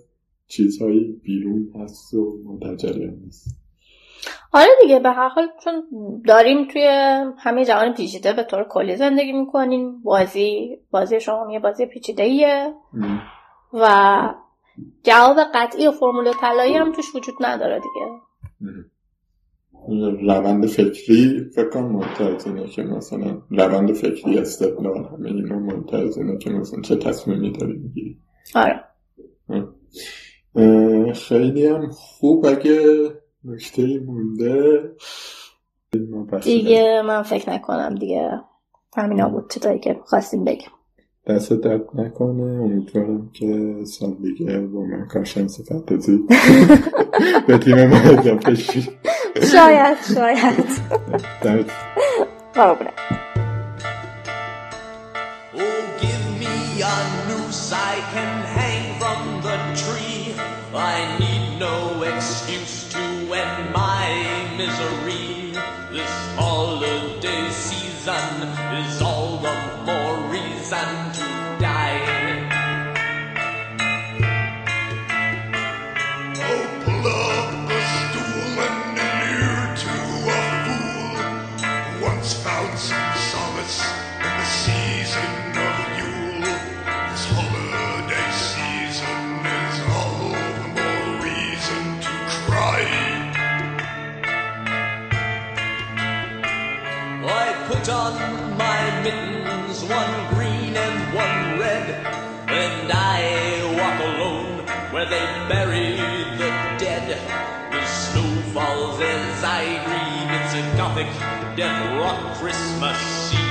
چیزهایی 0.49 1.21
بیرون 1.23 1.73
هست 1.81 2.15
و 2.15 2.39
ما 2.45 2.59
در 2.63 2.77
جریان 2.77 3.15
نیست 3.25 3.65
آره 4.53 4.71
دیگه 4.83 5.01
به 5.01 5.11
هر 5.11 5.29
حال 5.29 5.49
چون 5.65 5.83
داریم 6.27 6.69
توی 6.69 6.87
همه 7.39 7.65
جهان 7.65 7.95
پیچیده 7.95 8.33
به 8.33 8.43
طور 8.43 8.65
کلی 8.65 8.97
زندگی 8.97 9.33
می‌کنیم 9.33 10.03
بازی 10.03 10.79
بازی 10.91 11.21
شما 11.21 11.53
یه 11.53 11.59
بازی 11.59 11.87
پیچیده 11.87 12.23
ایه 12.23 12.75
و 13.73 14.19
جواب 15.03 15.37
قطعی 15.55 15.87
و 15.87 15.91
فرمول 15.91 16.33
طلایی 16.41 16.75
هم 16.75 16.93
توش 16.93 17.15
وجود 17.15 17.35
نداره 17.41 17.81
دیگه. 17.81 18.07
روند 20.23 20.67
فکری 20.67 21.51
فکر 21.55 21.69
کنم 21.69 21.93
منتظر 21.93 22.55
اینه 22.55 22.67
که 22.67 22.83
مثلا 22.83 23.43
روند 23.51 23.93
فکری 23.93 24.39
استقلال 24.39 25.05
همه 25.05 25.29
اینا 25.31 25.59
منتظر 25.59 26.21
اینه 26.21 26.39
که 26.39 26.51
مثلا 26.51 26.81
چه 26.81 26.97
تصمیمی 26.97 27.53
داری 27.53 27.73
می‌گیری. 27.73 28.19
آره. 28.55 28.81
خیلی 31.13 31.67
هم 31.67 31.91
خوب 31.91 32.47
اگه 32.47 33.09
نکته 33.45 33.99
مونده 33.99 34.91
دیگه 36.43 37.03
من 37.07 37.23
فکر 37.23 37.51
نکنم 37.51 37.95
دیگه 37.95 38.31
همینا 38.97 39.29
بود 39.29 39.51
چیزایی 39.51 39.79
که 39.79 40.01
خواستیم 40.05 40.45
بگم 40.45 40.73
دست 41.27 41.53
درد 41.53 41.85
نکنه 41.95 42.43
امیدوارم 42.43 43.31
که 43.33 43.75
سال 43.85 44.15
دیگه 44.23 44.61
با 44.61 44.85
من 44.85 45.07
کارشنس 45.09 45.69
فانتزی 45.69 46.19
به 47.47 47.59
تیم 47.59 47.87
ما 47.87 47.97
اضافه 47.97 48.55
شید 48.55 48.89
شاید 49.43 49.97
شاید 50.15 50.67
دمت 51.43 51.71
قربونه 52.55 52.91
I 109.47 109.65
read, 109.87 110.41
it's 110.41 110.55
a 110.55 110.77
gothic 110.77 111.07
death 111.55 112.01
rock 112.01 112.37
Christmas. 112.39 113.44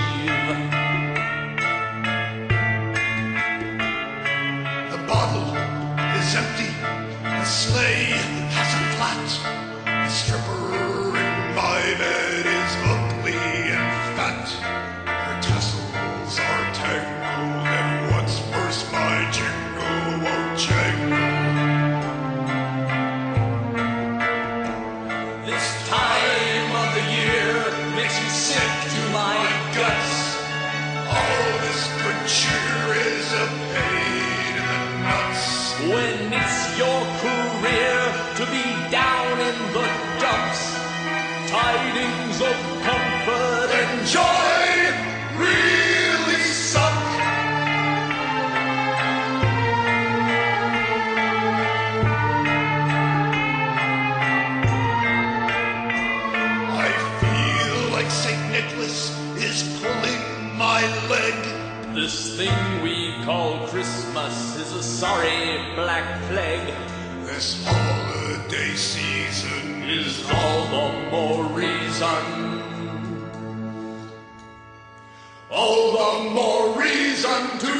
unto 77.33 77.72